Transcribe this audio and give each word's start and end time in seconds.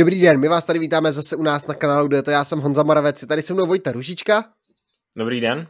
Dobrý 0.00 0.20
den, 0.20 0.40
my 0.40 0.48
vás 0.48 0.64
tady 0.64 0.78
vítáme 0.78 1.12
zase 1.12 1.36
u 1.36 1.42
nás 1.42 1.66
na 1.66 1.74
kanálu 1.74 2.08
to 2.24 2.30
Já 2.30 2.44
jsem 2.44 2.58
Honza 2.60 2.82
Moravec, 2.82 3.26
tady 3.26 3.42
se 3.42 3.54
mnou 3.54 3.66
Vojta 3.66 3.92
Ružička. 3.92 4.44
Dobrý 5.16 5.40
den. 5.40 5.66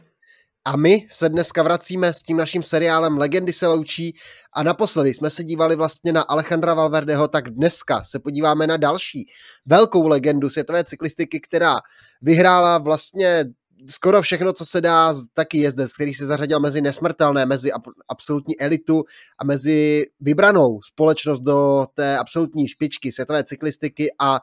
A 0.65 0.77
my 0.77 1.07
se 1.09 1.29
dneska 1.29 1.63
vracíme 1.63 2.13
s 2.13 2.23
tím 2.23 2.37
naším 2.37 2.63
seriálem 2.63 3.17
Legendy 3.17 3.53
se 3.53 3.67
loučí 3.67 4.15
a 4.53 4.63
naposledy 4.63 5.13
jsme 5.13 5.29
se 5.29 5.43
dívali 5.43 5.75
vlastně 5.75 6.13
na 6.13 6.21
Alejandra 6.21 6.73
Valverdeho, 6.73 7.27
tak 7.27 7.49
dneska 7.49 8.03
se 8.03 8.19
podíváme 8.19 8.67
na 8.67 8.77
další 8.77 9.27
velkou 9.65 10.07
legendu 10.07 10.49
světové 10.49 10.83
cyklistiky, 10.83 11.39
která 11.39 11.75
vyhrála 12.21 12.77
vlastně 12.77 13.45
skoro 13.89 14.21
všechno, 14.21 14.53
co 14.53 14.65
se 14.65 14.81
dá, 14.81 15.13
taky 15.33 15.57
jezdec, 15.57 15.93
který 15.93 16.13
se 16.13 16.25
zařadil 16.25 16.59
mezi 16.59 16.81
nesmrtelné, 16.81 17.45
mezi 17.45 17.71
absolutní 18.09 18.59
elitu 18.59 19.03
a 19.39 19.43
mezi 19.43 20.05
vybranou 20.19 20.81
společnost 20.81 21.39
do 21.39 21.85
té 21.93 22.17
absolutní 22.17 22.67
špičky 22.67 23.11
světové 23.11 23.43
cyklistiky 23.43 24.11
a 24.19 24.39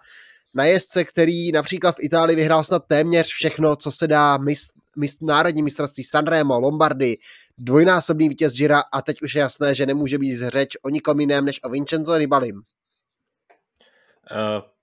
na 0.55 0.65
jezdce, 0.65 1.05
který 1.05 1.53
například 1.53 1.97
v 1.97 2.03
Itálii 2.03 2.37
vyhrál 2.37 2.65
snad 2.65 2.83
téměř 2.87 3.27
všechno, 3.27 3.77
co 3.77 3.91
se 3.91 4.07
dá 4.07 4.37
mist, 4.37 4.73
mist, 4.97 5.23
národní 5.23 5.63
mistrovství 5.63 6.05
Sanremo, 6.05 6.61
Lombardy, 6.61 7.17
dvojnásobný 7.59 8.29
vítěz 8.29 8.53
Gira 8.53 8.83
a 8.93 9.03
teď 9.03 9.23
už 9.23 9.35
je 9.35 9.41
jasné, 9.41 9.75
že 9.75 9.87
nemůže 9.87 10.19
být 10.19 10.37
řeč 10.37 10.77
o 10.83 10.89
nikom 10.89 11.21
jiném 11.21 11.45
než 11.45 11.61
o 11.65 11.71
Vincenzo 11.71 12.19
Nibalim. 12.19 12.57
Uh, 12.57 12.63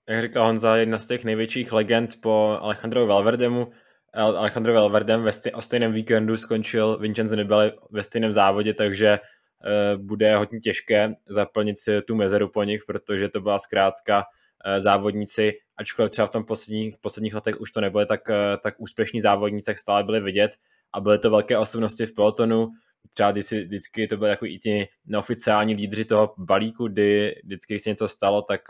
jak 0.08 0.22
říkal 0.22 0.46
Honza, 0.46 0.76
jedna 0.76 0.98
z 0.98 1.06
těch 1.06 1.24
největších 1.24 1.72
legend 1.72 2.20
po 2.20 2.58
Alejandro 2.60 3.06
Valverdemu, 3.06 3.68
Alejandro 4.16 4.74
Valverdem 4.74 5.22
ve 5.22 5.32
stej, 5.32 5.52
o 5.54 5.60
stejném 5.60 5.92
víkendu 5.92 6.36
skončil 6.36 6.98
Vincenzo 6.98 7.36
Nibali 7.36 7.72
ve 7.90 8.02
stejném 8.02 8.32
závodě, 8.32 8.74
takže 8.74 9.18
uh, 9.18 10.02
bude 10.02 10.36
hodně 10.36 10.60
těžké 10.60 11.14
zaplnit 11.28 11.78
si 11.78 12.02
tu 12.02 12.14
mezeru 12.14 12.48
po 12.48 12.62
nich, 12.62 12.84
protože 12.86 13.28
to 13.28 13.40
byla 13.40 13.58
zkrátka 13.58 14.18
uh, 14.18 14.80
závodníci, 14.80 15.52
ačkoliv 15.76 16.10
třeba 16.10 16.26
v 16.26 16.30
tom 16.30 16.44
posledních, 16.44 16.98
posledních 17.00 17.34
letech 17.34 17.60
už 17.60 17.70
to 17.70 17.80
nebyly 17.80 18.06
tak, 18.06 18.28
uh, 18.28 18.36
tak 18.62 18.74
úspěšní 18.78 19.20
závodníci, 19.20 19.66
tak 19.66 19.78
stále 19.78 20.04
byly 20.04 20.20
vidět 20.20 20.50
a 20.92 21.00
byly 21.00 21.18
to 21.18 21.30
velké 21.30 21.58
osobnosti 21.58 22.06
v 22.06 22.14
pelotonu, 22.14 22.68
třeba 23.12 23.30
vždycky, 23.30 23.64
vždycky 23.64 24.06
to 24.06 24.16
byly 24.16 24.30
jako 24.30 24.46
i 24.46 24.58
ti 24.58 24.88
neoficiální 25.06 25.74
lídři 25.74 26.04
toho 26.04 26.34
balíku, 26.38 26.88
kdy 26.88 27.34
vždycky, 27.44 27.74
když 27.74 27.82
se 27.82 27.90
něco 27.90 28.08
stalo, 28.08 28.42
tak, 28.42 28.60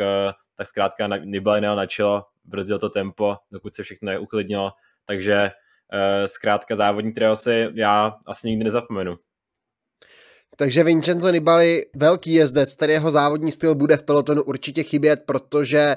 tak 0.54 0.66
zkrátka 0.66 1.16
Nibali 1.16 1.60
na 1.60 1.86
čelo, 1.86 2.24
brzdil 2.44 2.78
to 2.78 2.88
tempo, 2.88 3.36
dokud 3.52 3.74
se 3.74 3.82
všechno 3.82 4.06
neuklidnilo 4.06 4.72
takže 5.06 5.42
uh, 5.42 6.26
zkrátka 6.26 6.76
závodník, 6.76 7.14
kterého 7.14 7.36
si 7.36 7.66
já 7.74 8.12
asi 8.26 8.48
nikdy 8.48 8.64
nezapomenu. 8.64 9.16
Takže 10.56 10.84
Vincenzo 10.84 11.30
Nibali, 11.30 11.82
velký 11.96 12.32
jezdec, 12.32 12.74
který 12.74 12.92
jeho 12.92 13.10
závodní 13.10 13.52
styl 13.52 13.74
bude 13.74 13.96
v 13.96 14.02
pelotonu 14.02 14.42
určitě 14.42 14.82
chybět, 14.82 15.22
protože 15.26 15.96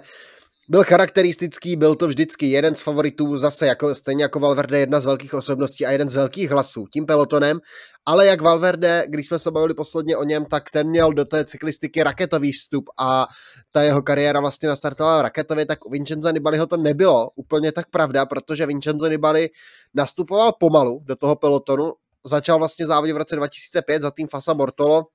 byl 0.69 0.83
charakteristický, 0.83 1.75
byl 1.75 1.95
to 1.95 2.07
vždycky 2.07 2.45
jeden 2.45 2.75
z 2.75 2.81
favoritů, 2.81 3.37
zase 3.37 3.67
jako, 3.67 3.95
stejně 3.95 4.23
jako 4.23 4.39
Valverde, 4.39 4.79
jedna 4.79 4.99
z 4.99 5.05
velkých 5.05 5.33
osobností 5.33 5.85
a 5.85 5.91
jeden 5.91 6.09
z 6.09 6.15
velkých 6.15 6.51
hlasů 6.51 6.85
tím 6.93 7.05
pelotonem, 7.05 7.59
ale 8.05 8.25
jak 8.25 8.41
Valverde, 8.41 9.03
když 9.07 9.27
jsme 9.27 9.39
se 9.39 9.51
bavili 9.51 9.73
posledně 9.73 10.17
o 10.17 10.23
něm, 10.23 10.45
tak 10.45 10.71
ten 10.71 10.87
měl 10.87 11.13
do 11.13 11.25
té 11.25 11.45
cyklistiky 11.45 12.03
raketový 12.03 12.51
vstup 12.51 12.89
a 12.99 13.27
ta 13.71 13.81
jeho 13.81 14.01
kariéra 14.01 14.39
vlastně 14.39 14.69
nastartovala 14.69 15.21
raketově, 15.21 15.65
tak 15.65 15.85
u 15.85 15.89
Vincenza 15.89 16.31
Nibaliho 16.31 16.67
to 16.67 16.77
nebylo 16.77 17.29
úplně 17.35 17.71
tak 17.71 17.89
pravda, 17.89 18.25
protože 18.25 18.65
Vincenzo 18.65 19.07
Nibali 19.07 19.49
nastupoval 19.93 20.53
pomalu 20.59 21.01
do 21.03 21.15
toho 21.15 21.35
pelotonu, 21.35 21.93
začal 22.25 22.57
vlastně 22.57 22.85
závodit 22.85 23.15
v 23.15 23.17
roce 23.17 23.35
2005 23.35 24.01
za 24.01 24.11
tým 24.11 24.27
Fasa 24.27 24.53
Mortolo, 24.53 25.05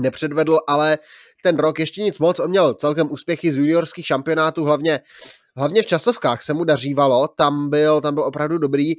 nepředvedl, 0.00 0.58
ale 0.68 0.98
ten 1.42 1.56
rok 1.56 1.78
ještě 1.78 2.02
nic 2.02 2.18
moc. 2.18 2.40
On 2.40 2.50
měl 2.50 2.74
celkem 2.74 3.10
úspěchy 3.10 3.52
z 3.52 3.56
juniorských 3.56 4.06
šampionátů, 4.06 4.64
hlavně, 4.64 5.00
hlavně 5.56 5.82
v 5.82 5.86
časovkách 5.86 6.42
se 6.42 6.54
mu 6.54 6.64
dařívalo, 6.64 7.28
tam 7.28 7.70
byl, 7.70 8.00
tam 8.00 8.14
byl 8.14 8.24
opravdu 8.24 8.58
dobrý, 8.58 8.92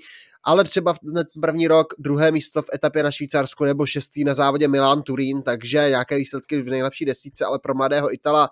ale 0.44 0.64
třeba 0.64 0.94
v 0.94 0.98
první 1.42 1.68
rok 1.68 1.94
druhé 2.00 2.31
místo 2.31 2.62
v 2.62 2.70
etapě 2.74 3.04
na 3.04 3.12
Švýcarsku 3.12 3.64
nebo 3.64 3.86
šestý 3.86 4.24
na 4.24 4.34
závodě 4.34 4.68
Milan 4.68 5.02
Turín, 5.02 5.42
takže 5.42 5.78
nějaké 5.90 6.18
výsledky 6.18 6.62
v 6.62 6.66
nejlepší 6.66 7.06
desítce, 7.06 7.46
ale 7.46 7.60
pro 7.60 7.74
mladého 7.74 8.14
Itala 8.14 8.50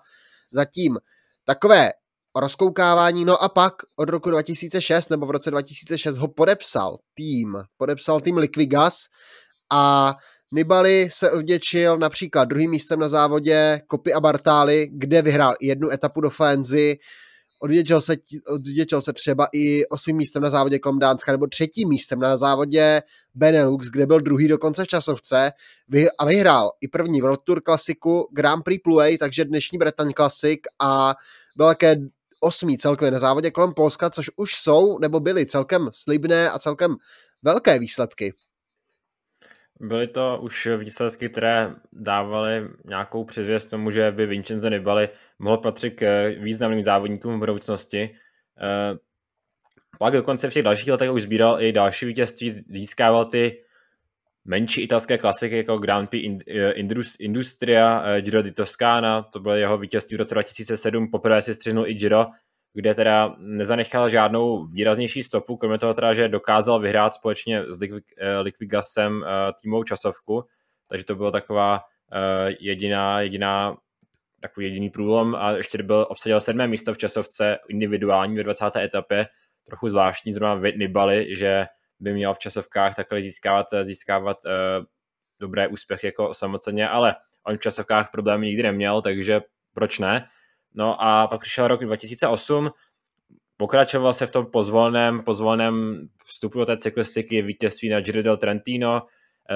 zatím 0.50 0.98
takové 1.44 1.90
rozkoukávání, 2.36 3.24
no 3.24 3.42
a 3.42 3.48
pak 3.48 3.72
od 3.96 4.08
roku 4.08 4.30
2006 4.30 5.08
nebo 5.08 5.26
v 5.26 5.30
roce 5.30 5.50
2006 5.50 6.16
ho 6.16 6.28
podepsal 6.28 6.98
tým, 7.14 7.56
podepsal 7.76 8.20
tým 8.20 8.36
Liquigas 8.36 9.06
a 9.72 10.14
Nibali 10.54 11.08
se 11.12 11.30
odděčil 11.30 11.98
například 11.98 12.44
druhým 12.44 12.70
místem 12.70 13.00
na 13.00 13.08
závodě 13.08 13.80
Kopy 13.86 14.12
a 14.12 14.20
Bartály, 14.20 14.88
kde 14.92 15.22
vyhrál 15.22 15.54
jednu 15.60 15.90
etapu 15.90 16.20
do 16.20 16.30
Fenzy, 16.30 16.98
odděčil 17.58 18.00
se, 18.00 18.16
odděčil 18.48 19.02
se 19.02 19.12
třeba 19.12 19.48
i 19.52 19.86
osmým 19.86 20.16
místem 20.16 20.42
na 20.42 20.50
závodě 20.50 20.78
Klomdánska 20.78 21.32
nebo 21.32 21.46
třetím 21.46 21.88
místem 21.88 22.18
na 22.20 22.36
závodě 22.36 23.02
Benelux, 23.34 23.86
kde 23.86 24.06
byl 24.06 24.20
druhý 24.20 24.48
dokonce 24.48 24.84
v 24.84 24.88
časovce 24.88 25.52
a 26.18 26.24
vyhrál 26.24 26.70
i 26.80 26.88
první 26.88 27.20
World 27.20 27.40
Tour 27.44 27.60
klasiku 27.60 28.28
Grand 28.32 28.64
Prix 28.64 28.82
Pluay, 28.82 29.18
takže 29.18 29.44
dnešní 29.44 29.78
Bretagne 29.78 30.12
Classic 30.16 30.60
a 30.80 31.14
byl 31.56 31.66
také 31.66 31.96
osmý 32.40 32.78
celkově 32.78 33.10
na 33.10 33.18
závodě 33.18 33.50
kolem 33.50 33.74
Polska, 33.74 34.10
což 34.10 34.30
už 34.36 34.54
jsou 34.54 34.98
nebo 34.98 35.20
byly 35.20 35.46
celkem 35.46 35.88
slibné 35.92 36.50
a 36.50 36.58
celkem 36.58 36.96
velké 37.42 37.78
výsledky. 37.78 38.34
Byly 39.82 40.06
to 40.06 40.38
už 40.42 40.68
výsledky, 40.76 41.28
které 41.28 41.74
dávaly 41.92 42.68
nějakou 42.84 43.24
přizvěst 43.24 43.70
tomu, 43.70 43.90
že 43.90 44.10
by 44.10 44.26
Vincenzo 44.26 44.68
Nibali 44.68 45.08
mohl 45.38 45.56
patřit 45.56 45.90
k 45.90 46.28
významným 46.38 46.82
závodníkům 46.82 47.36
v 47.36 47.38
budoucnosti. 47.38 48.16
Eh, 48.62 48.98
pak 49.98 50.12
dokonce 50.12 50.50
v 50.50 50.54
těch 50.54 50.62
dalších 50.62 50.90
letech 50.90 51.10
už 51.10 51.22
sbíral 51.22 51.62
i 51.62 51.72
další 51.72 52.06
vítězství, 52.06 52.50
získával 52.50 53.24
ty 53.24 53.62
menší 54.44 54.82
italské 54.82 55.18
klasiky 55.18 55.56
jako 55.56 55.78
Grand 55.78 56.10
Prix 56.10 56.38
eh, 56.48 56.72
Industria, 57.20 58.02
eh, 58.06 58.22
Giro 58.22 58.42
di 58.42 58.52
Toscana, 58.52 59.22
to 59.22 59.40
bylo 59.40 59.54
jeho 59.54 59.78
vítězství 59.78 60.16
v 60.16 60.20
roce 60.20 60.34
2007, 60.34 61.10
poprvé 61.10 61.42
si 61.42 61.54
střihnul 61.54 61.86
i 61.86 61.94
Giro, 61.94 62.26
kde 62.74 62.94
teda 62.94 63.36
nezanechal 63.38 64.08
žádnou 64.08 64.64
výraznější 64.64 65.22
stopu, 65.22 65.56
kromě 65.56 65.78
toho 65.78 65.94
teda, 65.94 66.12
že 66.12 66.28
dokázal 66.28 66.80
vyhrát 66.80 67.14
společně 67.14 67.64
s 67.68 67.82
eh, 67.82 68.38
Liquigasem 68.38 69.24
eh, 69.24 69.52
týmovou 69.62 69.84
časovku, 69.84 70.44
takže 70.88 71.04
to 71.04 71.14
bylo 71.14 71.30
taková 71.30 71.80
eh, 72.12 72.54
jediná, 72.60 73.20
jediná 73.20 73.76
takový 74.40 74.66
jediný 74.66 74.90
průlom 74.90 75.34
a 75.34 75.50
ještě 75.50 75.82
byl 75.82 76.06
obsadil 76.08 76.40
sedmé 76.40 76.66
místo 76.66 76.94
v 76.94 76.98
časovce 76.98 77.58
individuální 77.68 78.36
ve 78.36 78.42
20. 78.42 78.76
etapě, 78.76 79.26
trochu 79.66 79.88
zvláštní 79.88 80.32
zrovna 80.32 80.70
Nibali, 80.76 81.36
že 81.36 81.66
by 82.00 82.12
měl 82.12 82.34
v 82.34 82.38
časovkách 82.38 82.94
takhle 82.94 83.22
získávat, 83.22 83.66
získávat 83.82 84.36
dobré 85.40 85.68
úspěchy 85.68 86.06
jako 86.06 86.28
osamoceně, 86.28 86.88
ale 86.88 87.14
on 87.46 87.56
v 87.56 87.60
časovkách 87.60 88.10
problémy 88.10 88.46
nikdy 88.46 88.62
neměl, 88.62 89.02
takže 89.02 89.40
proč 89.74 89.98
ne? 89.98 90.28
No 90.76 91.02
a 91.02 91.26
pak 91.26 91.40
přišel 91.40 91.68
rok 91.68 91.84
2008, 91.84 92.70
pokračoval 93.56 94.12
se 94.12 94.26
v 94.26 94.30
tom 94.30 94.46
pozvolném, 94.46 95.22
pozvolném 95.22 96.08
vstupu 96.24 96.58
do 96.58 96.66
té 96.66 96.76
cyklistiky, 96.76 97.42
vítězství 97.42 97.88
na 97.88 98.00
Giro 98.00 98.22
del 98.22 98.36
Trentino, 98.36 99.02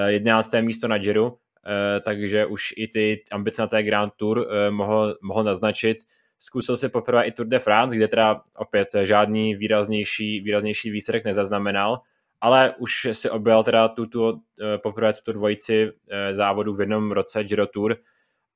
11. 0.07 0.53
Eh, 0.53 0.61
místo 0.61 0.87
na 0.87 0.97
Giro, 0.97 1.33
eh, 1.67 1.99
takže 1.99 2.45
už 2.45 2.73
i 2.77 2.87
ty 2.87 3.23
ambice 3.31 3.61
na 3.61 3.67
té 3.67 3.83
Grand 3.83 4.13
Tour 4.15 4.47
eh, 4.49 4.71
mohl, 4.71 5.17
mohl 5.21 5.43
naznačit. 5.43 5.97
Zkusil 6.39 6.77
se 6.77 6.89
poprvé 6.89 7.25
i 7.25 7.31
Tour 7.31 7.47
de 7.47 7.59
France, 7.59 7.97
kde 7.97 8.07
teda 8.07 8.41
opět 8.55 8.87
žádný 9.03 9.55
výraznější, 9.55 10.41
výraznější 10.41 10.89
výsledek 10.91 11.25
nezaznamenal, 11.25 12.01
ale 12.41 12.75
už 12.77 13.07
si 13.11 13.29
objel 13.29 13.63
teda 13.63 13.87
tuto, 13.87 14.39
poprvé 14.83 15.13
tuto 15.13 15.33
dvojici 15.33 15.91
závodu 16.31 16.73
v 16.73 16.79
jednom 16.79 17.11
roce 17.11 17.43
Giro 17.43 17.67
Tour 17.67 17.97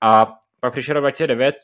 a 0.01 0.33
pak 0.59 0.73
přišel 0.73 0.93
rok 0.93 1.01
2009, 1.01 1.55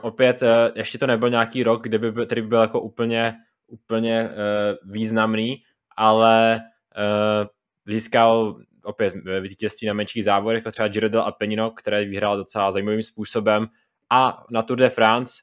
Opět 0.00 0.42
eh, 0.42 0.72
ještě 0.74 0.98
to 0.98 1.06
nebyl 1.06 1.30
nějaký 1.30 1.62
rok, 1.62 1.82
kde 1.82 1.98
by, 1.98 2.26
který 2.26 2.42
by 2.42 2.48
byl 2.48 2.60
jako 2.60 2.80
úplně, 2.80 3.34
úplně 3.66 4.28
uh, 4.28 4.92
významný, 4.92 5.62
ale 5.96 6.60
uh, 6.96 7.48
získal 7.86 8.56
opět 8.84 9.14
vítězství 9.40 9.86
na 9.86 9.94
menších 9.94 10.24
závodech, 10.24 10.64
třeba 10.70 10.88
Giro 10.88 11.08
del 11.08 11.20
Apennino, 11.20 11.70
které 11.70 12.04
vyhrál 12.04 12.36
docela 12.36 12.72
zajímavým 12.72 13.02
způsobem. 13.02 13.66
A 14.10 14.44
na 14.50 14.62
Tour 14.62 14.78
de 14.78 14.90
France 14.90 15.34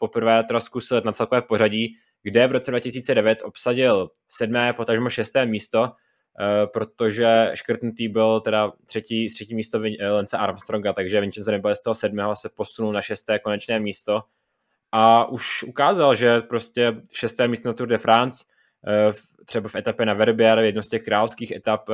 poprvé 0.00 0.44
teda 0.44 0.60
zkusil 0.60 1.02
na 1.04 1.12
celkové 1.12 1.42
pořadí, 1.42 1.96
kde 2.22 2.46
v 2.46 2.52
roce 2.52 2.70
2009 2.70 3.38
obsadil 3.44 4.10
sedmé, 4.28 4.72
potažmo 4.72 5.10
šesté 5.10 5.46
místo, 5.46 5.88
Eh, 5.88 5.92
protože 6.72 7.50
škrtnutý 7.54 8.08
byl 8.08 8.40
teda 8.40 8.72
třetí, 8.86 9.28
třetí 9.28 9.54
místo 9.54 9.80
eh, 9.84 10.10
Lence 10.10 10.36
Armstronga, 10.36 10.92
takže 10.92 11.20
Vincenzo 11.20 11.50
nebyl 11.50 11.74
z 11.74 11.82
toho 11.82 11.94
sedmého 11.94 12.36
se 12.36 12.48
posunul 12.54 12.92
na 12.92 13.00
šesté 13.00 13.38
konečné 13.38 13.80
místo 13.80 14.22
a 14.92 15.28
už 15.28 15.62
ukázal, 15.62 16.14
že 16.14 16.40
prostě 16.40 16.94
šesté 17.12 17.48
místo 17.48 17.68
na 17.68 17.72
Tour 17.72 17.88
de 17.88 17.98
France, 17.98 18.44
eh, 18.86 19.12
třeba 19.46 19.68
v 19.68 19.74
etapě 19.74 20.06
na 20.06 20.14
Verbier, 20.14 20.58
jedno 20.58 20.82
z 20.82 20.88
těch 20.88 21.02
královských 21.02 21.52
etap, 21.52 21.88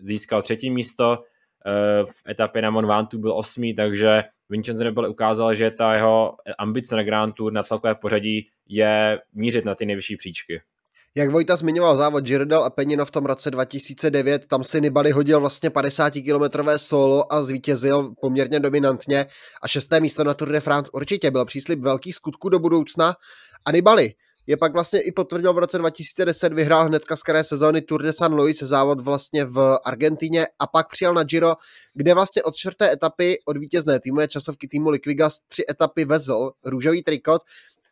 získal 0.00 0.42
třetí 0.42 0.70
místo, 0.70 1.24
v 2.04 2.28
etapě 2.28 2.62
na 2.62 2.70
Mont 2.70 2.88
Ventoux 2.88 3.20
byl 3.20 3.32
osmý, 3.32 3.74
takže 3.74 4.22
Vincenzo 4.48 4.84
Nibali 4.84 5.08
ukázal, 5.08 5.54
že 5.54 5.70
ta 5.70 5.94
jeho 5.94 6.36
ambice 6.58 6.96
na 6.96 7.02
Grand 7.02 7.34
Tour 7.34 7.52
na 7.52 7.62
celkové 7.62 7.94
pořadí 7.94 8.48
je 8.68 9.20
mířit 9.32 9.64
na 9.64 9.74
ty 9.74 9.86
nejvyšší 9.86 10.16
příčky. 10.16 10.62
Jak 11.14 11.30
Vojta 11.30 11.56
zmiňoval 11.56 11.96
závod 11.96 12.24
Girdal 12.24 12.64
a 12.64 12.70
Penino 12.70 13.04
v 13.04 13.10
tom 13.10 13.26
roce 13.26 13.50
2009, 13.50 14.46
tam 14.46 14.64
si 14.64 14.80
Nibali 14.80 15.10
hodil 15.10 15.40
vlastně 15.40 15.70
50-kilometrové 15.70 16.78
solo 16.78 17.32
a 17.32 17.42
zvítězil 17.42 18.14
poměrně 18.20 18.60
dominantně. 18.60 19.26
A 19.62 19.68
šesté 19.68 20.00
místo 20.00 20.24
na 20.24 20.34
Tour 20.34 20.48
de 20.48 20.60
France 20.60 20.90
určitě 20.94 21.30
byl 21.30 21.44
příslip 21.44 21.80
velkých 21.80 22.14
skutků 22.14 22.48
do 22.48 22.58
budoucna. 22.58 23.14
A 23.64 23.72
Nibali 23.72 24.14
je 24.46 24.56
pak 24.56 24.72
vlastně 24.72 25.00
i 25.00 25.12
potvrdil 25.12 25.52
v 25.52 25.58
roce 25.58 25.78
2010, 25.78 26.52
vyhrál 26.52 26.86
hnedka 26.86 27.16
z 27.16 27.22
které 27.22 27.44
sezóny 27.44 27.80
Tour 27.80 28.02
de 28.02 28.12
San 28.12 28.34
Luis, 28.34 28.62
závod 28.62 29.00
vlastně 29.00 29.44
v 29.44 29.78
Argentině 29.84 30.46
a 30.58 30.66
pak 30.66 30.90
přijel 30.90 31.14
na 31.14 31.22
Giro, 31.22 31.54
kde 31.94 32.14
vlastně 32.14 32.42
od 32.42 32.56
čtvrté 32.56 32.92
etapy 32.92 33.38
od 33.46 33.56
vítězné 33.56 34.00
týmu 34.00 34.20
je 34.20 34.28
časovky 34.28 34.68
týmu 34.68 34.90
Liquigas 34.90 35.32
tři 35.48 35.64
etapy 35.70 36.04
vezl 36.04 36.50
růžový 36.64 37.02
trikot, 37.02 37.42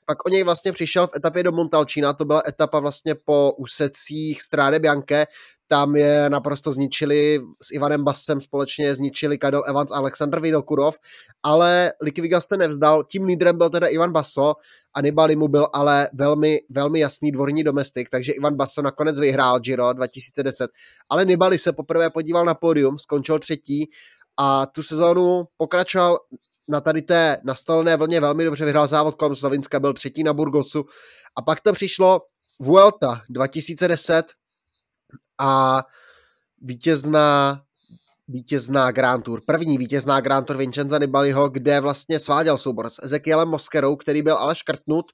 pak 0.09 0.27
o 0.27 0.29
něj 0.29 0.43
vlastně 0.43 0.73
přišel 0.73 1.07
v 1.07 1.17
etapě 1.17 1.43
do 1.43 1.53
Montalčína, 1.53 2.13
to 2.13 2.25
byla 2.25 2.43
etapa 2.49 2.81
vlastně 2.81 3.15
po 3.15 3.53
úsecích 3.57 4.43
Stráde 4.43 4.79
Bianche, 4.79 5.27
tam 5.67 5.97
je 5.97 6.31
naprosto 6.31 6.73
zničili 6.73 7.41
s 7.63 7.71
Ivanem 7.73 8.05
Bassem 8.05 8.41
společně 8.41 8.95
zničili 8.95 9.39
Kadel 9.39 9.63
Evans 9.67 9.93
a 9.93 9.97
Aleksandr 9.97 10.41
Vinokurov, 10.41 10.97
ale 11.43 11.93
Likvigas 12.01 12.47
se 12.47 12.57
nevzdal, 12.57 13.05
tím 13.05 13.25
lídrem 13.25 13.59
byl 13.59 13.71
teda 13.71 13.87
Ivan 13.87 14.13
Basso 14.13 14.55
a 14.95 15.01
Nibali 15.01 15.37
mu 15.37 15.49
byl 15.49 15.67
ale 15.73 16.09
velmi, 16.13 16.59
velmi 16.71 17.01
jasný 17.01 17.33
dvorní 17.33 17.65
domestik, 17.65 18.11
takže 18.11 18.33
Ivan 18.33 18.57
Basso 18.57 18.83
nakonec 18.83 19.21
vyhrál 19.21 19.61
Giro 19.61 19.93
2010, 19.93 20.71
ale 21.09 21.25
Nibali 21.25 21.59
se 21.59 21.73
poprvé 21.73 22.11
podíval 22.11 22.45
na 22.45 22.55
pódium, 22.55 22.99
skončil 22.99 23.39
třetí 23.39 23.91
a 24.37 24.67
tu 24.67 24.83
sezónu 24.83 25.45
pokračoval 25.57 26.19
na 26.69 26.81
tady 26.81 27.03
té 27.03 27.41
nastolené 27.45 27.97
vlně 27.97 28.21
velmi 28.21 28.45
dobře 28.45 28.65
vyhrál 28.65 28.87
závod 28.87 29.15
kolem 29.15 29.37
Slovinska, 29.37 29.81
byl 29.81 29.95
třetí 29.95 30.23
na 30.23 30.33
Burgosu. 30.33 30.85
A 31.37 31.43
pak 31.43 31.61
to 31.61 31.73
přišlo 31.73 32.21
Vuelta 32.61 33.23
2010 33.29 34.27
a 35.39 35.83
vítězná 36.63 37.63
vítězná 38.29 38.91
Grand 38.91 39.25
Tour, 39.25 39.41
první 39.47 39.79
vítězná 39.79 40.21
Grand 40.21 40.47
Tour 40.47 40.57
Vincenza 40.57 40.99
Nibaliho, 40.99 41.49
kde 41.49 41.81
vlastně 41.81 42.19
sváděl 42.19 42.59
soubor 42.59 42.91
s 42.91 43.03
Ezekielem 43.03 43.49
Moskerou, 43.49 43.97
který 43.97 44.23
byl 44.23 44.37
ale 44.37 44.57
škrtnut 44.57 45.07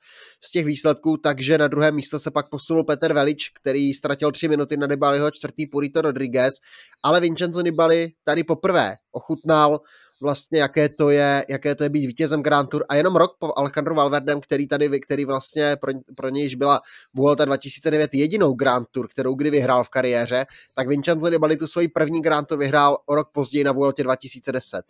z 0.44 0.50
těch 0.50 0.66
výsledků, 0.66 1.16
takže 1.16 1.58
na 1.58 1.68
druhé 1.68 1.92
místo 1.92 2.18
se 2.18 2.30
pak 2.30 2.48
posunul 2.48 2.84
Peter 2.84 3.12
Velič, 3.12 3.48
který 3.48 3.94
ztratil 3.94 4.32
tři 4.32 4.48
minuty 4.48 4.76
na 4.76 4.86
Nibaliho, 4.86 5.30
čtvrtý 5.30 5.66
Purito 5.66 6.02
Rodriguez, 6.02 6.54
ale 7.02 7.20
Vincenzo 7.20 7.60
Nibali 7.60 8.08
tady 8.24 8.44
poprvé 8.44 8.96
ochutnal 9.12 9.80
vlastně, 10.22 10.60
jaké 10.60 10.88
to 10.88 11.10
je, 11.10 11.44
jaké 11.48 11.74
to 11.74 11.82
je 11.82 11.88
být 11.90 12.06
vítězem 12.06 12.42
Grand 12.42 12.70
Tour 12.70 12.84
a 12.88 12.94
jenom 12.94 13.16
rok 13.16 13.36
po 13.38 13.52
Alejandro 13.56 13.94
Valverdem, 13.94 14.40
který 14.40 14.68
tady, 14.68 15.00
který 15.00 15.24
vlastně 15.24 15.76
pro, 15.76 15.92
pro 16.16 16.28
nějž 16.28 16.54
byla 16.54 16.80
Vuelta 17.14 17.44
2009 17.44 18.14
jedinou 18.14 18.54
Grand 18.54 18.88
Tour, 18.90 19.08
kterou 19.08 19.34
kdy 19.34 19.50
vyhrál 19.50 19.84
v 19.84 19.88
kariéře, 19.88 20.46
tak 20.74 20.88
Vincenzo 20.88 21.28
Nibali 21.28 21.56
tu 21.56 21.66
svoji 21.66 21.88
první 21.88 22.22
Grand 22.22 22.48
Tour 22.48 22.58
vyhrál 22.58 22.98
o 23.06 23.14
rok 23.14 23.30
později 23.32 23.64
na 23.64 23.72
Vueltě 23.72 24.02
2010. 24.02 24.84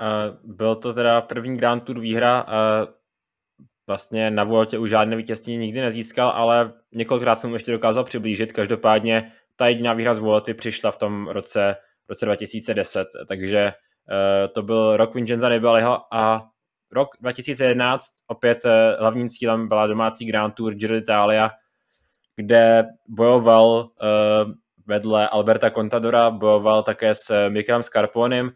Uh, 0.00 0.54
byl 0.56 0.76
to 0.76 0.94
teda 0.94 1.20
první 1.20 1.56
Grand 1.56 1.82
Tour 1.82 2.00
výhra, 2.00 2.44
uh, 2.44 2.92
vlastně 3.86 4.30
na 4.30 4.44
Vueltě 4.44 4.78
už 4.78 4.90
žádné 4.90 5.16
vítězství 5.16 5.56
nikdy 5.56 5.80
nezískal, 5.80 6.28
ale 6.28 6.72
několikrát 6.92 7.34
jsem 7.34 7.50
mu 7.50 7.56
ještě 7.56 7.72
dokázal 7.72 8.04
přiblížit, 8.04 8.52
každopádně 8.52 9.32
ta 9.56 9.68
jediná 9.68 9.92
výhra 9.92 10.14
z 10.14 10.18
Vuelty 10.18 10.54
přišla 10.54 10.90
v 10.90 10.96
tom 10.96 11.28
roce 11.28 11.76
roce 12.08 12.26
2010, 12.26 13.08
takže 13.28 13.72
uh, 13.72 14.52
to 14.52 14.62
byl 14.62 14.96
rok 14.96 15.14
Vincenza 15.14 15.48
Nibaliho 15.48 16.14
a 16.14 16.48
rok 16.90 17.08
2011 17.20 18.06
opět 18.26 18.64
uh, 18.64 18.70
hlavním 19.00 19.28
cílem 19.28 19.68
byla 19.68 19.86
domácí 19.86 20.26
Grand 20.26 20.54
Tour 20.54 20.74
Giro 20.74 20.94
d'Italia, 20.94 21.50
kde 22.36 22.86
bojoval 23.08 23.66
uh, 23.66 24.52
vedle 24.86 25.28
Alberta 25.28 25.70
Contadora, 25.70 26.30
bojoval 26.30 26.82
také 26.82 27.14
s 27.14 27.48
Mikelem 27.48 27.82
Scarponem. 27.82 28.50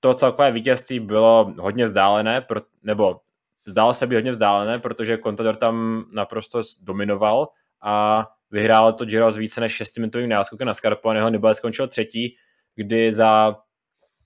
To 0.00 0.14
celkové 0.14 0.52
vítězství 0.52 1.00
bylo 1.00 1.54
hodně 1.58 1.84
vzdálené, 1.84 2.46
nebo 2.82 3.20
zdálo 3.66 3.94
se 3.94 4.06
být 4.06 4.14
hodně 4.14 4.30
vzdálené, 4.30 4.78
protože 4.78 5.18
Contador 5.18 5.56
tam 5.56 6.04
naprosto 6.12 6.60
dominoval 6.82 7.48
a 7.82 8.26
vyhrál 8.50 8.92
to 8.92 9.04
Giro 9.04 9.30
s 9.30 9.36
více 9.36 9.60
než 9.60 9.80
6-minutovým 9.80 10.28
náskokem 10.28 10.66
na 10.66 10.74
Scarponeho, 10.74 11.28
Nibali 11.28 11.54
skončil 11.54 11.88
třetí, 11.88 12.36
kdy 12.74 13.12
za, 13.12 13.56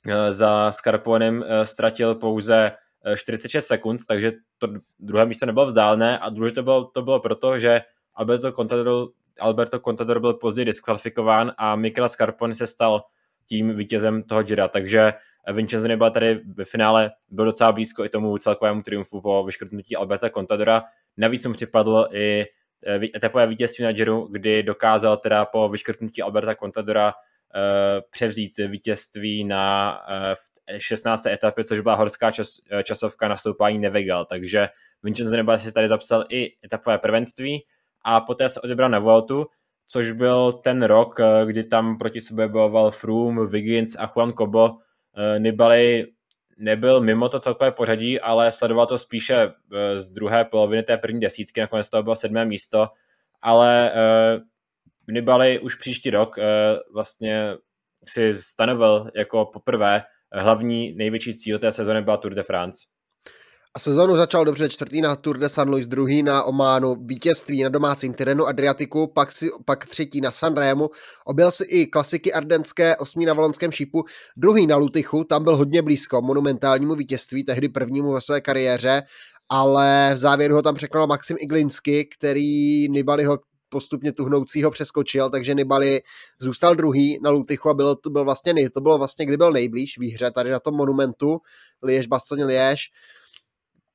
eh, 0.09 0.33
za 0.33 0.73
Scarponem 0.73 1.45
eh, 1.47 1.67
ztratil 1.67 2.15
pouze 2.15 2.73
46 3.17 3.65
eh, 3.65 3.69
sekund, 3.69 4.01
takže 4.09 4.33
to 4.59 4.69
druhé 4.99 5.27
místo 5.27 5.47
nebylo 5.47 5.67
vzdálené 5.67 6.19
a 6.19 6.29
důležité 6.29 6.63
bylo, 6.63 6.85
to 6.85 7.03
bylo 7.03 7.21
proto, 7.21 7.59
že 7.59 7.81
Alberto 8.15 8.53
Contador, 8.53 9.09
Alberto 9.41 9.81
Contador 9.81 10.21
byl 10.21 10.35
později 10.35 10.65
diskvalifikován 10.65 11.53
a 11.59 11.77
Michela 11.77 12.09
Scarpone 12.09 12.55
se 12.55 12.67
stal 12.67 13.03
tím 13.49 13.77
vítězem 13.77 14.23
toho 14.23 14.43
Gira, 14.43 14.69
takže 14.69 15.13
Vincenzo 15.53 15.89
nebyl 15.89 16.11
tady 16.11 16.41
ve 16.55 16.65
finále, 16.65 17.11
byl 17.29 17.45
docela 17.45 17.73
blízko 17.73 18.05
i 18.05 18.09
tomu 18.09 18.39
celkovému 18.39 18.83
triumfu 18.83 19.21
po 19.21 19.45
vyškrtnutí 19.45 19.97
Alberta 19.97 20.31
Contadora. 20.31 20.83
Navíc 21.17 21.47
mu 21.47 21.53
připadlo 21.53 22.17
i 22.17 22.47
etapové 23.17 23.47
vítězství 23.47 23.85
na 23.85 23.93
Giro, 23.93 24.27
kdy 24.31 24.63
dokázal 24.63 25.17
teda 25.17 25.45
po 25.45 25.69
vyškrtnutí 25.69 26.23
Alberta 26.23 26.55
Contadora 26.55 27.13
převzít 28.11 28.57
vítězství 28.57 29.45
na 29.45 29.99
uh, 30.09 30.79
16. 30.79 31.27
etapě, 31.27 31.65
což 31.65 31.81
byla 31.81 31.95
horská 31.95 32.31
čas, 32.31 32.49
eh, 32.71 32.83
časovka 32.83 33.29
na 33.29 33.37
stoupání 33.37 33.79
Nevegal, 33.79 34.25
takže 34.25 34.69
Vincenzo 35.03 35.37
Nibali 35.37 35.59
si 35.59 35.73
tady 35.73 35.89
zapsal 35.89 36.25
i 36.29 36.53
etapové 36.65 36.99
prvenství 36.99 37.65
a 38.05 38.21
poté 38.21 38.49
se 38.49 38.61
odebral 38.61 38.89
na 38.91 38.99
Vueltu, 38.99 39.47
což 39.87 40.11
byl 40.11 40.53
ten 40.53 40.83
rok, 40.83 41.21
kdy 41.45 41.65
tam 41.65 41.99
proti 41.99 42.21
sobě 42.21 42.49
bojoval 42.49 42.91
Froome, 42.91 43.47
Wiggins 43.47 43.97
a 43.99 44.07
Juan 44.07 44.33
Cobo. 44.33 44.77
Nibali 45.39 46.07
nebyl 46.59 47.01
mimo 47.01 47.29
to 47.29 47.41
celkové 47.41 47.71
pořadí, 47.71 48.21
ale 48.21 48.53
sledoval 48.53 48.87
to 48.87 48.99
spíše 48.99 49.53
z 49.97 50.09
druhé 50.11 50.45
poloviny 50.45 50.83
té 50.83 50.97
první 50.97 51.21
desítky, 51.21 51.61
nakonec 51.61 51.89
to 51.89 52.03
bylo 52.03 52.17
sedmé 52.17 52.45
místo, 52.45 52.89
ale 53.43 53.93
Nibali 55.09 55.59
už 55.59 55.75
příští 55.75 56.11
rok 56.11 56.39
eh, 56.39 56.45
vlastně 56.95 57.55
si 58.09 58.35
stanovil 58.35 59.11
jako 59.17 59.51
poprvé 59.53 60.03
hlavní 60.33 60.95
největší 60.95 61.39
cíl 61.39 61.59
té 61.59 61.73
sezóny 61.73 62.03
byla 62.03 62.17
Tour 62.17 62.35
de 62.35 62.43
France. 62.43 62.79
A 63.77 63.79
sezónu 63.79 64.17
začal 64.17 64.45
dobře 64.45 64.69
čtvrtý 64.69 65.01
na 65.01 65.17
Tour 65.17 65.39
de 65.39 65.49
San 65.49 65.69
Luis, 65.69 65.89
druhý 65.89 66.23
na 66.23 66.45
Ománu, 66.45 66.97
vítězství 67.05 67.63
na 67.63 67.69
domácím 67.69 68.15
Tyrenu 68.15 68.47
Adriatiku, 68.47 69.07
pak, 69.07 69.33
si, 69.33 69.49
pak 69.65 69.87
třetí 69.87 70.21
na 70.21 70.31
Sanremu, 70.33 70.91
objel 71.25 71.51
si 71.51 71.65
i 71.65 71.87
klasiky 71.87 72.33
ardenské, 72.33 72.97
osmý 72.97 73.27
na 73.27 73.35
Valonském 73.35 73.73
šípu, 73.73 74.05
druhý 74.37 74.67
na 74.67 74.77
Lutychu, 74.77 75.25
tam 75.25 75.45
byl 75.45 75.57
hodně 75.57 75.83
blízko 75.83 76.23
monumentálnímu 76.23 76.95
vítězství, 76.95 77.45
tehdy 77.45 77.69
prvnímu 77.69 78.13
ve 78.13 78.21
své 78.21 78.41
kariéře, 78.41 79.03
ale 79.49 80.11
v 80.15 80.19
závěru 80.19 80.55
ho 80.55 80.63
tam 80.63 80.75
překonal 80.75 81.07
Maxim 81.07 81.37
Iglinsky, 81.41 82.09
který 82.19 82.89
Nibaliho 82.89 83.39
postupně 83.69 84.13
tuhnoucího 84.13 84.71
přeskočil, 84.71 85.31
takže 85.31 85.55
Nibali 85.55 86.03
zůstal 86.39 86.75
druhý 86.75 87.19
na 87.23 87.31
Lutychu 87.31 87.69
a 87.69 87.75
bylo 87.75 87.97
to, 87.97 88.11
byl 88.11 88.25
vlastně, 88.25 88.71
to 88.71 88.81
bylo 88.81 88.99
vlastně, 88.99 89.27
kdy 89.27 89.37
byl 89.37 89.53
nejblíž 89.53 89.99
výhře 89.99 90.31
tady 90.31 90.51
na 90.51 90.61
tom 90.61 90.75
monumentu 90.75 91.41
Liež, 91.83 92.07
Bastogne, 92.07 92.45
Liež. 92.45 92.91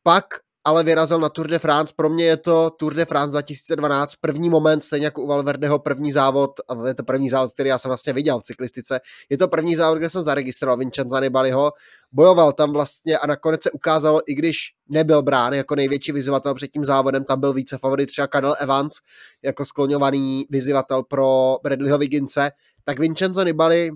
Pak 0.03 0.25
ale 0.63 0.83
vyrazil 0.83 1.19
na 1.19 1.29
Tour 1.29 1.47
de 1.47 1.59
France. 1.59 1.93
Pro 1.95 2.09
mě 2.09 2.25
je 2.25 2.37
to 2.37 2.69
Tour 2.69 2.93
de 2.93 3.05
France 3.05 3.31
2012 3.31 4.15
první 4.21 4.49
moment, 4.49 4.83
stejně 4.83 5.05
jako 5.05 5.21
u 5.21 5.27
Valverdeho 5.27 5.79
první 5.79 6.11
závod, 6.11 6.51
a 6.67 6.87
je 6.87 6.93
to 6.93 7.03
první 7.03 7.29
závod, 7.29 7.53
který 7.53 7.69
já 7.69 7.77
jsem 7.77 7.89
vlastně 7.89 8.13
viděl 8.13 8.39
v 8.39 8.43
cyklistice. 8.43 8.99
Je 9.29 9.37
to 9.37 9.47
první 9.47 9.75
závod, 9.75 9.97
kde 9.97 10.09
jsem 10.09 10.23
zaregistroval 10.23 10.77
Vincenza 10.77 11.19
Nibaliho. 11.19 11.73
Bojoval 12.11 12.53
tam 12.53 12.73
vlastně 12.73 13.17
a 13.17 13.27
nakonec 13.27 13.63
se 13.63 13.71
ukázalo, 13.71 14.21
i 14.27 14.33
když 14.33 14.57
nebyl 14.89 15.21
brán 15.21 15.53
jako 15.53 15.75
největší 15.75 16.11
vyzývatel 16.11 16.55
před 16.55 16.67
tím 16.67 16.85
závodem, 16.85 17.23
tam 17.23 17.39
byl 17.39 17.53
více 17.53 17.77
favorit 17.77 18.09
třeba 18.09 18.27
Kadel 18.27 18.55
Evans 18.59 18.93
jako 19.43 19.65
skloňovaný 19.65 20.45
vyzývatel 20.49 21.03
pro 21.03 21.57
Bradleyho 21.63 21.97
Vigince, 21.97 22.51
tak 22.83 22.99
Vincenzo 22.99 23.43
Nibali 23.43 23.91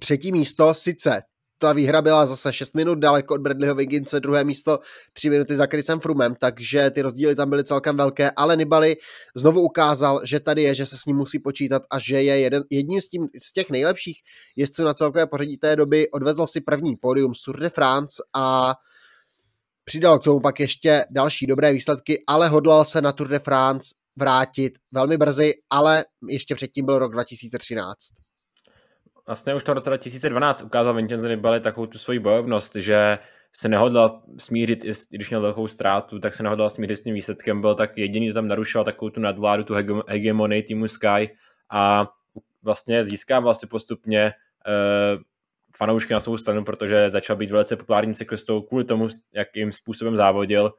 třetí 0.00 0.32
místo, 0.32 0.74
sice 0.74 1.22
ta 1.58 1.72
výhra 1.72 2.02
byla 2.02 2.26
zase 2.26 2.52
6 2.52 2.74
minut 2.74 2.98
daleko 2.98 3.34
od 3.34 3.40
Bradleyho 3.40 3.74
Wigginse, 3.74 4.20
druhé 4.20 4.44
místo 4.44 4.78
3 5.12 5.30
minuty 5.30 5.56
za 5.56 5.66
Chrisem 5.66 6.00
Frumem, 6.00 6.34
takže 6.34 6.90
ty 6.90 7.02
rozdíly 7.02 7.34
tam 7.34 7.50
byly 7.50 7.64
celkem 7.64 7.96
velké, 7.96 8.30
ale 8.30 8.56
Nibali 8.56 8.96
znovu 9.36 9.60
ukázal, 9.60 10.20
že 10.24 10.40
tady 10.40 10.62
je, 10.62 10.74
že 10.74 10.86
se 10.86 10.98
s 10.98 11.06
ním 11.06 11.16
musí 11.16 11.38
počítat 11.38 11.82
a 11.90 11.98
že 11.98 12.22
je 12.22 12.38
jeden, 12.38 12.62
jedním 12.70 13.00
z, 13.00 13.08
tím, 13.08 13.28
z 13.42 13.52
těch 13.52 13.70
nejlepších 13.70 14.18
jezdců 14.56 14.84
na 14.84 14.94
celkové 14.94 15.26
pořadí 15.26 15.56
té 15.56 15.76
doby, 15.76 16.10
odvezl 16.10 16.46
si 16.46 16.60
první 16.60 16.96
pódium 16.96 17.32
Tour 17.44 17.60
de 17.60 17.68
France 17.68 18.22
a 18.36 18.74
přidal 19.84 20.18
k 20.18 20.24
tomu 20.24 20.40
pak 20.40 20.60
ještě 20.60 21.04
další 21.10 21.46
dobré 21.46 21.72
výsledky, 21.72 22.22
ale 22.26 22.48
hodlal 22.48 22.84
se 22.84 23.02
na 23.02 23.12
Tour 23.12 23.28
de 23.28 23.38
France 23.38 23.94
vrátit 24.16 24.72
velmi 24.92 25.16
brzy, 25.16 25.54
ale 25.70 26.04
ještě 26.28 26.54
předtím 26.54 26.86
byl 26.86 26.98
rok 26.98 27.12
2013 27.12 27.98
vlastně 29.26 29.54
už 29.54 29.64
to 29.64 29.72
v 29.72 29.74
roce 29.74 29.90
2012 29.90 30.62
ukázal 30.62 30.94
Vincenzo 30.94 31.28
Nibali 31.28 31.60
takovou 31.60 31.86
tu 31.86 31.98
svoji 31.98 32.18
bojovnost, 32.18 32.76
že 32.76 33.18
se 33.52 33.68
nehodlal 33.68 34.22
smířit, 34.38 34.84
i 34.84 34.90
když 35.10 35.30
měl 35.30 35.40
velkou 35.40 35.68
ztrátu, 35.68 36.18
tak 36.18 36.34
se 36.34 36.42
nehodlal 36.42 36.70
smířit 36.70 36.96
s 36.96 37.02
tím 37.02 37.14
výsledkem, 37.14 37.60
byl 37.60 37.74
tak 37.74 37.98
jediný, 37.98 38.26
kdo 38.26 38.34
tam 38.34 38.48
narušoval 38.48 38.84
takovou 38.84 39.10
tu 39.10 39.20
nadvládu, 39.20 39.64
tu 39.64 39.74
hegemonii 40.08 40.62
týmu 40.62 40.88
Sky 40.88 41.36
a 41.70 42.06
vlastně 42.62 43.04
získával 43.04 43.42
vlastně 43.42 43.68
postupně 43.68 44.32
uh, 44.66 45.22
fanoušky 45.76 46.12
na 46.12 46.20
svou 46.20 46.36
stranu, 46.38 46.64
protože 46.64 47.10
začal 47.10 47.36
být 47.36 47.50
velice 47.50 47.76
populárním 47.76 48.14
cyklistou 48.14 48.62
kvůli 48.62 48.84
tomu, 48.84 49.08
jakým 49.32 49.72
způsobem 49.72 50.16
závodil. 50.16 50.72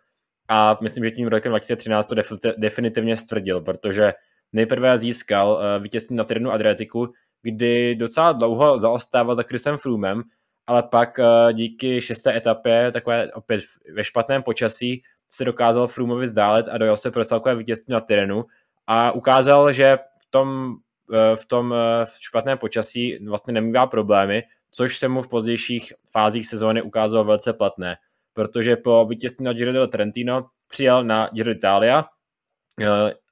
A 0.48 0.78
myslím, 0.82 1.04
že 1.04 1.12
tím 1.12 1.28
rokem 1.28 1.52
2013 1.52 2.06
to 2.06 2.16
definitivně 2.58 3.18
stvrdil, 3.18 3.62
protože 3.62 4.14
nejprve 4.54 4.98
získal 4.98 5.52
uh, 5.52 5.84
vítězství 5.84 6.16
na 6.16 6.24
Tyrenu 6.24 6.52
Adriatiku, 6.52 7.14
kdy 7.46 7.96
docela 7.96 8.32
dlouho 8.32 8.80
zaostával 8.80 9.36
za 9.36 9.44
Chrisem 9.44 9.78
Froomem, 9.78 10.24
ale 10.68 10.84
pak 10.84 11.20
uh, 11.20 11.54
díky 11.54 12.02
šesté 12.02 12.38
etapě, 12.38 12.92
takové 12.92 13.32
opět 13.32 13.62
ve 13.96 14.04
špatném 14.04 14.44
počasí, 14.44 15.04
se 15.30 15.46
dokázal 15.46 15.88
Froomovi 15.88 16.28
zdálet 16.28 16.68
a 16.68 16.78
dojel 16.78 16.98
se 16.98 17.12
pro 17.12 17.26
celkové 17.26 17.56
vítězství 17.56 17.92
na 17.92 18.02
Tyrenu 18.02 18.46
a 18.88 19.12
ukázal, 19.12 19.74
že 19.74 19.98
v 19.98 20.28
tom, 20.30 20.76
uh, 21.10 21.36
v 21.36 21.46
tom 21.46 21.72
uh, 21.72 21.78
špatném 22.20 22.58
počasí 22.58 23.26
vlastně 23.28 23.54
nemývá 23.54 23.88
problémy, 23.88 24.44
což 24.72 24.98
se 24.98 25.08
mu 25.08 25.22
v 25.22 25.28
pozdějších 25.28 25.94
fázích 26.12 26.48
sezóny 26.48 26.82
ukázalo 26.82 27.24
velice 27.24 27.54
platné, 27.54 27.96
protože 28.34 28.76
po 28.76 29.06
vítězství 29.06 29.46
na 29.46 29.54
Giro 29.54 29.74
del 29.74 29.88
Trentino 29.88 30.46
přijel 30.68 31.04
na 31.04 31.30
Giro 31.34 31.54
d'Italia, 31.54 32.04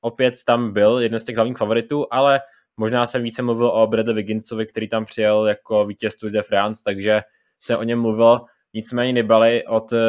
opět 0.01 0.33
tam 0.45 0.73
byl 0.73 0.99
jeden 0.99 1.19
z 1.19 1.23
těch 1.23 1.35
hlavních 1.35 1.57
favoritů, 1.57 2.05
ale 2.11 2.39
Možná 2.77 3.05
jsem 3.05 3.23
více 3.23 3.41
mluvil 3.41 3.67
o 3.67 3.87
Brede 3.87 4.13
Wigginsovi, 4.13 4.65
který 4.65 4.89
tam 4.89 5.05
přijel 5.05 5.47
jako 5.47 5.85
vítěz 5.85 6.15
Tour 6.15 6.31
de 6.31 6.41
France, 6.41 6.81
takže 6.85 7.21
se 7.59 7.77
o 7.77 7.83
něm 7.83 8.01
mluvilo. 8.01 8.45
Nicméně 8.73 9.11
Nibali 9.11 9.63
od 9.67 9.91
uh, 9.91 9.99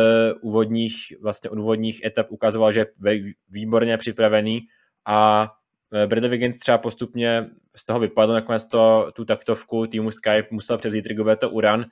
úvodních, 0.40 0.94
vlastně 1.23 1.50
od 1.50 1.59
úvodních 1.59 2.04
etap 2.04 2.26
ukazoval, 2.30 2.73
že 2.73 2.87
je 3.04 3.21
výborně 3.49 3.97
připravený 3.97 4.61
a 5.06 5.42
uh, 5.42 6.06
Brede 6.06 6.28
Wiggins 6.28 6.59
třeba 6.59 6.78
postupně 6.78 7.50
z 7.76 7.85
toho 7.85 8.00
vypadl, 8.00 8.33
nakonec 8.33 8.64
to, 8.64 9.12
tu 9.14 9.25
taktovku 9.25 9.87
týmu 9.87 10.11
Skype 10.11 10.49
musel 10.50 10.78
převzít 10.78 11.06
Rigoberto 11.06 11.50
Uran, 11.50 11.85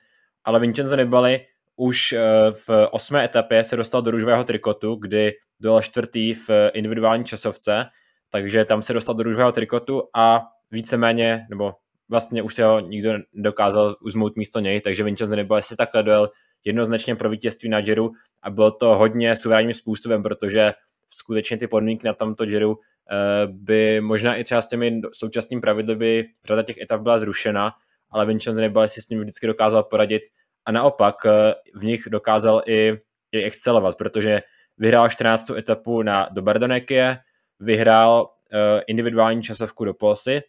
ale 0.43 0.59
Vincenzo 0.59 0.95
Nibali 0.95 1.45
už 1.75 2.13
uh, 2.13 2.19
v 2.67 2.87
osmé 2.91 3.25
etapě 3.25 3.63
se 3.63 3.75
dostal 3.75 4.01
do 4.01 4.11
růžového 4.11 4.43
trikotu, 4.43 4.95
kdy 4.95 5.33
byl 5.59 5.81
čtvrtý 5.81 6.33
v 6.33 6.49
individuální 6.73 7.25
časovce, 7.25 7.85
takže 8.29 8.65
tam 8.65 8.81
se 8.81 8.93
dostal 8.93 9.15
do 9.15 9.23
růžového 9.23 9.51
trikotu 9.51 10.03
a 10.15 10.41
víceméně, 10.73 11.45
nebo 11.49 11.73
vlastně 12.09 12.41
už 12.43 12.55
se 12.55 12.63
ho 12.63 12.79
nikdo 12.79 13.13
nedokázal 13.33 13.95
uzmout 14.01 14.35
místo 14.35 14.59
něj, 14.59 14.81
takže 14.81 15.03
Vincenzo 15.03 15.35
nebyl 15.35 15.61
si 15.61 15.75
takhle 15.75 16.03
dojel 16.03 16.29
jednoznačně 16.65 17.15
pro 17.15 17.29
vítězství 17.29 17.69
na 17.69 17.81
Giro 17.81 18.09
a 18.43 18.49
bylo 18.49 18.71
to 18.71 18.95
hodně 18.97 19.35
suverénním 19.35 19.73
způsobem, 19.73 20.23
protože 20.23 20.73
skutečně 21.09 21.57
ty 21.57 21.67
podmínky 21.67 22.07
na 22.07 22.13
tomto 22.13 22.45
Giro 22.45 22.75
eh, 22.75 23.47
by 23.47 24.01
možná 24.01 24.35
i 24.35 24.43
třeba 24.43 24.61
s 24.61 24.67
těmi 24.67 25.01
současnými 25.13 25.61
pravidly 25.61 25.95
by 25.95 26.25
řada 26.45 26.63
těch 26.63 26.77
etap 26.77 27.01
byla 27.01 27.19
zrušena, 27.19 27.71
ale 28.09 28.25
Vincenzo 28.25 28.61
nebyl 28.61 28.87
si 28.87 29.01
s 29.01 29.09
ním 29.09 29.21
vždycky 29.21 29.47
dokázal 29.47 29.83
poradit 29.83 30.23
a 30.65 30.71
naopak 30.71 31.15
eh, 31.25 31.53
v 31.75 31.83
nich 31.83 32.03
dokázal 32.09 32.61
i, 32.65 32.97
i 33.31 33.43
excelovat, 33.43 33.97
protože 33.97 34.41
vyhrál 34.77 35.09
14. 35.09 35.49
etapu 35.49 36.01
na 36.01 36.29
do 36.31 36.41
Bardonekie, 36.41 37.17
vyhrál 37.59 38.21
uh, 38.23 38.81
individuální 38.87 39.43
časovku 39.43 39.85
do 39.85 39.93
Polsy, 39.93 40.41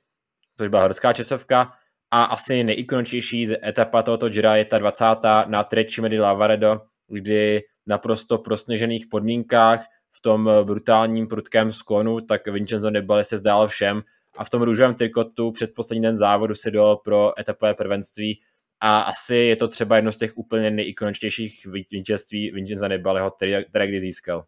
což 0.57 0.69
byla 0.69 0.83
horská 0.83 1.13
časovka, 1.13 1.73
a 2.11 2.25
asi 2.25 2.65
nejikoničtější 2.65 3.49
etapa 3.69 4.03
tohoto 4.03 4.29
Gira 4.29 4.57
je 4.57 4.65
ta 4.65 4.79
20. 4.79 5.05
na 5.47 5.65
Trecime 5.65 6.09
di 6.09 6.21
Lavaredo, 6.21 6.81
kdy 7.09 7.63
naprosto 7.87 8.39
prosněžených 8.39 9.07
podmínkách 9.07 9.85
v 10.11 10.21
tom 10.23 10.51
brutálním 10.63 11.27
prudkém 11.29 11.73
sklonu, 11.73 12.21
tak 12.21 12.49
Vincenzo 12.49 12.91
Nibali 12.91 13.25
se 13.25 13.39
zdál 13.39 13.69
všem 13.69 14.03
a 14.37 14.45
v 14.45 14.51
tom 14.51 14.63
růžovém 14.63 14.95
trikotu 14.95 15.53
před 15.53 15.71
poslední 15.75 16.03
den 16.03 16.17
závodu 16.17 16.55
si 16.55 16.71
dal 16.71 16.97
pro 16.97 17.41
etapové 17.41 17.75
prvenství 17.75 18.41
a 18.81 19.01
asi 19.01 19.37
je 19.37 19.57
to 19.57 19.69
třeba 19.69 19.97
jedno 19.97 20.13
z 20.13 20.17
těch 20.17 20.33
úplně 20.37 20.71
nejikoničtějších 20.71 21.67
vítězství 21.91 22.51
Vincenza 22.51 22.89
Nibaliho, 22.89 23.31
které, 23.31 23.65
které 23.65 23.87
kdy 23.87 24.01
získal. 24.01 24.45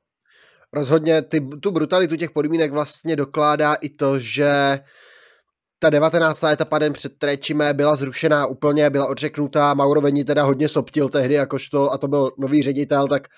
Rozhodně 0.72 1.22
ty, 1.22 1.40
tu 1.62 1.70
brutalitu 1.70 2.16
těch 2.16 2.30
podmínek 2.30 2.72
vlastně 2.72 3.16
dokládá 3.16 3.75
i 3.75 3.88
to, 3.88 4.18
že 4.18 4.78
ta 5.78 5.90
19. 5.90 6.45
etapa 6.45 6.78
den 6.78 6.92
před 6.92 7.18
Trečime 7.18 7.75
byla 7.75 7.97
zrušená 7.97 8.47
úplně, 8.47 8.90
byla 8.90 9.09
odřeknutá, 9.09 9.75
Mauro 9.75 10.00
Veni 10.00 10.25
teda 10.25 10.42
hodně 10.42 10.68
soptil 10.68 11.09
tehdy 11.09 11.35
jakožto, 11.35 11.92
a 11.92 11.99
to 11.99 12.09
byl 12.09 12.30
nový 12.38 12.62
ředitel, 12.62 13.09
tak 13.09 13.28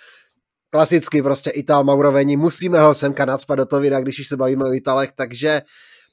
klasicky 0.70 1.22
prostě 1.22 1.50
Ital 1.50 1.84
Mauro 1.84 2.12
Veni, 2.12 2.36
musíme 2.36 2.80
ho 2.80 2.94
semka 2.94 3.24
nadspat 3.24 3.58
do 3.58 3.66
toho 3.66 3.82
videa, 3.82 4.00
když 4.00 4.20
už 4.20 4.28
se 4.28 4.36
bavíme 4.36 4.64
o 4.64 4.72
Italech, 4.72 5.12
takže 5.12 5.62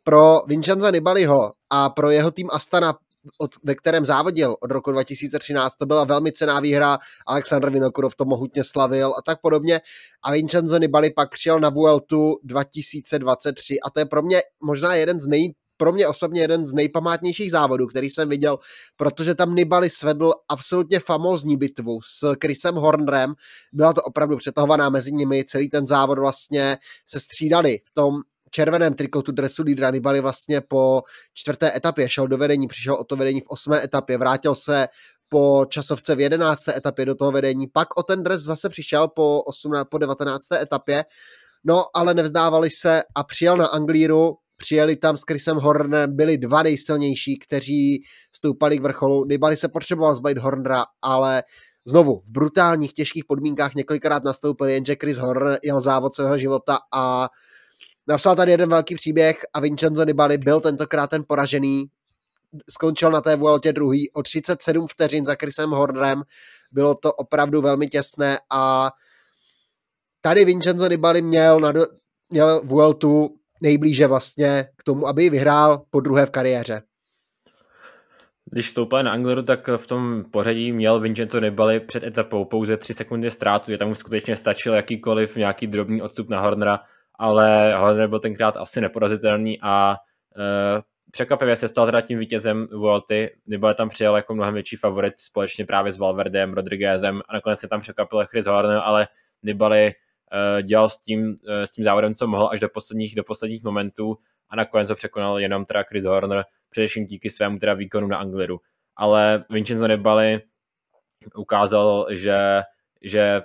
pro 0.03 0.41
Vincenza 0.47 0.91
Nibaliho 0.91 1.53
a 1.69 1.89
pro 1.89 2.09
jeho 2.09 2.31
tým 2.31 2.47
Astana 2.51 2.93
od, 3.37 3.51
ve 3.63 3.75
kterém 3.75 4.05
závodil 4.05 4.55
od 4.61 4.71
roku 4.71 4.91
2013, 4.91 5.75
to 5.75 5.85
byla 5.85 6.03
velmi 6.03 6.31
cená 6.31 6.59
výhra, 6.59 6.97
Aleksandr 7.27 7.69
Vinokurov 7.69 8.15
to 8.15 8.25
mohutně 8.25 8.63
slavil 8.63 9.13
a 9.17 9.21
tak 9.25 9.41
podobně. 9.41 9.81
A 10.23 10.31
Vincenzo 10.31 10.77
Nibali 10.77 11.13
pak 11.13 11.31
přijel 11.31 11.59
na 11.59 11.69
Vueltu 11.69 12.39
2023 12.43 13.79
a 13.79 13.89
to 13.89 13.99
je 13.99 14.05
pro 14.05 14.21
mě 14.21 14.41
možná 14.63 14.95
jeden 14.95 15.19
z 15.19 15.27
nej 15.27 15.53
pro 15.77 15.93
mě 15.93 16.07
osobně 16.07 16.41
jeden 16.41 16.67
z 16.67 16.73
nejpamátnějších 16.73 17.51
závodů, 17.51 17.87
který 17.87 18.09
jsem 18.09 18.29
viděl, 18.29 18.57
protože 18.97 19.35
tam 19.35 19.55
Nibali 19.55 19.89
svedl 19.89 20.31
absolutně 20.49 20.99
famózní 20.99 21.57
bitvu 21.57 21.99
s 22.01 22.35
Chrisem 22.41 22.75
Hornerem. 22.75 23.33
Byla 23.73 23.93
to 23.93 24.01
opravdu 24.01 24.37
přetahovaná 24.37 24.89
mezi 24.89 25.11
nimi, 25.11 25.45
celý 25.45 25.69
ten 25.69 25.87
závod 25.87 26.19
vlastně 26.19 26.77
se 27.05 27.19
střídali 27.19 27.79
v 27.85 27.93
tom 27.93 28.21
červeném 28.51 28.93
trikotu 28.93 29.31
dresu 29.31 29.63
lídra 29.63 29.91
Nibali 29.91 30.21
vlastně 30.21 30.61
po 30.61 31.03
čtvrté 31.33 31.77
etapě 31.77 32.09
šel 32.09 32.27
do 32.27 32.37
vedení, 32.37 32.67
přišel 32.67 32.95
o 32.95 33.03
to 33.03 33.15
vedení 33.15 33.41
v 33.41 33.47
osmé 33.47 33.83
etapě, 33.83 34.17
vrátil 34.17 34.55
se 34.55 34.87
po 35.29 35.65
časovce 35.69 36.15
v 36.15 36.19
jedenácté 36.19 36.77
etapě 36.77 37.05
do 37.05 37.15
toho 37.15 37.31
vedení, 37.31 37.67
pak 37.67 37.97
o 37.97 38.03
ten 38.03 38.23
dres 38.23 38.41
zase 38.41 38.69
přišel 38.69 39.07
po, 39.07 39.41
18, 39.41 39.87
po 39.89 39.97
19. 39.97 40.51
etapě, 40.51 41.05
no 41.63 41.85
ale 41.93 42.13
nevzdávali 42.13 42.69
se 42.69 43.03
a 43.15 43.23
přijel 43.23 43.57
na 43.57 43.67
Anglíru, 43.67 44.37
přijeli 44.57 44.95
tam 44.95 45.17
s 45.17 45.23
Chrisem 45.23 45.57
Hornem, 45.57 46.15
byli 46.15 46.37
dva 46.37 46.63
nejsilnější, 46.63 47.39
kteří 47.39 48.03
stoupali 48.31 48.77
k 48.77 48.81
vrcholu. 48.81 49.25
Nibali 49.25 49.57
se 49.57 49.67
potřeboval 49.67 50.15
zbavit 50.15 50.37
Hornera, 50.37 50.85
ale 51.01 51.43
znovu 51.85 52.21
v 52.25 52.31
brutálních, 52.31 52.93
těžkých 52.93 53.25
podmínkách 53.25 53.75
několikrát 53.75 54.23
nastoupil, 54.23 54.67
jenže 54.67 54.95
Chris 55.01 55.17
Horner 55.17 55.59
jel 55.63 55.79
závod 55.81 56.15
svého 56.15 56.37
života 56.37 56.77
a 56.93 57.29
napsal 58.07 58.35
tady 58.35 58.51
jeden 58.51 58.69
velký 58.69 58.95
příběh 58.95 59.45
a 59.53 59.59
Vincenzo 59.59 60.05
Nibali 60.05 60.37
byl 60.37 60.59
tentokrát 60.61 61.09
ten 61.09 61.23
poražený, 61.27 61.85
skončil 62.69 63.11
na 63.11 63.21
té 63.21 63.35
Vueltě 63.35 63.73
druhý 63.73 64.11
o 64.11 64.23
37 64.23 64.87
vteřin 64.87 65.25
za 65.25 65.35
Chrisem 65.35 65.69
Hornerem, 65.69 66.23
bylo 66.71 66.95
to 66.95 67.13
opravdu 67.13 67.61
velmi 67.61 67.87
těsné 67.87 68.39
a 68.51 68.91
tady 70.21 70.45
Vincenzo 70.45 70.87
Nibali 70.87 71.21
měl, 71.21 71.59
na, 71.59 71.73
měl 72.29 72.61
Vueltu 72.63 73.35
nejblíže 73.61 74.07
vlastně 74.07 74.67
k 74.77 74.83
tomu, 74.83 75.07
aby 75.07 75.23
ji 75.23 75.29
vyhrál 75.29 75.83
po 75.89 75.99
druhé 75.99 76.25
v 76.25 76.31
kariéře. 76.31 76.81
Když 78.51 78.69
stoupal 78.69 79.03
na 79.03 79.11
Angleru, 79.11 79.41
tak 79.41 79.69
v 79.77 79.87
tom 79.87 80.25
pořadí 80.31 80.71
měl 80.71 80.99
Vincenzo 80.99 81.39
Nibali 81.39 81.79
před 81.79 82.03
etapou 82.03 82.45
pouze 82.45 82.77
3 82.77 82.93
sekundy 82.93 83.31
ztrátu, 83.31 83.71
že 83.71 83.77
tam 83.77 83.91
už 83.91 83.97
skutečně 83.97 84.35
stačil 84.35 84.73
jakýkoliv 84.73 85.35
nějaký 85.35 85.67
drobný 85.67 86.01
odstup 86.01 86.29
na 86.29 86.41
Hornera, 86.41 86.79
ale 87.19 87.75
Horner 87.77 88.07
byl 88.07 88.19
tenkrát 88.19 88.57
asi 88.57 88.81
neporazitelný 88.81 89.59
a 89.61 89.97
uh, 90.37 90.81
překvapivě 91.11 91.55
se 91.55 91.67
stal 91.67 91.85
teda 91.85 92.01
tím 92.01 92.19
vítězem 92.19 92.67
Vuelty. 92.71 93.35
Nibali 93.47 93.75
tam 93.75 93.89
přijel 93.89 94.15
jako 94.15 94.35
mnohem 94.35 94.53
větší 94.53 94.75
favorit 94.75 95.13
společně 95.17 95.65
právě 95.65 95.91
s 95.91 95.97
Valverdem, 95.97 96.53
Rodriguezem 96.53 97.21
a 97.29 97.33
nakonec 97.33 97.59
se 97.59 97.67
tam 97.67 97.81
překvapil 97.81 98.25
Chris 98.25 98.45
Horner, 98.45 98.81
ale 98.83 99.07
Nibali 99.43 99.93
dělal 100.61 100.89
s 100.89 100.97
tím, 100.97 101.27
uh, 101.27 101.35
s 101.63 101.71
tím 101.71 101.83
závodem, 101.83 102.15
co 102.15 102.27
mohl 102.27 102.49
až 102.51 102.59
do 102.59 102.69
posledních, 102.69 103.15
do 103.15 103.23
posledních 103.23 103.63
momentů 103.63 104.17
a 104.49 104.55
nakonec 104.55 104.89
ho 104.89 104.95
překonal 104.95 105.39
jenom 105.39 105.65
teda 105.65 105.83
Chris 105.83 106.05
Horner, 106.05 106.45
především 106.69 107.05
díky 107.05 107.29
svému 107.29 107.59
teda 107.59 107.73
výkonu 107.73 108.07
na 108.07 108.17
Angliru. 108.17 108.59
Ale 108.95 109.45
Vincenzo 109.49 109.87
Nibali 109.87 110.41
ukázal, 111.35 112.07
že, 112.09 112.61
že 113.01 113.41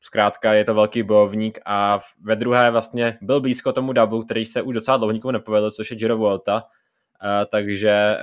zkrátka 0.00 0.52
je 0.52 0.64
to 0.64 0.74
velký 0.74 1.02
bojovník 1.02 1.58
a 1.64 1.98
ve 2.22 2.36
druhé 2.36 2.70
vlastně 2.70 3.18
byl 3.22 3.40
blízko 3.40 3.72
tomu 3.72 3.92
double, 3.92 4.24
který 4.24 4.44
se 4.44 4.62
už 4.62 4.74
docela 4.74 4.96
dlouho 4.96 5.12
nikomu 5.12 5.32
nepovedl, 5.32 5.70
což 5.70 5.90
je 5.90 5.96
Giro 5.96 6.16
Vuelta, 6.16 6.54
uh, 6.54 7.44
takže 7.50 8.16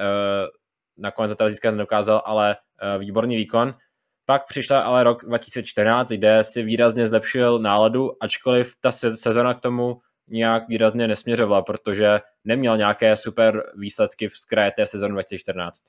nakonec 0.98 1.32
to 1.32 1.36
teda 1.36 1.50
získat 1.50 1.72
nedokázal, 1.72 2.22
ale 2.26 2.56
výborný 2.98 3.36
výkon. 3.36 3.74
Pak 4.26 4.48
přišla 4.48 4.82
ale 4.82 5.04
rok 5.04 5.26
2014, 5.26 6.10
kde 6.10 6.44
si 6.44 6.64
výrazně 6.64 7.08
zlepšil 7.08 7.60
náladu, 7.60 8.12
ačkoliv 8.24 8.74
ta 8.80 8.92
sezona 8.92 9.54
k 9.54 9.60
tomu 9.60 10.02
nějak 10.28 10.68
výrazně 10.68 11.08
nesměřovala, 11.08 11.62
protože 11.62 12.20
neměl 12.44 12.78
nějaké 12.78 13.16
super 13.16 13.64
výsledky 13.78 14.28
v 14.28 14.34
kraje 14.48 14.72
té 14.72 14.86
sezóny 14.86 15.14
2014 15.14 15.84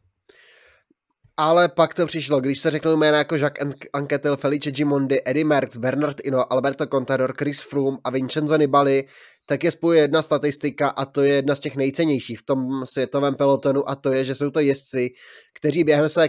ale 1.36 1.68
pak 1.68 1.94
to 1.94 2.06
přišlo, 2.06 2.40
když 2.40 2.58
se 2.58 2.70
řeknou 2.70 2.96
jména 2.96 3.18
jako 3.18 3.36
Jacques 3.36 3.74
Anquetil, 3.92 4.36
Felice 4.36 4.70
Gimondi, 4.70 5.20
Eddie 5.24 5.44
Merckx, 5.44 5.76
Bernard 5.76 6.16
Ino, 6.24 6.52
Alberto 6.52 6.86
Contador, 6.86 7.34
Chris 7.38 7.60
Froome 7.60 7.98
a 8.04 8.10
Vincenzo 8.10 8.56
Nibali, 8.56 9.04
tak 9.46 9.64
je 9.64 9.70
spojuje 9.70 10.00
jedna 10.00 10.22
statistika 10.22 10.88
a 10.88 11.04
to 11.04 11.22
je 11.22 11.34
jedna 11.34 11.54
z 11.54 11.60
těch 11.60 11.76
nejcennějších 11.76 12.38
v 12.38 12.42
tom 12.42 12.58
světovém 12.84 13.34
pelotonu 13.34 13.88
a 13.88 13.94
to 13.94 14.12
je, 14.12 14.24
že 14.24 14.34
jsou 14.34 14.50
to 14.50 14.60
jezdci, 14.60 15.10
kteří 15.54 15.84
během 15.84 16.08
své 16.08 16.28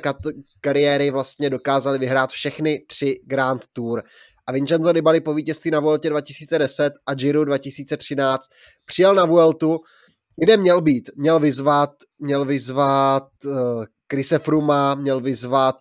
kariéry 0.61 1.11
vlastně 1.11 1.49
dokázali 1.49 1.99
vyhrát 1.99 2.31
všechny 2.31 2.85
tři 2.87 3.19
Grand 3.25 3.65
Tour. 3.73 4.03
A 4.47 4.51
Vincenzo 4.51 4.93
Nibali 4.93 5.21
po 5.21 5.33
vítězství 5.33 5.71
na 5.71 5.79
Vueltě 5.79 6.09
2010 6.09 6.93
a 7.05 7.13
Giro 7.13 7.45
2013 7.45 8.47
přijel 8.85 9.15
na 9.15 9.25
Vueltu, 9.25 9.79
kde 10.45 10.57
měl 10.57 10.81
být? 10.81 11.09
Měl 11.15 11.39
vyzvat, 11.39 11.89
měl 12.19 12.45
vyzvat 12.45 13.27
uh, 13.45 13.85
Krise 14.07 14.39
Fruma, 14.39 14.95
měl 14.95 15.21
vyzvat 15.21 15.75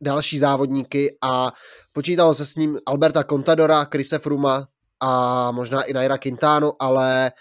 další 0.00 0.38
závodníky 0.38 1.16
a 1.22 1.52
počítalo 1.92 2.34
se 2.34 2.46
s 2.46 2.54
ním 2.54 2.78
Alberta 2.86 3.24
Contadora, 3.24 3.84
Krise 3.84 4.18
Fruma 4.18 4.68
a 5.00 5.50
možná 5.50 5.82
i 5.82 5.92
Naira 5.92 6.18
Quintano, 6.18 6.72
ale 6.80 7.32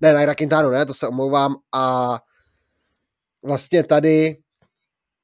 ne, 0.00 0.12
Naira 0.12 0.34
Quintano 0.34 0.70
ne, 0.70 0.86
to 0.86 0.94
se 0.94 1.08
omlouvám 1.08 1.54
a 1.74 2.18
vlastně 3.44 3.84
tady 3.84 4.36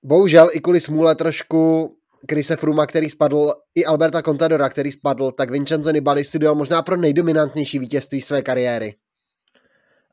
bohužel 0.02 0.48
i 0.52 0.60
kvůli 0.60 0.80
smůle 0.80 1.14
trošku 1.14 1.92
Krise 2.26 2.56
Fruma, 2.56 2.86
který 2.86 3.10
spadl, 3.10 3.52
i 3.74 3.84
Alberta 3.84 4.22
Contadora, 4.22 4.68
který 4.68 4.92
spadl, 4.92 5.30
tak 5.32 5.50
Vincenzo 5.50 5.90
Nibali 5.90 6.24
si 6.24 6.38
dojel 6.38 6.54
možná 6.54 6.82
pro 6.82 6.96
nejdominantnější 6.96 7.78
vítězství 7.78 8.20
své 8.20 8.42
kariéry. 8.42 8.94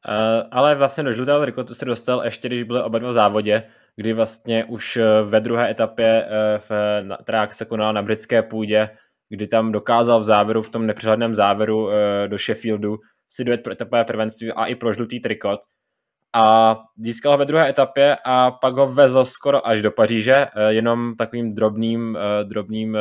Uh, 0.08 0.48
ale 0.52 0.76
vlastně 0.76 1.04
do 1.04 1.14
žlutého 1.14 1.42
trikotu 1.42 1.74
se 1.74 1.86
dostal 1.86 2.26
ještě, 2.26 2.48
když 2.48 2.64
byly 2.64 2.84
oba 2.84 3.00
dva 3.00 3.10
v 3.10 3.14
závodě, 3.14 3.64
kdy 3.96 4.14
vlastně 4.14 4.66
už 4.66 4.98
eh, 4.98 5.22
ve 5.24 5.40
druhé 5.40 5.72
etapě, 5.72 6.26
eh, 6.26 6.60
v, 6.60 6.72
která 7.24 7.50
se 7.50 7.66
konala 7.66 7.92
na 7.92 8.02
britské 8.02 8.42
půdě, 8.42 8.90
kdy 9.30 9.48
tam 9.48 9.72
dokázal 9.72 10.20
v 10.20 10.24
závěru, 10.24 10.62
v 10.62 10.70
tom 10.70 10.88
nepřehledném 10.88 11.36
závěru 11.36 11.90
eh, 11.92 12.28
do 12.28 12.38
Sheffieldu 12.38 12.98
si 13.30 13.44
dojet 13.44 13.64
pro 13.64 13.74
etapové 13.74 14.06
prvenství 14.06 14.52
a 14.52 14.66
i 14.66 14.76
pro 14.76 14.94
žlutý 14.94 15.20
trikot. 15.20 15.60
A 16.36 16.78
získal 16.98 17.38
ve 17.38 17.46
druhé 17.46 17.70
etapě 17.70 18.18
a 18.26 18.52
pak 18.52 18.76
ho 18.76 18.88
vezl 18.88 19.26
skoro 19.26 19.68
až 19.68 19.82
do 19.82 19.92
Paříže, 19.92 20.48
jenom 20.68 21.16
takovým 21.16 21.56
drobným, 21.56 22.18
drobným 22.44 22.98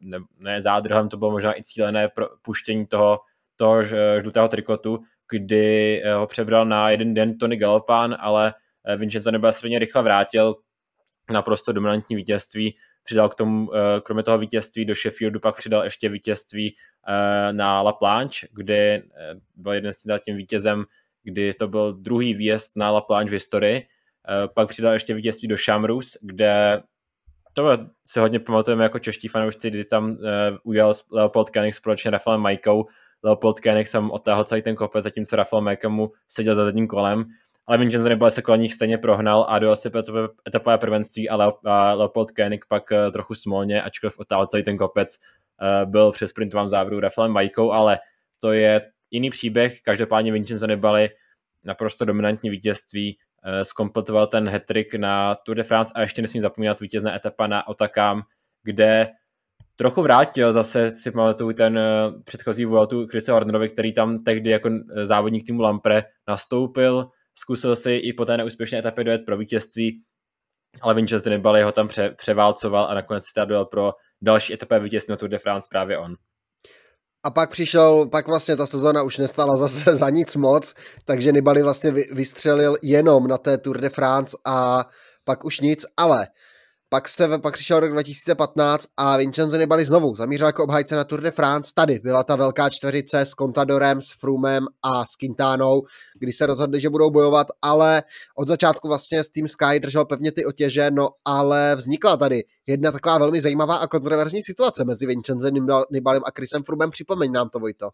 ne, 0.00 0.18
ne 0.38 0.60
zádrhem, 0.60 1.08
to 1.08 1.16
bylo 1.16 1.30
možná 1.30 1.58
i 1.58 1.62
cílené 1.62 2.08
pro 2.08 2.28
puštění 2.42 2.86
toho, 2.86 3.20
toho 3.56 3.82
žlutého 4.20 4.48
trikotu, 4.48 4.98
kdy 5.30 6.02
ho 6.14 6.26
přebral 6.26 6.66
na 6.66 6.90
jeden 6.90 7.14
den 7.14 7.38
Tony 7.38 7.56
Galopán, 7.56 8.16
ale 8.20 8.54
Eh, 8.84 8.96
Vincenzo 8.96 9.30
Nibali 9.30 9.52
se 9.52 9.68
rychle 9.78 10.02
vrátil, 10.02 10.54
naprosto 11.30 11.72
dominantní 11.72 12.16
vítězství, 12.16 12.76
přidal 13.04 13.28
k 13.28 13.34
tomu, 13.34 13.74
eh, 13.74 14.00
kromě 14.00 14.22
toho 14.22 14.38
vítězství 14.38 14.84
do 14.84 14.94
Sheffieldu, 14.94 15.40
pak 15.40 15.56
přidal 15.56 15.84
ještě 15.84 16.08
vítězství 16.08 16.76
eh, 17.08 17.52
na 17.52 17.82
La 17.82 17.92
Planche, 17.92 18.46
kde 18.52 19.02
byl 19.56 19.72
jeden 19.72 19.92
s 19.92 20.04
tím 20.24 20.36
vítězem, 20.36 20.84
kdy 21.22 21.52
to 21.52 21.68
byl 21.68 21.92
druhý 21.92 22.34
výjezd 22.34 22.76
na 22.76 22.90
La 22.90 23.00
Planche 23.00 23.30
v 23.30 23.32
historii, 23.32 23.86
pak 24.54 24.68
přidal 24.68 24.92
ještě 24.92 25.14
vítězství 25.14 25.48
do 25.48 25.56
Shamrus, 25.56 26.16
kde 26.20 26.82
to 27.52 27.78
se 28.06 28.20
hodně 28.20 28.40
pamatujeme 28.40 28.82
jako 28.84 28.98
čeští 28.98 29.28
fanoušci, 29.28 29.70
kdy 29.70 29.84
tam 29.84 30.12
ujel 30.62 30.92
Leopold 31.10 31.50
Koenig 31.50 31.74
společně 31.74 32.10
Rafaelem 32.10 32.40
Majkou. 32.40 32.86
Leopold 33.22 33.60
Koenig 33.60 33.88
jsem 33.88 34.10
otáhl 34.10 34.44
celý 34.44 34.62
ten 34.62 34.76
kopec, 34.76 35.04
zatímco 35.04 35.36
Rafael 35.36 35.60
Majka 35.62 35.88
mu 35.88 36.12
seděl 36.28 36.54
za 36.54 36.64
zadním 36.64 36.86
kolem 36.86 37.24
ale 37.66 37.78
Vincenzo 37.78 38.08
Nibali 38.08 38.30
se 38.30 38.42
kolem 38.42 38.60
nich 38.60 38.72
stejně 38.72 38.98
prohnal 38.98 39.46
a 39.48 39.58
dojel 39.58 39.76
si 39.76 39.90
etapové 40.48 40.78
prvenství 40.78 41.28
a, 41.28 41.94
Leopold 41.94 42.30
Koenig 42.30 42.64
pak 42.68 42.92
eh, 42.92 43.10
trochu 43.10 43.34
smolně, 43.34 43.82
ačkoliv 43.82 44.18
otál 44.18 44.46
celý 44.46 44.62
ten 44.62 44.76
kopec, 44.76 45.18
eh, 45.62 45.86
byl 45.86 46.12
přes 46.12 46.30
sprintovém 46.30 46.70
závodu 46.70 47.00
Rafaelem 47.00 47.32
Majkou, 47.32 47.72
ale 47.72 47.98
to 48.38 48.52
je 48.52 48.90
jiný 49.10 49.30
příběh, 49.30 49.80
každopádně 49.80 50.32
Vincenzo 50.32 50.66
Nibali 50.66 51.10
naprosto 51.64 52.04
dominantní 52.04 52.50
vítězství, 52.50 53.18
eh, 53.44 53.64
zkompletoval 53.64 54.26
ten 54.26 54.48
hetrik 54.48 54.94
na 54.94 55.34
Tour 55.34 55.56
de 55.56 55.62
France 55.62 55.92
a 55.96 56.00
ještě 56.00 56.22
nesmím 56.22 56.40
zapomínat 56.40 56.80
vítězná 56.80 57.14
etapa 57.14 57.46
na 57.46 57.68
Otakám, 57.68 58.22
kde 58.62 59.10
trochu 59.76 60.02
vrátil 60.02 60.52
zase 60.52 60.90
si 60.90 61.10
pamatuju 61.10 61.52
ten 61.52 61.80
předchozí 62.24 62.64
Vueltu 62.64 63.06
Chrisa 63.06 63.32
Hornerovi, 63.32 63.68
který 63.68 63.92
tam 63.92 64.18
tehdy 64.18 64.50
jako 64.50 64.70
závodník 65.02 65.46
týmu 65.46 65.62
Lampre 65.62 66.04
nastoupil, 66.28 67.10
zkusil 67.38 67.76
si 67.76 67.92
i 67.92 68.12
po 68.12 68.24
té 68.24 68.36
neúspěšné 68.36 68.78
etapě 68.78 69.04
dojet 69.04 69.22
pro 69.26 69.36
vítězství, 69.36 70.02
ale 70.80 70.94
Vincenzo 70.94 71.30
Nibali 71.30 71.62
ho 71.62 71.72
tam 71.72 71.88
pře- 71.88 72.14
převálcoval 72.16 72.84
a 72.84 72.94
nakonec 72.94 73.24
si 73.24 73.46
dojel 73.46 73.64
pro 73.64 73.92
další 74.22 74.52
etapě 74.52 74.78
vítězství 74.78 75.12
na 75.12 75.16
Tour 75.16 75.28
de 75.28 75.38
France 75.38 75.66
právě 75.70 75.98
on. 75.98 76.14
A 77.24 77.30
pak 77.30 77.50
přišel, 77.50 78.08
pak 78.08 78.26
vlastně 78.26 78.56
ta 78.56 78.66
sezona 78.66 79.02
už 79.02 79.18
nestala 79.18 79.56
zase 79.56 79.96
za 79.96 80.10
nic 80.10 80.36
moc, 80.36 80.74
takže 81.04 81.32
Nibali 81.32 81.62
vlastně 81.62 81.90
vystřelil 81.90 82.76
jenom 82.82 83.26
na 83.26 83.38
té 83.38 83.58
Tour 83.58 83.80
de 83.80 83.88
France 83.88 84.36
a 84.46 84.88
pak 85.24 85.44
už 85.44 85.60
nic, 85.60 85.86
ale 85.96 86.26
pak 86.92 87.08
se 87.08 87.38
pak 87.38 87.54
přišel 87.54 87.80
rok 87.80 87.90
2015 87.90 88.88
a 88.96 89.16
Vincenzo 89.16 89.56
Nibali 89.56 89.84
znovu 89.84 90.14
zamířil 90.14 90.46
jako 90.46 90.64
obhájce 90.64 90.96
na 90.96 91.04
Tour 91.04 91.20
de 91.20 91.30
France. 91.30 91.72
Tady 91.76 91.98
byla 91.98 92.22
ta 92.22 92.36
velká 92.36 92.70
čtveřice 92.70 93.20
s 93.20 93.30
Contadorem, 93.30 94.02
s 94.02 94.12
Frumem 94.20 94.66
a 94.82 95.04
s 95.06 95.16
Quintánou, 95.16 95.82
kdy 96.18 96.32
se 96.32 96.46
rozhodli, 96.46 96.80
že 96.80 96.90
budou 96.90 97.10
bojovat, 97.10 97.46
ale 97.62 98.02
od 98.36 98.48
začátku 98.48 98.88
vlastně 98.88 99.24
s 99.24 99.28
Team 99.28 99.48
Sky 99.48 99.80
držel 99.80 100.04
pevně 100.04 100.32
ty 100.32 100.44
otěže, 100.44 100.90
no 100.90 101.08
ale 101.24 101.76
vznikla 101.76 102.16
tady 102.16 102.44
jedna 102.66 102.92
taková 102.92 103.18
velmi 103.18 103.40
zajímavá 103.40 103.76
a 103.76 103.86
kontroverzní 103.86 104.42
situace 104.42 104.84
mezi 104.84 105.06
Vincenzem 105.06 105.54
Nibalem 105.90 106.22
a 106.26 106.30
Chrisem 106.36 106.62
Frumem. 106.62 106.90
Připomeň 106.90 107.32
nám 107.32 107.48
to, 107.48 107.58
Vojto. 107.58 107.90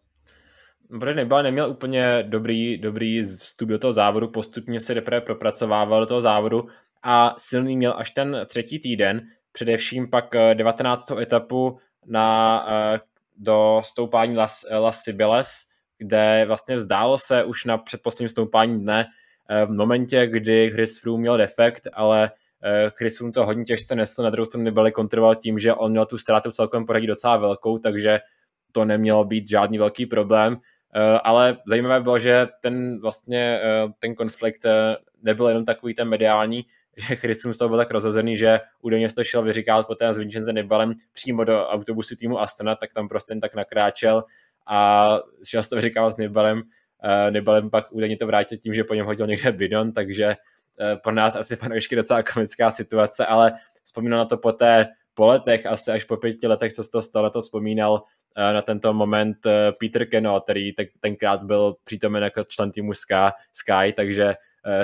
Protože 0.99 1.13
Nibal 1.13 1.43
neměl 1.43 1.69
úplně 1.69 2.23
dobrý, 2.23 2.77
dobrý 2.77 3.21
vstup 3.21 3.69
do 3.69 3.79
toho 3.79 3.93
závodu, 3.93 4.27
postupně 4.27 4.79
se 4.79 4.93
teprve 4.93 5.21
propracovával 5.21 5.99
do 5.99 6.05
toho 6.05 6.21
závodu 6.21 6.67
a 7.03 7.35
silný 7.37 7.77
měl 7.77 7.93
až 7.97 8.11
ten 8.11 8.45
třetí 8.47 8.79
týden, 8.79 9.21
především 9.51 10.09
pak 10.09 10.35
19. 10.53 11.11
Eh, 11.11 11.21
etapu 11.21 11.79
na, 12.05 12.65
eh, 12.69 12.97
do 13.37 13.81
stoupání 13.85 14.37
Las, 14.37 14.65
Las 14.79 15.01
Sibiles, 15.01 15.49
kde 15.97 16.43
vlastně 16.47 16.75
vzdálo 16.75 17.17
se 17.17 17.43
už 17.43 17.65
na 17.65 17.77
předposledním 17.77 18.29
stoupání 18.29 18.79
dne 18.79 19.05
eh, 19.49 19.65
v 19.65 19.71
momentě, 19.71 20.27
kdy 20.27 20.71
Chris 20.71 21.01
Froome 21.01 21.21
měl 21.21 21.37
defekt, 21.37 21.87
ale 21.93 22.31
Chris 22.89 23.17
Froome 23.17 23.31
to 23.33 23.45
hodně 23.45 23.65
těžce 23.65 23.95
nesl, 23.95 24.23
na 24.23 24.29
druhou 24.29 24.45
stranu 24.45 24.63
nebyli 24.63 24.91
kontroloval 24.91 25.35
tím, 25.35 25.59
že 25.59 25.73
on 25.73 25.91
měl 25.91 26.05
tu 26.05 26.17
ztrátu 26.17 26.51
celkem 26.51 26.85
poradí 26.85 27.07
docela 27.07 27.37
velkou, 27.37 27.77
takže 27.77 28.19
to 28.71 28.85
nemělo 28.85 29.23
být 29.23 29.49
žádný 29.49 29.77
velký 29.77 30.05
problém. 30.05 30.57
Ale 31.23 31.57
zajímavé 31.67 32.01
bylo, 32.01 32.19
že 32.19 32.47
ten 32.61 33.01
vlastně 33.01 33.61
ten 33.99 34.15
konflikt 34.15 34.65
nebyl 35.23 35.47
jenom 35.47 35.65
takový 35.65 35.93
ten 35.93 36.09
mediální, 36.09 36.65
že 36.99 37.15
Christum 37.15 37.53
z 37.53 37.57
toho 37.57 37.69
byl 37.69 37.77
tak 37.77 37.91
rozhozený, 37.91 38.37
že 38.37 38.59
údajně 38.81 39.09
to 39.09 39.23
šel 39.23 39.41
vyříkat 39.41 39.87
poté 39.87 40.13
s 40.13 40.17
Vincenzem 40.17 40.55
Nibalem 40.55 40.93
přímo 41.13 41.43
do 41.43 41.67
autobusu 41.67 42.15
týmu 42.15 42.39
Astana, 42.39 42.75
tak 42.75 42.93
tam 42.93 43.07
prostě 43.07 43.31
jen 43.31 43.39
tak 43.39 43.55
nakráčel 43.55 44.23
a 44.67 45.19
šel 45.47 45.63
to 45.63 45.75
vyříkávat 45.75 46.13
s 46.13 46.17
Nibalem. 46.17 46.57
Uh, 46.57 47.33
Nibalem 47.33 47.69
pak 47.69 47.91
údajně 47.91 48.17
to 48.17 48.27
vrátil 48.27 48.57
tím, 48.57 48.73
že 48.73 48.83
po 48.83 48.93
něm 48.93 49.05
hodil 49.05 49.27
někde 49.27 49.51
bidon, 49.51 49.91
takže 49.91 50.27
uh, 50.27 50.99
pro 51.03 51.11
nás 51.11 51.35
asi 51.35 51.55
fanoušky 51.55 51.95
docela 51.95 52.23
komická 52.23 52.71
situace, 52.71 53.25
ale 53.25 53.53
vzpomínal 53.83 54.19
na 54.19 54.25
to 54.25 54.37
poté 54.37 54.87
po 55.13 55.27
letech, 55.27 55.65
asi 55.65 55.91
až 55.91 56.03
po 56.03 56.17
pěti 56.17 56.47
letech, 56.47 56.73
co 56.73 56.83
se 56.83 56.89
to 56.89 57.01
stalo, 57.01 57.29
to 57.29 57.41
vzpomínal 57.41 57.93
uh, 57.93 58.53
na 58.53 58.61
tento 58.61 58.93
moment 58.93 59.37
Peter 59.79 60.09
Keno, 60.09 60.41
který 60.41 60.71
tenkrát 60.99 61.43
byl 61.43 61.75
přítomen 61.83 62.23
jako 62.23 62.43
člen 62.43 62.71
týmu 62.71 62.93
Sky, 62.93 63.93
takže 63.95 64.33
Eh, 64.33 64.35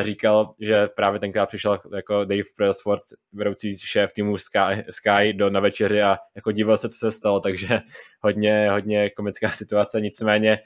říkal, 0.01 0.53
že 0.59 0.87
právě 0.87 1.19
tenkrát 1.19 1.45
přišel 1.45 1.77
jako 1.95 2.25
Dave 2.25 2.41
Presford, 2.57 3.03
vedoucí 3.33 3.77
šéf 3.77 4.13
týmu 4.13 4.37
Sky, 4.37 4.83
Sky 4.89 5.33
do 5.33 5.49
na 5.49 5.59
večeři 5.59 6.01
a 6.01 6.17
jako 6.35 6.51
díval 6.51 6.77
se, 6.77 6.89
co 6.89 6.95
se 6.95 7.11
stalo, 7.11 7.39
takže 7.39 7.67
hodně, 8.21 8.69
hodně 8.71 9.09
komická 9.09 9.49
situace, 9.49 10.01
nicméně 10.01 10.59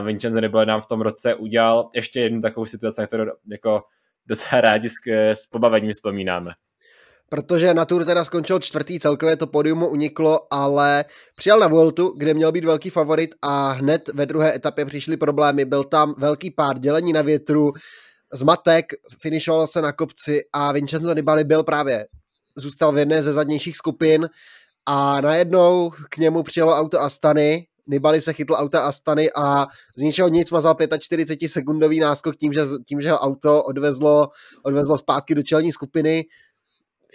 uh, 0.00 0.06
Vincenzo 0.06 0.40
Nibali 0.40 0.66
nám 0.66 0.80
v 0.80 0.86
tom 0.86 1.00
roce 1.00 1.34
udělal 1.34 1.90
ještě 1.94 2.20
jednu 2.20 2.40
takovou 2.40 2.66
situaci, 2.66 3.00
na 3.00 3.06
kterou 3.06 3.24
jako 3.50 3.82
docela 4.26 4.60
rádi 4.60 4.88
s, 4.88 4.94
s 5.08 5.46
pobavením 5.46 5.92
vzpomínáme. 5.92 6.50
Protože 7.30 7.74
na 7.74 7.84
Tour 7.84 8.04
teda 8.04 8.24
skončil 8.24 8.58
čtvrtý, 8.58 9.00
celkově 9.00 9.36
to 9.36 9.46
podium 9.46 9.82
uniklo, 9.82 10.40
ale 10.50 11.04
přijal 11.36 11.58
na 11.58 11.66
Voltu, 11.68 12.14
kde 12.16 12.34
měl 12.34 12.52
být 12.52 12.64
velký 12.64 12.90
favorit 12.90 13.34
a 13.42 13.70
hned 13.70 14.08
ve 14.14 14.26
druhé 14.26 14.54
etapě 14.54 14.84
přišly 14.84 15.16
problémy, 15.16 15.64
byl 15.64 15.84
tam 15.84 16.14
velký 16.18 16.50
pár 16.50 16.78
dělení 16.78 17.12
na 17.12 17.22
větru, 17.22 17.72
zmatek, 18.32 18.92
finišoval 19.22 19.66
se 19.66 19.82
na 19.82 19.92
kopci 19.92 20.40
a 20.52 20.72
Vincenzo 20.72 21.14
Nibali 21.14 21.44
byl 21.44 21.64
právě, 21.64 22.06
zůstal 22.56 22.92
v 22.92 22.98
jedné 22.98 23.22
ze 23.22 23.32
zadnějších 23.32 23.76
skupin 23.76 24.28
a 24.86 25.20
najednou 25.20 25.90
k 26.10 26.16
němu 26.16 26.42
přijelo 26.42 26.72
auto 26.72 27.00
Astany, 27.00 27.66
Nibali 27.88 28.20
se 28.20 28.32
chytl 28.32 28.54
auta 28.54 28.80
Astany 28.80 29.32
a 29.36 29.66
z 29.96 30.02
ničeho 30.02 30.28
nic 30.28 30.50
mazal 30.50 30.76
45 30.98 31.48
sekundový 31.48 32.00
náskok 32.00 32.36
tím, 32.36 32.52
že, 32.52 32.60
tím, 32.86 33.00
že 33.00 33.10
ho 33.10 33.18
auto 33.18 33.62
odvezlo, 33.62 34.28
odvezlo 34.62 34.98
zpátky 34.98 35.34
do 35.34 35.42
čelní 35.42 35.72
skupiny. 35.72 36.24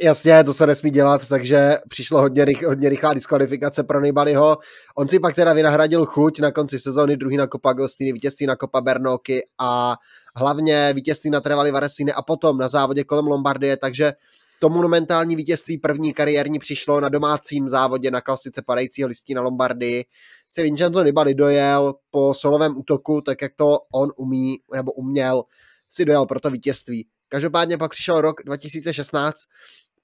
Jasně, 0.02 0.44
to 0.44 0.54
se 0.54 0.68
nesmí 0.68 0.92
dělat, 0.92 1.28
takže 1.28 1.78
přišlo 1.90 2.22
hodně, 2.22 2.46
rych, 2.46 2.64
hodně 2.64 2.90
rychlá 2.90 3.14
diskvalifikace 3.14 3.84
pro 3.84 4.02
Nibaliho. 4.02 4.58
On 4.96 5.10
si 5.10 5.20
pak 5.20 5.36
teda 5.36 5.54
vynahradil 5.54 6.06
chuť 6.06 6.40
na 6.40 6.52
konci 6.52 6.80
sezóny, 6.80 7.18
druhý 7.18 7.38
na 7.38 7.48
Copa 7.48 7.70
Agostini, 7.70 8.14
vítězství 8.14 8.46
na 8.46 8.56
Copa 8.56 8.82
Bernoky 8.82 9.46
a 9.60 9.98
hlavně 10.36 10.94
vítězství 10.94 11.30
na 11.30 11.42
Trevali 11.42 11.72
Varesine 11.72 12.14
a 12.14 12.22
potom 12.22 12.58
na 12.58 12.68
závodě 12.68 13.04
kolem 13.04 13.28
Lombardie, 13.28 13.78
takže 13.78 14.14
to 14.60 14.70
monumentální 14.70 15.36
vítězství 15.36 15.78
první 15.78 16.14
kariérní 16.14 16.60
přišlo 16.60 17.02
na 17.02 17.10
domácím 17.10 17.70
závodě 17.70 18.12
na 18.12 18.22
klasice 18.22 18.62
padajícího 18.62 19.08
listí 19.08 19.34
na 19.34 19.42
Lombardii. 19.42 20.06
Se 20.50 20.64
Vincenzo 20.64 21.04
Nibali 21.04 21.34
dojel 21.34 21.94
po 22.12 22.34
solovém 22.34 22.78
útoku, 22.78 23.22
tak 23.22 23.42
jak 23.42 23.52
to 23.56 23.80
on 23.94 24.10
umí, 24.16 24.58
nebo 24.76 24.92
uměl, 24.92 25.44
si 25.90 26.06
dojel 26.06 26.26
pro 26.26 26.40
to 26.40 26.50
vítězství. 26.50 27.08
Každopádně 27.34 27.78
pak 27.78 27.92
přišel 27.92 28.22
rok 28.22 28.42
2016, 28.46 29.36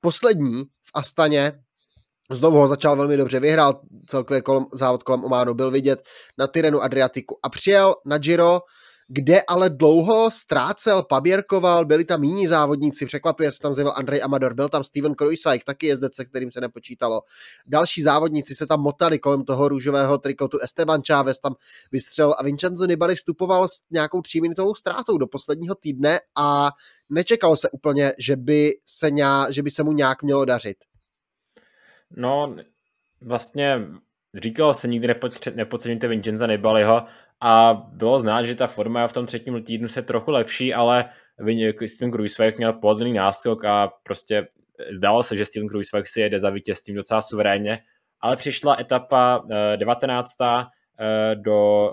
poslední 0.02 0.64
v 0.64 0.92
Astaně, 0.94 1.54
Znovu 2.32 2.58
ho 2.58 2.68
začal 2.68 2.96
velmi 2.96 3.18
dobře, 3.18 3.40
vyhrál 3.40 3.82
celkově 4.08 4.42
kolem, 4.42 4.66
závod 4.74 5.04
kolem 5.04 5.24
Ománu, 5.24 5.54
byl 5.54 5.72
vidět 5.72 6.04
na 6.38 6.48
Tyrenu 6.48 6.82
Adriatiku 6.82 7.40
a 7.44 7.50
přijel 7.50 7.96
na 8.06 8.18
Giro, 8.18 8.62
kde 9.12 9.42
ale 9.42 9.70
dlouho 9.70 10.32
ztrácel, 10.32 11.04
paběrkoval, 11.04 11.86
byli 11.86 12.06
tam 12.06 12.24
jiní 12.24 12.48
závodníci, 12.48 13.06
překvapuje 13.06 13.52
se 13.52 13.60
tam 13.60 13.74
zjevil 13.74 13.94
Andrej 13.96 14.24
Amador, 14.24 14.54
byl 14.54 14.70
tam 14.70 14.84
Steven 14.84 15.16
Krojsajk, 15.16 15.64
taky 15.64 15.88
jezdec, 15.88 16.16
se 16.16 16.26
kterým 16.26 16.52
se 16.52 16.62
nepočítalo. 16.62 17.22
Další 17.68 18.02
závodníci 18.02 18.56
se 18.56 18.68
tam 18.68 18.82
motali 18.82 19.20
kolem 19.20 19.44
toho 19.44 19.68
růžového 19.70 20.18
trikotu, 20.18 20.58
Esteban 20.58 21.02
Chávez 21.08 21.40
tam 21.40 21.56
vystřelil 21.92 22.36
a 22.38 22.44
Vincenzo 22.44 22.86
Nibali 22.86 23.16
vstupoval 23.16 23.68
s 23.68 23.72
nějakou 23.92 24.22
tříminutovou 24.22 24.76
ztrátou 24.76 25.18
do 25.18 25.28
posledního 25.28 25.76
týdne 25.76 26.20
a 26.38 26.72
nečekalo 27.10 27.56
se 27.56 27.70
úplně, 27.70 28.14
že 28.18 28.36
by 28.36 28.72
se, 28.86 29.12
nějak, 29.12 29.54
že 29.54 29.64
by 29.64 29.72
se 29.72 29.84
mu 29.84 29.92
nějak 29.92 30.24
mělo 30.24 30.46
dařit. 30.46 30.78
No, 32.12 32.56
vlastně 33.22 33.82
říkalo 34.36 34.74
se 34.74 34.88
nikdy 34.88 35.16
nepodceňujte 35.56 36.08
Vincenza 36.08 36.48
Nibaliho, 36.48 37.06
a 37.42 37.74
bylo 37.74 38.20
znát, 38.20 38.44
že 38.44 38.56
ta 38.56 38.68
forma 38.68 39.08
v 39.08 39.14
tom 39.14 39.26
třetím 39.26 39.64
týdnu 39.64 39.88
se 39.88 40.02
trochu 40.02 40.32
lepší, 40.32 40.74
ale 40.74 41.10
Steven 41.88 42.12
Kruiswijk 42.12 42.58
měl 42.58 42.74
pohodlný 42.74 43.14
náskok 43.14 43.66
a 43.66 43.92
prostě 44.04 44.48
zdálo 44.92 45.24
se, 45.24 45.36
že 45.36 45.46
Steven 45.46 45.68
Kruiswijk 45.68 46.08
si 46.08 46.22
jede 46.22 46.40
za 46.40 46.50
vítězstvím 46.50 46.96
docela 46.96 47.22
suverénně, 47.22 47.80
ale 48.22 48.36
přišla 48.36 48.78
etapa 48.80 49.44
19. 49.76 50.32
Eh, 50.42 50.66
eh, 51.00 51.36
do, 51.36 51.92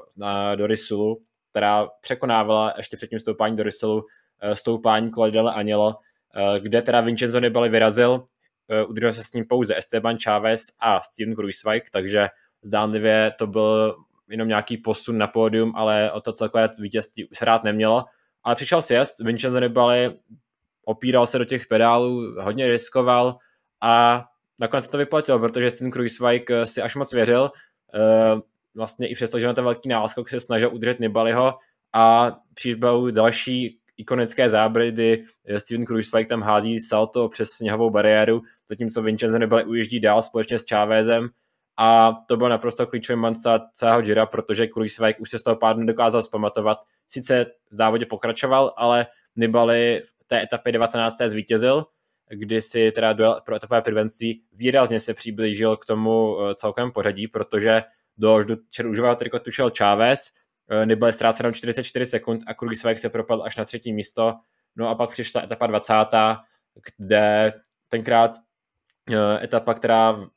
do 0.56 0.66
Risulu, 0.66 1.22
která 1.50 1.86
překonávala 2.00 2.74
ještě 2.76 2.96
před 2.96 3.10
tím 3.10 3.18
stoupání 3.18 3.56
do 3.56 3.62
Risulu 3.62 4.02
eh, 4.40 4.56
stoupání 4.56 5.10
Claudele 5.10 5.52
Anělo, 5.52 5.94
kde 6.58 6.82
teda 6.82 7.00
Vincenzo 7.00 7.40
Nibali 7.40 7.68
vyrazil, 7.68 8.24
udržel 8.88 9.12
se 9.12 9.22
s 9.22 9.32
ním 9.32 9.44
pouze 9.48 9.76
Esteban 9.76 10.16
Chávez 10.24 10.60
a 10.80 11.00
Steven 11.00 11.34
Kruiswijk, 11.34 11.90
takže 11.90 12.28
zdánlivě 12.62 13.32
to 13.38 13.46
byl 13.46 13.96
jenom 14.28 14.48
nějaký 14.48 14.76
posun 14.76 15.18
na 15.18 15.26
pódium, 15.26 15.72
ale 15.76 16.12
o 16.12 16.20
to 16.20 16.32
celkové 16.32 16.68
vítězství 16.78 17.28
se 17.32 17.44
rád 17.44 17.64
nemělo. 17.64 18.04
Ale 18.42 18.54
přišel 18.54 18.82
sjezd, 18.82 19.20
Vincenzo 19.20 19.60
Nibali 19.60 20.14
opíral 20.84 21.26
se 21.26 21.38
do 21.38 21.44
těch 21.44 21.66
pedálů, 21.66 22.34
hodně 22.40 22.68
riskoval 22.68 23.38
a 23.80 24.24
nakonec 24.60 24.88
to 24.88 24.98
vyplatilo, 24.98 25.38
protože 25.38 25.70
ten 25.70 25.90
Kruiswijk 25.90 26.50
si 26.64 26.82
až 26.82 26.94
moc 26.96 27.12
věřil. 27.12 27.50
Eh, 27.94 28.40
vlastně 28.74 29.08
i 29.08 29.14
přesto, 29.14 29.38
že 29.38 29.46
na 29.46 29.54
ten 29.54 29.64
velký 29.64 29.88
náskok 29.88 30.28
se 30.28 30.40
snažil 30.40 30.74
udržet 30.74 31.00
Nibaliho 31.00 31.54
a 31.92 32.32
přišel 32.54 33.10
další 33.10 33.78
ikonické 33.96 34.50
záběry, 34.50 34.92
kdy 34.92 35.24
Steven 35.58 35.84
Kruiswijk 35.84 36.28
tam 36.28 36.42
hází 36.42 36.78
salto 36.78 37.28
přes 37.28 37.50
sněhovou 37.50 37.90
bariéru, 37.90 38.42
zatímco 38.68 39.02
Vincenzo 39.02 39.38
Nibali 39.38 39.64
ujíždí 39.64 40.00
dál 40.00 40.22
společně 40.22 40.58
s 40.58 40.64
Chávezem 40.68 41.28
a 41.76 42.12
to 42.28 42.36
byl 42.36 42.48
naprosto 42.48 42.86
klíčový 42.86 43.20
manca 43.20 43.68
celého 43.72 44.00
Jira, 44.00 44.26
protože 44.26 44.66
Kruiswijk 44.66 45.20
už 45.20 45.30
se 45.30 45.38
z 45.38 45.42
toho 45.42 45.56
pádu 45.56 45.80
nedokázal 45.80 46.22
zpamatovat. 46.22 46.78
Sice 47.08 47.46
v 47.70 47.74
závodě 47.74 48.06
pokračoval, 48.06 48.74
ale 48.76 49.06
Nibali 49.36 50.02
v 50.04 50.24
té 50.26 50.42
etapě 50.42 50.72
19. 50.72 51.16
zvítězil, 51.26 51.84
kdy 52.28 52.62
si 52.62 52.92
teda 52.92 53.12
duel 53.12 53.40
pro 53.46 53.56
etapové 53.56 53.82
prvenství 53.82 54.42
výrazně 54.52 55.00
se 55.00 55.14
přiblížil 55.14 55.76
k 55.76 55.84
tomu 55.84 56.36
eh, 56.40 56.54
celkovém 56.54 56.92
pořadí, 56.92 57.28
protože 57.28 57.82
do 58.18 58.42
růžového 58.80 59.16
trikotu 59.16 59.50
šel 59.50 59.70
Chávez, 59.78 60.30
eh, 60.70 60.86
Nibali 60.86 61.12
ztrácel 61.12 61.52
44 61.52 62.06
sekund 62.06 62.40
a 62.46 62.54
Kruiswijk 62.54 62.98
se 62.98 63.08
propadl 63.08 63.42
až 63.42 63.56
na 63.56 63.64
třetí 63.64 63.92
místo. 63.92 64.34
No 64.76 64.88
a 64.88 64.94
pak 64.94 65.10
přišla 65.10 65.42
etapa 65.42 65.66
20., 65.66 65.94
kde 66.96 67.52
tenkrát 67.88 68.36
eh, 69.12 69.44
etapa, 69.44 69.74
která 69.74 70.30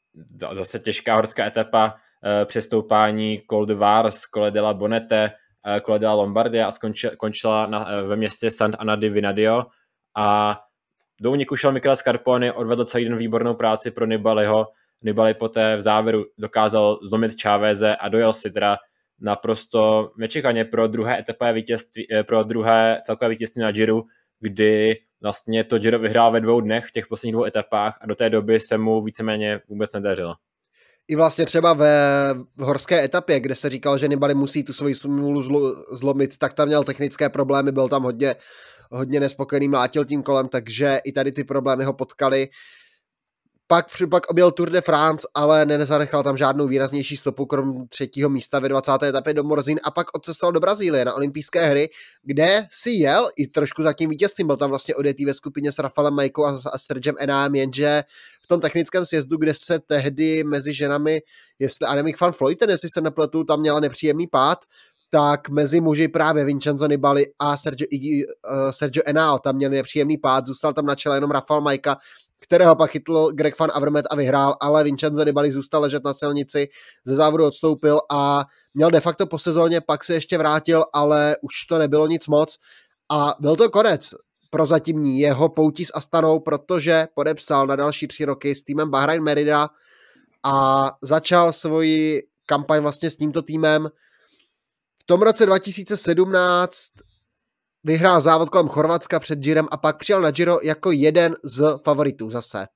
zase 0.54 0.80
těžká 0.80 1.16
horská 1.16 1.46
etapa, 1.46 1.96
eh, 2.24 2.46
přestoupání 2.46 3.42
Col 3.50 3.66
de 3.66 3.76
Vars, 3.76 4.22
Cole 4.22 4.52
de 4.52 4.62
la 4.62 4.74
Bonete, 4.74 5.32
Cole 5.86 6.00
de 6.00 6.08
la 6.08 6.14
Lombardia 6.14 6.68
a 6.68 6.72
skončila, 6.72 7.16
končila 7.16 7.68
na, 7.68 7.88
ve 8.08 8.16
městě 8.16 8.52
Sant 8.52 8.76
Anna 8.80 8.96
di 8.96 9.10
Vinadio 9.10 9.66
a 10.16 10.60
do 11.22 11.32
úniku 11.32 11.56
šel 11.56 11.72
Michele 11.72 11.96
Scarponi, 11.96 12.52
odvedl 12.52 12.86
celý 12.86 13.06
den 13.06 13.18
výbornou 13.18 13.54
práci 13.54 13.92
pro 13.92 14.06
Nibaliho. 14.06 14.68
Nibali 15.02 15.34
poté 15.34 15.76
v 15.76 15.82
závěru 15.82 16.26
dokázal 16.38 17.00
zlomit 17.04 17.42
Cháveze 17.42 17.96
a 17.96 18.10
dojel 18.10 18.34
si 18.34 18.52
teda 18.52 18.78
naprosto 19.22 20.12
nečekaně 20.18 20.66
pro 20.66 20.88
druhé 20.88 21.20
etapové 21.20 21.54
vítězství, 21.54 22.08
pro 22.28 22.44
druhé 22.44 23.02
celkové 23.06 23.30
vítězství 23.30 23.62
na 23.62 23.72
Giro, 23.72 24.02
kdy 24.40 24.98
vlastně 25.22 25.64
to 25.64 25.80
Giro 25.80 26.00
vyhrál 26.00 26.32
ve 26.32 26.42
dvou 26.42 26.62
dnech 26.62 26.86
v 26.86 26.92
těch 26.92 27.08
posledních 27.08 27.34
dvou 27.34 27.46
etapách 27.46 27.98
a 28.02 28.08
do 28.08 28.16
té 28.16 28.30
doby 28.30 28.60
se 28.60 28.78
mu 28.78 29.02
víceméně 29.02 29.62
vůbec 29.70 29.94
nedařilo. 29.94 30.34
I 31.08 31.16
vlastně 31.16 31.46
třeba 31.46 31.74
ve 31.74 32.36
horské 32.60 33.04
etapě, 33.04 33.40
kde 33.40 33.56
se 33.56 33.70
říkal, 33.70 33.98
že 33.98 34.08
Nibali 34.08 34.36
musí 34.36 34.64
tu 34.64 34.74
svoji 34.74 34.96
smůlu 34.96 35.42
zlo, 35.42 35.76
zlomit, 35.92 36.38
tak 36.38 36.54
tam 36.54 36.68
měl 36.68 36.84
technické 36.84 37.30
problémy, 37.30 37.72
byl 37.72 37.88
tam 37.88 38.04
hodně, 38.04 38.36
hodně 38.92 39.20
nespokojený, 39.20 39.68
mlátil 39.68 40.06
tím 40.06 40.24
kolem, 40.24 40.48
takže 40.48 41.00
i 41.04 41.12
tady 41.12 41.32
ty 41.32 41.44
problémy 41.44 41.84
ho 41.84 41.94
potkali. 41.94 42.48
Pak, 43.72 43.86
pak 44.10 44.30
objel 44.30 44.52
Tour 44.52 44.70
de 44.70 44.82
France, 44.82 45.28
ale 45.36 45.66
nezanechal 45.66 46.24
tam 46.24 46.38
žádnou 46.38 46.68
výraznější 46.68 47.18
stopu, 47.18 47.46
krom 47.46 47.88
třetího 47.88 48.30
místa 48.30 48.60
ve 48.60 48.70
20. 48.70 48.92
etapě 49.04 49.34
do 49.34 49.44
Morzín 49.44 49.80
a 49.84 49.92
pak 49.92 50.08
odcestoval 50.14 50.52
do 50.52 50.60
Brazílie 50.60 51.06
na 51.06 51.14
olympijské 51.14 51.66
hry, 51.66 51.90
kde 52.24 52.68
si 52.72 52.92
jel 52.92 53.30
i 53.38 53.48
trošku 53.48 53.84
za 53.84 53.94
tím 53.94 54.10
vítězstvím. 54.10 54.48
Byl 54.48 54.58
tam 54.58 54.70
vlastně 54.70 54.96
odjetý 54.96 55.26
ve 55.26 55.34
skupině 55.34 55.72
s 55.72 55.80
Rafalem 55.80 56.14
Majkou 56.14 56.46
a, 56.46 56.60
a 56.74 56.78
Sergem 56.78 57.16
Enám, 57.20 57.56
jenže 57.56 58.04
v 58.44 58.48
tom 58.48 58.62
technickém 58.62 59.06
sjezdu, 59.06 59.38
kde 59.38 59.54
se 59.56 59.80
tehdy 59.80 60.44
mezi 60.44 60.74
ženami, 60.74 61.22
jestli 61.60 61.88
Annemiek 61.88 62.22
van 62.22 62.32
Floyten, 62.32 62.70
jestli 62.70 62.90
se 62.94 63.02
nepletu, 63.02 63.44
tam 63.44 63.60
měla 63.60 63.80
nepříjemný 63.80 64.28
pád, 64.28 64.60
tak 65.10 65.50
mezi 65.50 65.82
muži 65.82 66.08
právě 66.08 66.46
Vincenzo 66.46 66.88
Nibali 66.88 67.26
a 67.40 67.58
Sergio, 67.58 67.88
uh, 67.92 68.72
Sergio 68.72 69.04
Enao 69.06 69.40
tam 69.40 69.56
měli 69.56 69.76
nepříjemný 69.76 70.18
pád, 70.18 70.46
zůstal 70.46 70.74
tam 70.74 70.86
na 70.86 70.96
čele 70.96 71.18
jenom 71.18 71.32
Rafal 71.32 71.62
Majka, 71.62 71.98
kterého 72.50 72.76
pak 72.76 72.92
chytl 72.92 73.32
Greg 73.32 73.60
Van 73.60 73.70
Avermaet 73.74 74.06
a 74.10 74.16
vyhrál, 74.16 74.56
ale 74.62 74.84
Vincenzo 74.84 75.24
Nibali 75.24 75.52
zůstal 75.52 75.82
ležet 75.82 76.04
na 76.04 76.14
silnici, 76.14 76.68
ze 77.06 77.16
závodu 77.16 77.46
odstoupil 77.46 78.00
a 78.12 78.46
měl 78.74 78.92
de 78.92 79.00
facto 79.00 79.28
po 79.28 79.38
sezóně, 79.38 79.82
pak 79.82 80.04
se 80.04 80.14
ještě 80.14 80.38
vrátil, 80.38 80.84
ale 80.94 81.36
už 81.42 81.66
to 81.70 81.78
nebylo 81.78 82.08
nic 82.08 82.28
moc 82.28 82.58
a 83.12 83.36
byl 83.40 83.56
to 83.56 83.70
konec 83.70 84.14
prozatímní 84.50 85.20
jeho 85.20 85.50
poutí 85.50 85.86
s 85.86 85.96
Astanou, 85.96 86.40
protože 86.40 87.08
podepsal 87.16 87.68
na 87.68 87.76
další 87.76 88.08
tři 88.08 88.26
roky 88.26 88.56
s 88.56 88.64
týmem 88.64 88.90
Bahrain 88.90 89.24
Merida 89.24 89.70
a 90.44 90.86
začal 91.02 91.54
svoji 91.54 92.24
kampaň 92.46 92.82
vlastně 92.82 93.10
s 93.10 93.16
tímto 93.16 93.42
týmem. 93.42 93.90
V 95.02 95.06
tom 95.06 95.22
roce 95.22 95.46
2017 95.46 96.92
vyhrál 97.84 98.22
závod 98.22 98.50
kolem 98.50 98.68
Chorvatska 98.68 99.20
před 99.20 99.40
Girem 99.40 99.68
a 99.72 99.78
pak 99.78 99.98
přijel 99.98 100.22
na 100.22 100.32
Giro 100.32 100.58
jako 100.64 100.92
jeden 100.92 101.36
z 101.44 101.80
favoritů 101.84 102.30
zase. 102.30 102.68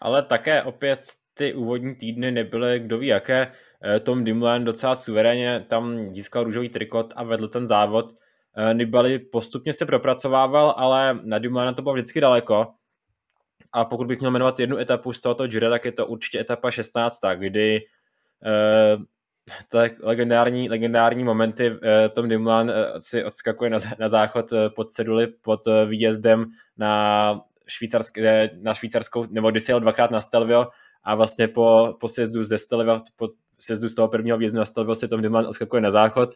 Ale 0.00 0.22
také 0.22 0.62
opět 0.62 1.00
ty 1.34 1.54
úvodní 1.54 1.94
týdny 1.94 2.30
nebyly 2.30 2.80
kdo 2.80 2.98
ví 2.98 3.06
jaké. 3.06 3.52
Eh, 3.84 4.00
Tom 4.00 4.24
Dumoulin 4.24 4.64
docela 4.64 4.94
suverénně 4.94 5.64
tam 5.68 6.14
získal 6.14 6.44
růžový 6.44 6.68
trikot 6.68 7.12
a 7.16 7.24
vedl 7.24 7.48
ten 7.48 7.68
závod. 7.68 8.12
Eh, 8.56 8.74
Nibali 8.74 9.18
postupně 9.18 9.72
se 9.72 9.86
propracovával, 9.86 10.74
ale 10.76 11.18
na 11.22 11.38
Dumoulina 11.38 11.72
to 11.72 11.82
bylo 11.82 11.94
vždycky 11.94 12.20
daleko. 12.20 12.66
A 13.72 13.84
pokud 13.84 14.06
bych 14.06 14.18
měl 14.18 14.30
jmenovat 14.30 14.60
jednu 14.60 14.78
etapu 14.78 15.12
z 15.12 15.20
tohoto 15.20 15.46
Gira, 15.46 15.70
tak 15.70 15.84
je 15.84 15.92
to 15.92 16.06
určitě 16.06 16.40
etapa 16.40 16.70
16, 16.70 17.20
kdy 17.34 17.80
eh, 18.46 18.96
tak 19.68 19.92
legendární, 20.02 20.68
legendární 20.68 21.24
momenty. 21.24 21.78
Eh, 21.82 22.08
Tom 22.08 22.28
Dumoulin 22.28 22.70
eh, 22.70 23.00
si 23.00 23.24
odskakuje 23.24 23.70
na, 23.70 23.78
na 23.98 24.08
záchod 24.08 24.52
eh, 24.52 24.70
pod 24.70 24.90
ceduli 24.90 25.26
pod 25.26 25.60
výjezdem 25.86 26.44
na, 26.76 27.40
švýcarské, 27.68 28.50
na 28.62 28.74
švýcarskou, 28.74 29.24
nebo 29.30 29.50
když 29.50 29.68
jel 29.68 29.80
dvakrát 29.80 30.10
na 30.10 30.20
Stelvio 30.20 30.66
a 31.04 31.14
vlastně 31.14 31.48
po, 31.48 31.96
po 32.00 32.08
sjezdu 32.08 32.42
ze 32.42 32.58
Stelvio 32.58 32.96
pod, 33.16 33.30
sjezdu 33.58 33.88
z 33.88 33.94
toho 33.94 34.08
prvního 34.08 34.38
výjezdu 34.38 34.58
nastavil 34.58 34.94
si 34.94 35.08
Tom 35.08 35.22
Dumoulin 35.22 35.46
odskakuje 35.46 35.82
na 35.82 35.90
záchod, 35.90 36.28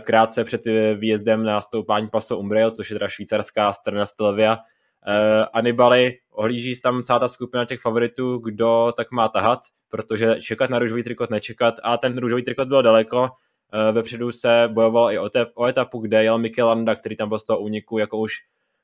krátce 0.00 0.44
před 0.44 0.60
výjezdem 0.94 1.44
na 1.44 1.60
stoupání 1.60 2.08
paso 2.08 2.38
Umbrail, 2.38 2.70
což 2.70 2.90
je 2.90 2.94
teda 2.94 3.08
švýcarská 3.08 3.72
strana 3.72 4.06
Stelvia, 4.06 4.58
Uh, 5.08 5.46
Anibali 5.52 6.18
ohlíží 6.30 6.80
tam 6.80 7.02
celá 7.02 7.18
ta 7.18 7.28
skupina 7.28 7.64
těch 7.64 7.80
favoritů, 7.80 8.38
kdo 8.38 8.92
tak 8.96 9.10
má 9.12 9.28
tahat, 9.28 9.60
protože 9.88 10.36
čekat 10.40 10.70
na 10.70 10.78
růžový 10.78 11.02
trikot 11.02 11.30
nečekat 11.30 11.74
a 11.82 11.96
ten 11.96 12.18
růžový 12.18 12.42
trikot 12.42 12.68
byl 12.68 12.82
daleko. 12.82 13.20
Uh, 13.22 13.94
vepředu 13.94 14.32
se 14.32 14.68
bojovalo 14.72 15.12
i 15.12 15.18
o, 15.18 15.28
te, 15.28 15.46
o 15.54 15.66
etapu, 15.66 15.98
kde 15.98 16.24
jel 16.24 16.38
Mikel 16.38 16.68
Landa, 16.68 16.94
který 16.94 17.16
tam 17.16 17.28
byl 17.28 17.38
z 17.38 17.44
toho 17.44 17.58
úniku 17.58 17.98
jako 17.98 18.18
už 18.18 18.32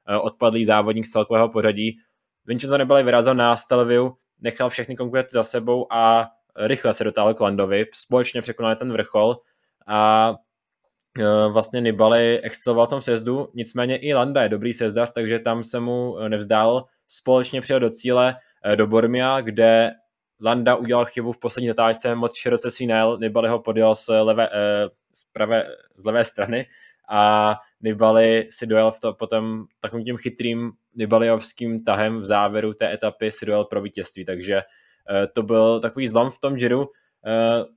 uh, 0.08 0.26
odpadlý 0.26 0.64
závodník 0.64 1.06
z 1.06 1.10
celkového 1.10 1.48
pořadí. 1.48 1.98
Vincenzo 2.46 2.78
Nibali 2.78 3.02
vyrazil 3.02 3.34
na 3.34 3.56
Stelviu, 3.56 4.16
nechal 4.40 4.68
všechny 4.68 4.96
konkurenty 4.96 5.30
za 5.32 5.42
sebou 5.42 5.92
a 5.92 6.28
rychle 6.56 6.92
se 6.92 7.04
dotáhl 7.04 7.34
k 7.34 7.40
Landovi, 7.40 7.86
společně 7.94 8.42
překonali 8.42 8.76
ten 8.76 8.92
vrchol 8.92 9.36
a 9.86 10.34
vlastně 11.52 11.80
Nibali 11.80 12.40
exceloval 12.40 12.86
v 12.86 12.90
tom 12.90 13.00
sezdu, 13.00 13.48
nicméně 13.54 13.96
i 13.96 14.14
Landa 14.14 14.42
je 14.42 14.48
dobrý 14.48 14.72
sezdař, 14.72 15.10
takže 15.10 15.38
tam 15.38 15.64
se 15.64 15.80
mu 15.80 16.18
eh, 16.18 16.28
nevzdál. 16.28 16.84
Společně 17.06 17.60
přijel 17.60 17.80
do 17.80 17.90
cíle 17.90 18.36
eh, 18.64 18.76
do 18.76 18.86
Bormia, 18.86 19.40
kde 19.40 19.90
Landa 20.40 20.76
udělal 20.76 21.04
chybu 21.04 21.32
v 21.32 21.38
poslední 21.38 21.68
zatáčce, 21.68 22.14
moc 22.14 22.36
široce 22.36 22.70
si 22.70 22.86
nejel, 22.86 23.18
Nibali 23.20 23.48
ho 23.48 23.58
podjel 23.58 23.94
z 23.94 24.08
levé, 24.08 24.48
z, 25.12 25.24
pravé, 25.32 25.66
z 25.96 26.04
levé 26.04 26.24
strany 26.24 26.66
a 27.10 27.54
Nibali 27.80 28.48
si 28.50 28.66
dojel 28.66 28.90
v 28.90 29.00
to, 29.00 29.14
potom 29.14 29.64
takovým 29.80 30.04
tím 30.04 30.16
chytrým 30.16 30.72
Nibaliovským 30.94 31.84
tahem 31.84 32.20
v 32.20 32.26
závěru 32.26 32.74
té 32.74 32.92
etapy 32.92 33.32
si 33.32 33.46
dojel 33.46 33.64
pro 33.64 33.82
vítězství, 33.82 34.24
takže 34.24 34.62
to 35.32 35.42
byl 35.42 35.80
takový 35.80 36.08
zlom 36.08 36.30
v 36.30 36.38
tom 36.38 36.56
Eh, 36.56 36.86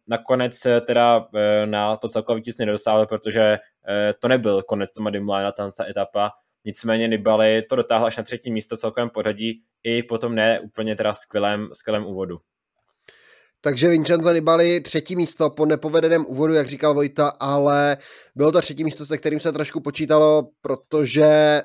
nakonec 0.08 0.60
teda 0.88 1.28
eh, 1.36 1.66
na 1.66 1.98
to 1.98 2.10
celkové 2.10 2.36
vítězství 2.36 2.66
nedosáhl, 2.66 3.06
protože 3.06 3.42
eh, 3.42 4.14
to 4.20 4.28
nebyl 4.28 4.64
konec 4.64 4.92
Toma 4.92 5.10
Dimlina, 5.10 5.52
ta 5.52 5.72
etapa. 5.90 6.32
Nicméně 6.66 7.08
Nibali 7.08 7.62
to 7.70 7.76
dotáhl 7.76 8.06
až 8.06 8.18
na 8.18 8.24
třetí 8.24 8.52
místo 8.52 8.78
celkovém 8.78 9.10
pořadí 9.10 9.64
i 9.84 10.04
potom 10.04 10.36
ne 10.36 10.60
úplně 10.60 10.96
teda 10.96 11.14
skvělém, 11.14 11.70
skvělém 11.74 12.06
úvodu. 12.06 12.38
Takže 13.64 13.90
Vincenzo 13.90 14.32
Nibali 14.32 14.82
třetí 14.82 15.16
místo 15.16 15.50
po 15.50 15.66
nepovedeném 15.66 16.26
úvodu, 16.26 16.54
jak 16.54 16.68
říkal 16.68 16.94
Vojta, 16.94 17.34
ale 17.40 17.98
bylo 18.36 18.52
to 18.52 18.62
třetí 18.62 18.84
místo, 18.84 19.06
se 19.06 19.18
kterým 19.18 19.40
se 19.40 19.52
trošku 19.52 19.80
počítalo, 19.80 20.48
protože 20.62 21.62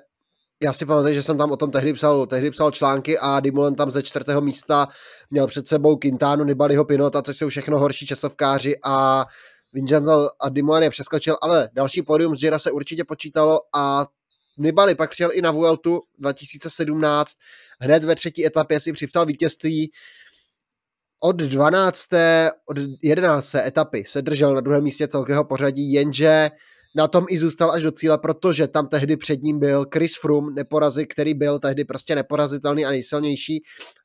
já 0.62 0.73
si 0.73 0.87
pamatuju, 0.87 1.14
že 1.14 1.23
jsem 1.23 1.38
tam 1.38 1.53
o 1.53 1.57
tom 1.57 1.71
tehdy 1.71 1.92
psal, 1.92 2.27
tehdy 2.27 2.51
psal 2.51 2.71
články 2.71 3.19
a 3.19 3.40
Dimulen 3.40 3.75
tam 3.75 3.90
ze 3.90 4.03
čtvrtého 4.03 4.40
místa 4.40 4.88
měl 5.31 5.47
před 5.47 5.69
sebou 5.69 5.97
Quintanu, 5.97 6.45
Nibaliho 6.45 6.85
Pinota, 6.85 7.23
což 7.23 7.37
jsou 7.37 7.49
všechno 7.49 7.79
horší 7.79 8.07
časovkáři 8.07 8.77
a 8.85 9.27
Vincenzo 9.73 10.29
a 10.40 10.49
Dimulen 10.49 10.83
je 10.83 10.90
přeskočil, 10.90 11.37
ale 11.42 11.69
další 11.73 12.03
pódium 12.03 12.37
z 12.37 12.40
Gira 12.40 12.59
se 12.59 12.71
určitě 12.71 13.05
počítalo 13.05 13.61
a 13.75 14.07
Nibali 14.59 14.95
pak 14.95 15.11
přijel 15.11 15.31
i 15.33 15.42
na 15.42 15.51
Vueltu 15.51 16.01
2017, 16.19 17.33
hned 17.81 18.05
ve 18.05 18.14
třetí 18.14 18.47
etapě 18.47 18.81
si 18.81 18.92
připsal 18.92 19.27
vítězství, 19.27 19.90
od 21.21 21.37
12. 21.37 22.09
od 22.66 22.77
11. 23.03 23.55
etapy 23.55 24.05
se 24.07 24.23
držel 24.23 24.55
na 24.55 24.61
druhém 24.61 24.83
místě 24.83 25.09
celkového 25.09 25.45
pořadí, 25.45 25.92
jenže 25.92 26.51
na 26.96 27.09
tom 27.09 27.26
i 27.28 27.38
zůstal 27.38 27.70
až 27.70 27.82
do 27.82 27.92
cíle, 27.92 28.18
protože 28.18 28.68
tam 28.68 28.88
tehdy 28.88 29.16
před 29.16 29.42
ním 29.42 29.59
byl 29.59 29.87
Chris 29.94 30.18
Froome, 30.20 30.54
neporazy, 30.54 31.06
který 31.06 31.35
byl 31.35 31.59
tehdy 31.59 31.85
prostě 31.85 32.14
neporazitelný 32.14 32.85
a 32.85 32.90
nejsilnější 32.90 33.62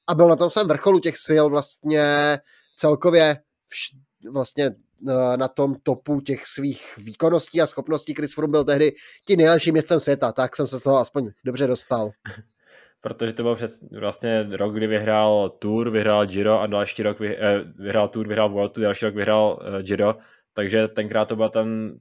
a 0.07 0.15
byl 0.15 0.27
na 0.27 0.35
tom 0.35 0.49
svém 0.49 0.67
vrcholu 0.67 0.99
těch 0.99 1.17
sil 1.27 1.45
vlastně 1.49 2.37
celkově 2.75 3.35
vš- 3.35 4.31
vlastně 4.31 4.65
eh, 5.09 5.37
na 5.37 5.47
tom 5.47 5.75
topu 5.83 6.21
těch 6.21 6.45
svých 6.45 6.97
výkonností 6.97 7.61
a 7.61 7.67
schopností. 7.67 8.13
Chris 8.13 8.35
Froome 8.35 8.51
byl 8.51 8.63
tehdy 8.63 8.91
tím 9.27 9.37
nejlepším 9.37 9.73
městcem 9.73 9.99
světa, 9.99 10.31
tak 10.31 10.55
jsem 10.55 10.67
se 10.67 10.79
z 10.79 10.83
toho 10.83 10.97
aspoň 10.97 11.29
dobře 11.45 11.67
dostal. 11.67 12.11
Protože 13.01 13.33
to 13.33 13.43
byl 13.43 13.55
přes, 13.55 13.83
vlastně 13.99 14.47
rok, 14.51 14.73
kdy 14.73 14.87
vyhrál 14.87 15.49
Tour, 15.49 15.89
vyhrál 15.89 16.25
Giro 16.25 16.61
a 16.61 16.67
další 16.67 17.03
rok 17.03 17.19
vy, 17.19 17.37
eh, 17.37 17.63
vyhrál 17.75 18.07
Tour, 18.07 18.27
vyhrál 18.27 18.49
Vueltu, 18.49 18.81
další 18.81 19.05
rok 19.05 19.15
vyhrál 19.15 19.59
eh, 19.79 19.83
Giro, 19.83 20.15
takže 20.53 20.87
tenkrát 20.87 21.25
to 21.25 21.35
byl 21.35 21.49
ten 21.49 21.97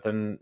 ten 0.00 0.38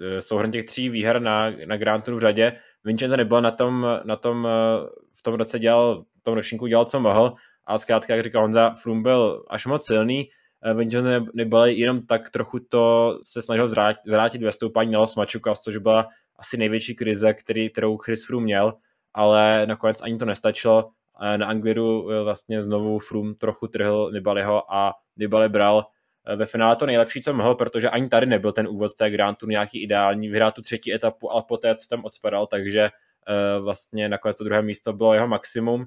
eh, 0.00 0.20
souhrn 0.20 0.50
těch 0.50 0.64
tří 0.64 0.88
výher 0.88 1.22
na, 1.22 1.50
na 1.66 1.76
Grand 1.76 2.04
Tour 2.04 2.14
v 2.14 2.20
řadě. 2.20 2.52
Vincenzo 2.84 3.16
nebyl 3.16 3.42
na 3.42 3.50
tom, 3.50 3.86
na 4.04 4.16
tom 4.16 4.46
eh, 4.46 4.86
v 5.18 5.22
tom 5.22 5.34
roce 5.34 5.58
dělal, 5.58 6.04
v 6.20 6.22
tom 6.22 6.34
ročníku 6.34 6.66
dělal, 6.66 6.84
co 6.84 7.00
mohl, 7.00 7.34
a 7.66 7.78
zkrátka, 7.78 8.14
jak 8.14 8.24
říkal 8.24 8.42
Honza, 8.42 8.74
Froome 8.74 9.02
byl 9.02 9.44
až 9.50 9.66
moc 9.66 9.86
silný, 9.86 10.28
Vincenzo 10.74 11.10
nebyl 11.34 11.64
jenom 11.64 12.06
tak 12.06 12.30
trochu 12.30 12.58
to 12.68 13.18
se 13.22 13.42
snažil 13.42 13.68
vrátit, 13.68 14.10
vrátit 14.10 14.42
ve 14.42 14.52
stoupání 14.52 14.92
na 14.92 14.98
Los 14.98 15.16
Machucas, 15.16 15.60
což 15.60 15.76
byla 15.76 16.08
asi 16.36 16.56
největší 16.56 16.94
krize, 16.94 17.34
který, 17.34 17.70
kterou 17.70 17.96
Chris 17.96 18.26
Froome 18.26 18.44
měl, 18.44 18.74
ale 19.14 19.66
nakonec 19.66 20.02
ani 20.02 20.18
to 20.18 20.24
nestačilo. 20.24 20.90
Na 21.36 21.46
Angliru 21.46 22.08
vlastně 22.24 22.62
znovu 22.62 22.98
Froome 22.98 23.34
trochu 23.34 23.66
trhl 23.66 24.10
Nibaliho 24.12 24.74
a 24.74 24.92
Nibali 25.16 25.48
bral 25.48 25.86
ve 26.36 26.46
finále 26.46 26.76
to 26.76 26.86
nejlepší, 26.86 27.22
co 27.22 27.34
mohl, 27.34 27.54
protože 27.54 27.90
ani 27.90 28.08
tady 28.08 28.26
nebyl 28.26 28.52
ten 28.52 28.68
úvod 28.68 28.94
té 28.94 29.10
Grand 29.10 29.38
Tour 29.38 29.48
nějaký 29.48 29.82
ideální, 29.82 30.28
vyhrál 30.28 30.52
tu 30.52 30.62
třetí 30.62 30.94
etapu, 30.94 31.32
ale 31.32 31.42
poté, 31.48 31.74
co 31.74 31.88
tam 31.88 32.04
odspadal, 32.04 32.46
takže 32.46 32.90
uh, 33.28 33.64
vlastně 33.64 34.08
nakonec 34.08 34.36
to 34.36 34.44
druhé 34.44 34.62
místo 34.62 34.92
bylo 34.92 35.14
jeho 35.14 35.28
maximum. 35.28 35.86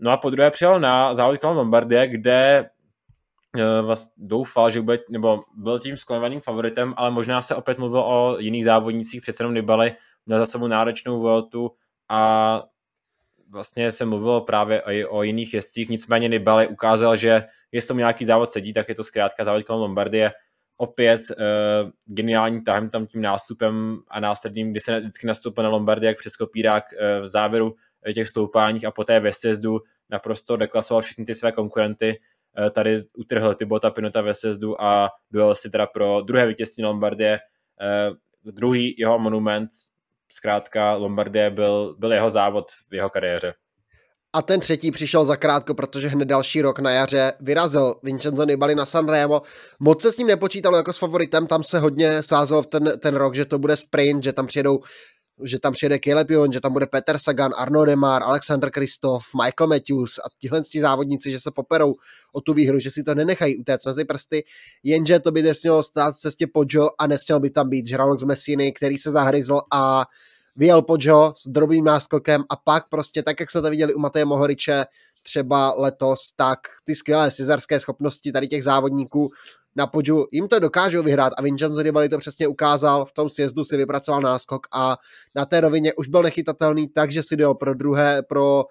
No 0.00 0.10
a 0.10 0.16
po 0.16 0.30
druhé 0.30 0.50
přijel 0.50 0.80
na 0.80 1.14
závod 1.14 1.40
kolem 1.40 1.56
Lombardie, 1.56 2.08
kde 2.08 2.70
vlastně 3.82 4.12
doufal, 4.16 4.70
že 4.70 4.80
bude, 4.80 4.98
nebo 5.10 5.42
byl 5.54 5.78
tím 5.78 5.96
sklonovaným 5.96 6.40
favoritem, 6.40 6.94
ale 6.96 7.10
možná 7.10 7.42
se 7.42 7.54
opět 7.54 7.78
mluvil 7.78 8.00
o 8.00 8.38
jiných 8.38 8.64
závodnících, 8.64 9.20
přece 9.20 9.42
jenom 9.42 9.54
Nibali 9.54 9.96
měl 10.26 10.38
za 10.38 10.46
sebou 10.46 10.66
náročnou 10.66 11.20
voltu 11.20 11.70
a 12.08 12.62
vlastně 13.50 13.92
se 13.92 14.04
mluvilo 14.04 14.40
právě 14.40 14.80
i 14.80 15.04
o 15.04 15.22
jiných 15.22 15.54
jezdcích, 15.54 15.88
nicméně 15.88 16.28
Nibali 16.28 16.68
ukázal, 16.68 17.16
že 17.16 17.44
jestli 17.72 17.88
tomu 17.88 17.98
nějaký 17.98 18.24
závod 18.24 18.50
sedí, 18.50 18.72
tak 18.72 18.88
je 18.88 18.94
to 18.94 19.04
zkrátka 19.04 19.44
závod 19.44 19.64
kolem 19.64 19.82
Lombardie. 19.82 20.32
Opět 20.76 21.20
uh, 21.30 21.90
geniální 22.06 22.64
tahem 22.64 22.90
tam 22.90 23.06
tím 23.06 23.22
nástupem 23.22 23.98
a 24.08 24.20
následným, 24.20 24.70
kdy 24.70 24.80
se 24.80 25.00
vždycky 25.00 25.26
nastoupil 25.26 25.64
na 25.64 25.70
Lombardie 25.70 26.08
jak 26.08 26.18
přes 26.18 26.36
kopírák 26.36 26.84
uh, 26.92 27.26
v 27.26 27.30
závěru 27.30 27.74
těch 28.14 28.28
stoupáních 28.28 28.84
a 28.84 28.90
poté 28.90 29.20
ve 29.20 29.32
sjezdu 29.32 29.78
naprosto 30.10 30.56
deklasoval 30.56 31.02
všechny 31.02 31.24
ty 31.24 31.34
své 31.34 31.52
konkurenty. 31.52 32.20
Uh, 32.58 32.70
tady 32.70 32.96
utrhl 33.16 33.54
Tybota 33.54 33.90
Pinota 33.90 34.20
ve 34.20 34.34
sjezdu 34.34 34.82
a 34.82 35.10
dojel 35.30 35.54
si 35.54 35.70
teda 35.70 35.86
pro 35.86 36.20
druhé 36.20 36.46
vítězství 36.46 36.84
Lombardie. 36.84 37.38
Uh, 38.08 38.52
druhý 38.52 38.94
jeho 38.98 39.18
monument, 39.18 39.70
zkrátka 40.32 40.94
Lombardie 40.94 41.50
byl, 41.50 41.96
byl 41.98 42.12
jeho 42.12 42.30
závod 42.30 42.70
v 42.90 42.94
jeho 42.94 43.10
kariéře 43.10 43.54
a 44.36 44.42
ten 44.42 44.60
třetí 44.60 44.90
přišel 44.90 45.24
za 45.24 45.36
krátko, 45.36 45.74
protože 45.74 46.08
hned 46.08 46.24
další 46.24 46.62
rok 46.62 46.78
na 46.78 46.90
jaře 46.90 47.32
vyrazil 47.40 47.94
Vincenzo 48.02 48.44
Nibali 48.44 48.74
na 48.74 48.86
Sanremo. 48.86 49.42
Moc 49.80 50.02
se 50.02 50.12
s 50.12 50.16
ním 50.18 50.26
nepočítalo 50.26 50.76
jako 50.76 50.92
s 50.92 50.98
favoritem, 50.98 51.46
tam 51.46 51.62
se 51.62 51.78
hodně 51.78 52.22
sázelo 52.22 52.62
v 52.62 52.66
ten, 52.66 52.92
ten 53.00 53.16
rok, 53.16 53.34
že 53.34 53.44
to 53.44 53.58
bude 53.58 53.76
sprint, 53.76 54.24
že 54.24 54.32
tam 54.32 54.46
přijedou 54.46 54.80
že 55.42 55.58
tam 55.58 55.72
přijede 55.72 55.98
Caleb 55.98 56.28
že 56.52 56.60
tam 56.60 56.72
bude 56.72 56.86
Peter 56.86 57.18
Sagan, 57.18 57.52
Arno 57.56 57.84
Demar, 57.84 58.22
Alexander 58.22 58.70
Kristoff, 58.70 59.26
Michael 59.42 59.68
Matthews 59.68 60.18
a 60.18 60.22
tihle 60.38 60.62
závodníci, 60.80 61.30
že 61.30 61.40
se 61.40 61.50
poperou 61.50 61.94
o 62.32 62.40
tu 62.40 62.54
výhru, 62.54 62.78
že 62.78 62.90
si 62.90 63.04
to 63.04 63.14
nenechají 63.14 63.56
utéct 63.56 63.86
mezi 63.86 64.04
prsty, 64.04 64.44
jenže 64.82 65.20
to 65.20 65.32
by 65.32 65.42
nesmělo 65.42 65.82
stát 65.82 66.14
v 66.14 66.18
cestě 66.18 66.46
Pojo 66.46 66.88
a 66.98 67.06
nesměl 67.06 67.40
by 67.40 67.50
tam 67.50 67.68
být 67.68 67.86
Žralok 67.86 68.18
z 68.18 68.24
Messiny, 68.24 68.72
který 68.72 68.98
se 68.98 69.10
zahryzl 69.10 69.60
a 69.72 70.04
vyjel 70.56 70.82
Joe 70.98 71.32
s 71.36 71.48
drobným 71.48 71.84
náskokem 71.84 72.44
a 72.50 72.56
pak 72.56 72.88
prostě 72.88 73.22
tak, 73.22 73.40
jak 73.40 73.50
jsme 73.50 73.62
to 73.62 73.70
viděli 73.70 73.94
u 73.94 73.98
Mateje 73.98 74.24
Mohoriče 74.24 74.84
třeba 75.22 75.74
letos, 75.76 76.32
tak 76.36 76.58
ty 76.84 76.94
skvělé 76.94 77.30
cizarské 77.30 77.80
schopnosti 77.80 78.32
tady 78.32 78.48
těch 78.48 78.64
závodníků 78.64 79.30
na 79.76 79.86
podžu, 79.86 80.26
jim 80.32 80.48
to 80.48 80.58
dokážou 80.58 81.02
vyhrát 81.02 81.32
a 81.36 81.42
Vincenzo 81.42 81.82
Nibali 81.82 82.08
to 82.08 82.18
přesně 82.18 82.48
ukázal, 82.48 83.04
v 83.04 83.12
tom 83.12 83.30
sjezdu 83.30 83.64
si 83.64 83.76
vypracoval 83.76 84.20
náskok 84.20 84.66
a 84.72 84.96
na 85.34 85.44
té 85.44 85.60
rovině 85.60 85.94
už 85.94 86.08
byl 86.08 86.22
nechytatelný, 86.22 86.88
takže 86.88 87.22
si 87.22 87.36
dal 87.36 87.54
pro 87.54 87.74
druhé, 87.74 88.22
pro 88.22 88.64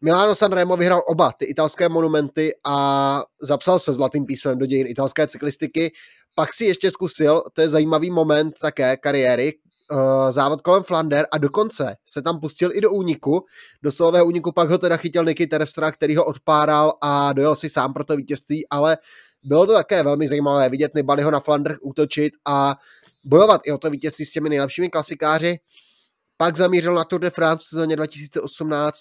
Milano 0.00 0.34
Sanremo 0.34 0.76
vyhrál 0.76 1.02
oba 1.06 1.32
ty 1.32 1.44
italské 1.44 1.88
monumenty 1.88 2.52
a 2.66 3.22
zapsal 3.42 3.78
se 3.78 3.92
zlatým 3.92 4.26
písmem 4.26 4.58
do 4.58 4.66
dějin 4.66 4.86
italské 4.86 5.26
cyklistiky. 5.26 5.92
Pak 6.34 6.52
si 6.52 6.64
ještě 6.64 6.90
zkusil, 6.90 7.42
to 7.52 7.60
je 7.60 7.68
zajímavý 7.68 8.10
moment 8.10 8.54
také 8.60 8.96
kariéry, 8.96 9.52
uh, 9.92 10.30
závod 10.30 10.60
kolem 10.60 10.82
Flander 10.82 11.26
a 11.32 11.38
dokonce 11.38 11.96
se 12.04 12.22
tam 12.22 12.40
pustil 12.40 12.70
i 12.72 12.80
do 12.80 12.90
úniku, 12.90 13.44
do 13.82 13.92
silového 13.92 14.26
úniku, 14.26 14.52
pak 14.52 14.70
ho 14.70 14.78
teda 14.78 14.96
chytil 14.96 15.24
Niky 15.24 15.46
Terpstra, 15.46 15.92
který 15.92 16.16
ho 16.16 16.24
odpáral 16.24 16.92
a 17.02 17.32
dojel 17.32 17.56
si 17.56 17.68
sám 17.68 17.92
pro 17.92 18.04
to 18.04 18.16
vítězství, 18.16 18.68
ale 18.70 18.98
bylo 19.46 19.66
to 19.66 19.72
také 19.72 20.02
velmi 20.02 20.28
zajímavé 20.28 20.68
vidět 20.68 20.94
Nibaliho 20.94 21.30
na 21.30 21.40
Flandrech 21.40 21.78
útočit 21.82 22.32
a 22.44 22.76
bojovat 23.24 23.60
i 23.64 23.72
o 23.72 23.78
to 23.78 23.90
vítězství 23.90 24.26
s 24.26 24.32
těmi 24.32 24.48
nejlepšími 24.48 24.90
klasikáři. 24.90 25.58
Pak 26.36 26.56
zamířil 26.56 26.94
na 26.94 27.04
Tour 27.04 27.20
de 27.20 27.30
France 27.30 27.64
v 27.64 27.68
sezóně 27.68 27.96
2018, 27.96 29.00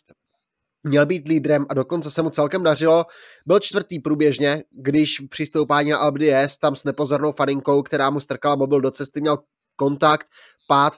měl 0.83 1.05
být 1.05 1.27
lídrem 1.27 1.65
a 1.69 1.73
dokonce 1.73 2.11
se 2.11 2.21
mu 2.21 2.29
celkem 2.29 2.63
dařilo. 2.63 3.05
Byl 3.45 3.59
čtvrtý 3.59 3.99
průběžně, 3.99 4.63
když 4.71 5.19
při 5.29 5.45
stoupání 5.45 5.89
na 5.89 5.97
Alpe 5.97 6.47
tam 6.59 6.75
s 6.75 6.83
nepozornou 6.83 7.31
faninkou, 7.31 7.81
která 7.81 8.09
mu 8.09 8.19
strkala 8.19 8.55
mobil 8.55 8.81
do 8.81 8.91
cesty, 8.91 9.21
měl 9.21 9.37
kontakt, 9.75 10.27
pád. 10.67 10.93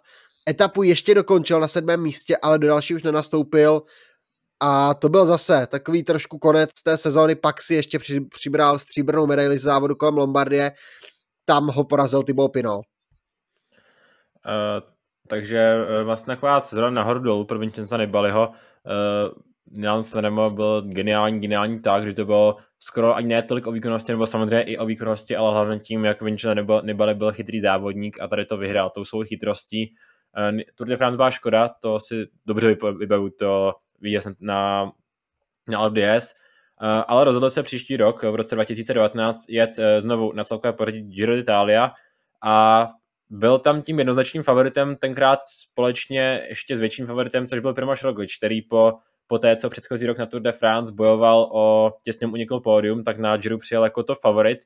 Etapu 0.49 0.83
ještě 0.83 1.15
dokončil 1.15 1.59
na 1.59 1.67
sedmém 1.67 2.01
místě, 2.01 2.37
ale 2.37 2.59
do 2.59 2.67
další 2.67 2.95
už 2.95 3.03
nenastoupil. 3.03 3.81
A 4.59 4.93
to 4.93 5.09
byl 5.09 5.25
zase 5.25 5.67
takový 5.67 6.03
trošku 6.03 6.37
konec 6.39 6.69
té 6.83 6.97
sezóny, 6.97 7.35
pak 7.35 7.61
si 7.61 7.75
ještě 7.75 7.99
při, 7.99 8.21
přibral 8.21 8.79
stříbrnou 8.79 9.27
medaili 9.27 9.57
z 9.57 9.61
závodu 9.61 9.95
kolem 9.95 10.17
Lombardie, 10.17 10.71
tam 11.45 11.67
ho 11.67 11.83
porazil 11.83 12.23
Thibaut 12.23 12.51
Pinot. 12.53 12.81
Uh, 14.45 14.89
takže 15.27 15.75
uh, 15.75 16.05
vlastně 16.05 16.35
taková 16.35 16.59
sezóna 16.59 16.89
nahoru 16.89 17.19
dolů 17.19 17.45
pro 17.45 17.59
Vincenza 17.59 17.97
Nibaliho. 17.97 18.47
Uh, 18.49 19.75
Milan 19.79 20.03
Sanremo 20.03 20.49
byl 20.49 20.81
geniální, 20.81 21.39
geniální 21.39 21.81
tak, 21.81 22.03
kdy 22.03 22.13
to 22.13 22.25
bylo 22.25 22.57
skoro 22.79 23.15
ani 23.15 23.27
ne 23.27 23.43
tolik 23.43 23.67
o 23.67 23.71
výkonnosti, 23.71 24.11
nebo 24.11 24.25
samozřejmě 24.25 24.61
i 24.61 24.77
o 24.77 24.85
výkonnosti, 24.85 25.35
ale 25.35 25.51
hlavně 25.51 25.79
tím, 25.79 26.05
jak 26.05 26.21
Vincenzo 26.21 26.81
Nibali 26.81 27.15
byl 27.15 27.31
chytrý 27.31 27.61
závodník 27.61 28.21
a 28.21 28.27
tady 28.27 28.45
to 28.45 28.57
vyhrál 28.57 28.89
tou 28.89 29.05
svou 29.05 29.23
chytrostí. 29.23 29.93
Tour 30.75 30.87
de 30.87 30.97
France 30.97 31.17
byla 31.17 31.31
škoda, 31.31 31.69
to 31.81 31.99
si 31.99 32.25
dobře 32.45 32.77
vybavu, 32.99 33.29
to 33.39 33.73
vítěz 34.01 34.27
na, 34.39 34.91
na 35.67 35.85
LDS, 35.85 36.33
eh, 36.81 37.03
ale 37.07 37.23
rozhodl 37.23 37.49
se 37.49 37.63
příští 37.63 37.97
rok, 37.97 38.23
v 38.23 38.35
roce 38.35 38.55
2019, 38.55 39.45
jet 39.49 39.79
eh, 39.79 40.01
znovu 40.01 40.33
na 40.33 40.43
celkové 40.43 40.73
pořadí 40.73 41.01
Giro 41.01 41.35
d'Italia 41.35 41.91
a 42.43 42.87
byl 43.29 43.59
tam 43.59 43.81
tím 43.81 43.99
jednoznačným 43.99 44.43
favoritem, 44.43 44.95
tenkrát 44.95 45.39
společně 45.45 46.45
ještě 46.49 46.75
s 46.75 46.79
větším 46.79 47.07
favoritem, 47.07 47.47
což 47.47 47.59
byl 47.59 47.73
Primož 47.73 48.03
Roglič, 48.03 48.37
který 48.37 48.61
po, 48.61 48.93
po 49.27 49.39
té, 49.39 49.55
co 49.55 49.69
předchozí 49.69 50.07
rok 50.07 50.17
na 50.17 50.25
Tour 50.25 50.41
de 50.41 50.51
France 50.51 50.93
bojoval 50.93 51.49
o 51.51 51.93
těsně 52.03 52.27
unikl 52.27 52.59
pódium, 52.59 53.03
tak 53.03 53.17
na 53.17 53.37
Giro 53.37 53.57
přijel 53.57 53.83
jako 53.83 54.03
to 54.03 54.15
favorit. 54.15 54.59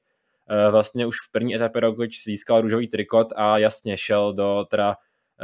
Eh, 0.50 0.72
vlastně 0.72 1.06
už 1.06 1.16
v 1.28 1.32
první 1.32 1.56
etapě 1.56 1.82
Roglič 1.82 2.24
získal 2.24 2.62
růžový 2.62 2.88
trikot 2.88 3.28
a 3.36 3.58
jasně 3.58 3.98
šel 3.98 4.34
do, 4.34 4.66
teda 4.70 4.96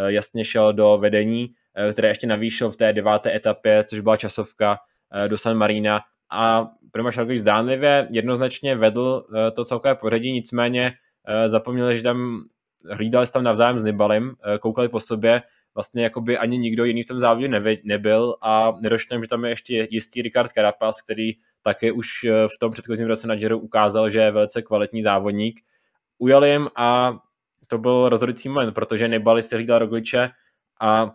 jasně 0.10 0.46
šel 0.46 0.74
do 0.74 0.98
vedení 1.02 1.50
Eh, 1.78 1.94
které 1.94 2.08
ještě 2.08 2.28
navýšil 2.28 2.72
v 2.72 2.76
té 2.76 2.94
deváté 2.94 3.36
etapě, 3.36 3.84
což 3.84 4.00
byla 4.00 4.18
časovka 4.18 4.78
eh, 5.14 5.30
do 5.30 5.38
San 5.38 5.58
Marina 5.58 6.02
a 6.32 6.68
Primož 6.92 7.18
Roglič 7.18 7.40
zdánlivě 7.40 8.08
jednoznačně 8.12 8.76
vedl 8.76 9.26
eh, 9.36 9.52
to 9.52 9.66
celkové 9.66 9.96
pořadí, 9.96 10.32
nicméně 10.32 10.94
zapomněli, 11.48 11.98
že 11.98 12.04
tam 12.04 12.44
hlídali 12.92 13.26
se 13.26 13.32
tam 13.32 13.44
navzájem 13.44 13.80
s 13.80 13.84
Nibalem, 13.84 14.34
koukali 14.60 14.90
po 14.90 15.00
sobě, 15.00 15.42
vlastně 15.76 16.04
jako 16.04 16.22
by 16.22 16.38
ani 16.38 16.58
nikdo 16.58 16.86
jiný 16.86 17.04
v 17.04 17.06
tom 17.06 17.20
závodě 17.20 17.48
nebyl 17.84 18.36
a 18.42 18.74
nedošlo 18.82 19.22
že 19.22 19.28
tam 19.28 19.44
je 19.44 19.52
ještě 19.52 19.88
jistý 19.92 20.22
Ricard 20.22 20.52
Carapaz, 20.52 21.02
který 21.02 21.32
také 21.62 21.92
už 21.92 22.08
v 22.26 22.60
tom 22.60 22.72
předchozím 22.72 23.08
roce 23.08 23.28
na 23.28 23.36
Giro 23.36 23.60
ukázal, 23.60 24.10
že 24.10 24.20
je 24.20 24.32
velice 24.32 24.62
kvalitní 24.62 25.04
závodník. 25.04 25.60
Ujel 26.18 26.46
jim 26.46 26.68
a 26.76 27.18
to 27.68 27.78
byl 27.78 28.10
rozhodující 28.10 28.50
moment, 28.50 28.74
protože 28.74 29.08
Nibali 29.08 29.44
si 29.44 29.56
hlídal 29.56 29.80
Rogliče 29.80 30.30
a 30.82 31.12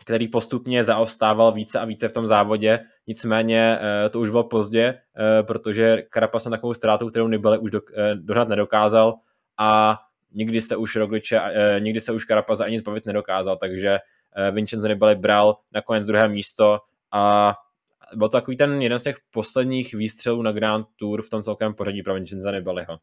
který 0.00 0.28
postupně 0.28 0.84
zaostával 0.84 1.52
více 1.52 1.80
a 1.80 1.84
více 1.84 2.08
v 2.08 2.12
tom 2.12 2.26
závodě, 2.26 2.80
nicméně 3.06 3.78
eh, 3.80 4.08
to 4.08 4.20
už 4.20 4.30
bylo 4.30 4.44
pozdě, 4.44 4.84
eh, 4.84 5.42
protože 5.42 6.02
Carapaz 6.14 6.44
na 6.44 6.50
takovou 6.50 6.74
ztrátu, 6.74 7.10
kterou 7.10 7.28
Nibali 7.28 7.58
už 7.58 7.70
eh, 7.74 8.14
dohnat 8.14 8.48
nedokázal 8.48 9.14
a 9.58 9.98
nikdy 10.32 10.60
se 10.60 10.76
už 10.76 10.96
Rogliče, 10.96 11.40
nikdy 11.78 12.00
se 12.00 12.12
už 12.12 12.24
Carapaz 12.24 12.60
ani 12.60 12.78
zbavit 12.78 13.06
nedokázal, 13.06 13.56
takže 13.56 13.98
Vincenzo 14.50 14.88
Nibali 14.88 15.14
bral 15.14 15.56
nakonec 15.72 16.06
druhé 16.06 16.28
místo 16.28 16.78
a 17.12 17.54
byl 18.14 18.28
to 18.28 18.36
takový 18.36 18.56
ten 18.56 18.82
jeden 18.82 18.98
z 18.98 19.02
těch 19.02 19.16
posledních 19.30 19.94
výstřelů 19.94 20.42
na 20.42 20.52
Grand 20.52 20.86
Tour 20.96 21.22
v 21.22 21.30
tom 21.30 21.42
celkem 21.42 21.74
pořadí 21.74 22.02
pro 22.02 22.14
Vincenzo 22.14 22.50
Nibaliho 22.50 22.98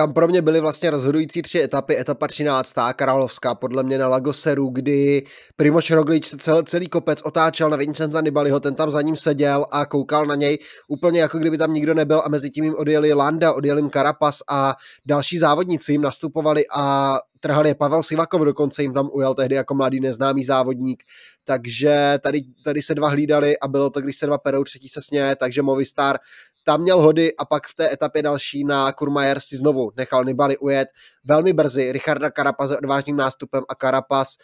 tam 0.00 0.12
pro 0.12 0.28
mě 0.28 0.42
byly 0.42 0.60
vlastně 0.60 0.90
rozhodující 0.90 1.42
tři 1.42 1.60
etapy. 1.60 1.98
Etapa 1.98 2.26
13. 2.26 2.74
Královská, 2.96 3.54
podle 3.54 3.82
mě 3.82 3.98
na 3.98 4.08
Lagoseru, 4.08 4.68
kdy 4.68 5.22
Primoš 5.56 5.90
Roglič 5.90 6.26
se 6.26 6.36
celý, 6.36 6.64
celý 6.64 6.88
kopec 6.88 7.22
otáčel 7.22 7.70
na 7.70 7.76
Vincenza 7.76 8.20
Nibaliho, 8.20 8.60
ten 8.60 8.74
tam 8.74 8.90
za 8.90 9.02
ním 9.02 9.16
seděl 9.16 9.66
a 9.70 9.86
koukal 9.86 10.26
na 10.26 10.34
něj 10.34 10.58
úplně 10.88 11.20
jako 11.20 11.38
kdyby 11.38 11.58
tam 11.58 11.74
nikdo 11.74 11.94
nebyl 11.94 12.22
a 12.24 12.28
mezi 12.28 12.50
tím 12.50 12.64
jim 12.64 12.74
odjeli 12.74 13.12
Landa, 13.12 13.52
odjel 13.52 13.76
jim 13.76 13.90
Karapas 13.90 14.38
a 14.48 14.76
další 15.06 15.38
závodníci 15.38 15.92
jim 15.92 16.02
nastupovali 16.02 16.64
a 16.74 17.18
trhal 17.40 17.66
je 17.66 17.74
Pavel 17.74 18.02
Sivakov, 18.02 18.42
dokonce 18.42 18.82
jim 18.82 18.94
tam 18.94 19.08
ujel 19.12 19.34
tehdy 19.34 19.54
jako 19.54 19.74
mladý 19.74 20.00
neznámý 20.00 20.44
závodník, 20.44 21.02
takže 21.44 22.18
tady, 22.22 22.40
tady 22.64 22.82
se 22.82 22.94
dva 22.94 23.08
hlídali 23.08 23.58
a 23.58 23.68
bylo 23.68 23.90
to, 23.90 24.00
když 24.00 24.16
se 24.16 24.26
dva 24.26 24.38
perou, 24.38 24.64
třetí 24.64 24.88
se 24.88 25.00
sně, 25.02 25.36
takže 25.36 25.62
Movistar 25.62 26.18
tam 26.64 26.80
měl 26.82 27.02
hody 27.02 27.36
a 27.36 27.44
pak 27.44 27.66
v 27.66 27.74
té 27.74 27.92
etapě 27.92 28.22
další 28.22 28.64
na 28.64 28.92
Kurmajer 28.92 29.40
si 29.40 29.56
znovu 29.56 29.92
nechal 29.96 30.24
Nibali 30.24 30.58
ujet 30.58 30.88
velmi 31.24 31.52
brzy 31.52 31.92
Richarda 31.92 32.30
Karapaze 32.30 32.78
odvážným 32.78 33.16
nástupem 33.16 33.62
a 33.68 33.74
Karapaz 33.74 34.36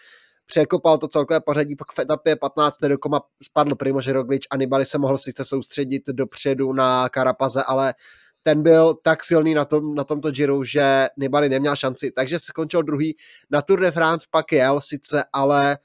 překopal 0.46 0.98
to 0.98 1.08
celkové 1.08 1.40
pořadí, 1.40 1.76
pak 1.76 1.92
v 1.92 1.98
etapě 1.98 2.36
15. 2.36 2.80
do 2.80 2.98
koma 2.98 3.20
spadl 3.42 3.74
Primož 3.74 4.06
Roglič 4.06 4.46
a 4.50 4.56
Nibali 4.56 4.86
se 4.86 4.98
mohl 4.98 5.18
sice 5.18 5.44
soustředit 5.44 6.02
dopředu 6.06 6.72
na 6.72 7.08
Karapaze, 7.08 7.62
ale 7.66 7.94
ten 8.42 8.62
byl 8.62 8.94
tak 8.94 9.24
silný 9.24 9.54
na, 9.54 9.64
tom, 9.64 9.94
na 9.94 10.04
tomto 10.04 10.30
Giro, 10.30 10.64
že 10.64 11.06
Nibali 11.16 11.48
neměl 11.48 11.76
šanci, 11.76 12.10
takže 12.10 12.38
skončil 12.38 12.82
druhý. 12.82 13.16
Na 13.50 13.62
Tour 13.62 13.80
de 13.80 13.90
France 13.90 14.26
pak 14.30 14.52
jel 14.52 14.80
sice, 14.80 15.24
ale 15.32 15.78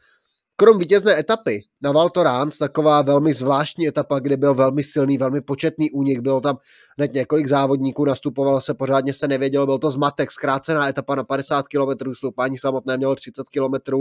Krom 0.61 0.77
vítězné 0.77 1.19
etapy. 1.19 1.63
Na 1.81 1.91
Val 1.91 2.09
Thorens, 2.09 2.57
taková 2.57 3.01
velmi 3.01 3.33
zvláštní 3.33 3.87
etapa, 3.87 4.19
kde 4.19 4.37
byl 4.37 4.53
velmi 4.53 4.83
silný, 4.83 5.17
velmi 5.17 5.41
početný 5.41 5.91
únik, 5.91 6.19
bylo 6.19 6.41
tam 6.41 6.57
hned 6.97 7.13
několik 7.13 7.47
závodníků, 7.47 8.05
nastupovalo 8.05 8.61
se, 8.61 8.73
pořádně 8.73 9.13
se 9.13 9.27
nevědělo, 9.27 9.65
byl 9.65 9.79
to 9.79 9.91
zmatek, 9.91 10.31
zkrácená 10.31 10.89
etapa 10.89 11.15
na 11.15 11.23
50 11.23 11.65
km, 11.67 12.13
stoupání 12.13 12.57
samotné 12.57 12.97
mělo 12.97 13.15
30 13.15 13.43
km, 13.49 13.93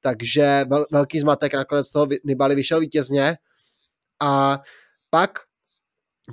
takže 0.00 0.64
vel, 0.70 0.84
velký 0.92 1.20
zmatek, 1.20 1.54
nakonec 1.54 1.90
toho 1.90 2.06
Nibali 2.24 2.54
vyšel 2.54 2.80
vítězně. 2.80 3.36
A 4.22 4.60
pak 5.10 5.30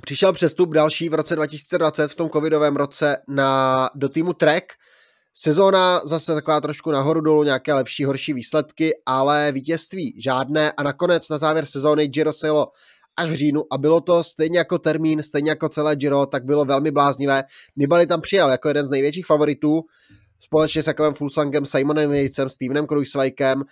přišel 0.00 0.32
přestup 0.32 0.74
další 0.74 1.08
v 1.08 1.14
roce 1.14 1.36
2020 1.36 2.08
v 2.08 2.14
tom 2.14 2.30
covidovém 2.30 2.76
roce 2.76 3.16
na, 3.28 3.90
do 3.94 4.08
týmu 4.08 4.32
Trek, 4.32 4.72
Sezóna 5.36 6.00
zase 6.04 6.34
taková 6.34 6.60
trošku 6.60 6.90
nahoru 6.90 7.20
dolů, 7.20 7.42
nějaké 7.42 7.74
lepší, 7.74 8.04
horší 8.04 8.32
výsledky, 8.32 8.92
ale 9.06 9.52
vítězství 9.52 10.14
žádné 10.18 10.72
a 10.72 10.82
nakonec 10.82 11.28
na 11.28 11.38
závěr 11.38 11.66
sezóny 11.66 12.08
Giro 12.08 12.32
sejlo 12.32 12.68
až 13.16 13.30
v 13.30 13.34
říjnu 13.34 13.64
a 13.70 13.78
bylo 13.78 14.00
to 14.00 14.24
stejně 14.24 14.58
jako 14.58 14.78
termín, 14.78 15.22
stejně 15.22 15.50
jako 15.50 15.68
celé 15.68 15.96
Giro, 15.96 16.26
tak 16.26 16.44
bylo 16.44 16.64
velmi 16.64 16.90
bláznivé. 16.90 17.44
Nibali 17.76 18.06
tam 18.06 18.20
přijel 18.20 18.50
jako 18.50 18.68
jeden 18.68 18.86
z 18.86 18.90
největších 18.90 19.26
favoritů, 19.26 19.82
společně 20.40 20.82
s 20.82 20.84
takovým 20.84 21.14
Fulsangem, 21.14 21.66
Simonem 21.66 22.10
Vejcem, 22.10 22.48
Stevenem 22.48 22.86
Kruisweikem, 22.86 23.62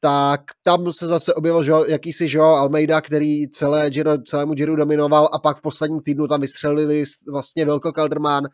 tak 0.00 0.40
tam 0.62 0.92
se 0.92 1.06
zase 1.06 1.34
objevil 1.34 1.62
že, 1.62 1.72
jakýsi 1.86 2.26
Joao 2.28 2.54
Almeida, 2.54 3.00
který 3.00 3.48
celé 3.48 3.90
Giro, 3.90 4.18
celému 4.18 4.54
Giro 4.54 4.76
dominoval 4.76 5.28
a 5.32 5.38
pak 5.38 5.56
v 5.56 5.62
posledním 5.62 6.00
týdnu 6.00 6.28
tam 6.28 6.40
vystřelili 6.40 7.04
vlastně 7.32 7.64
Velko 7.64 7.92
Kalderman, 7.92 8.44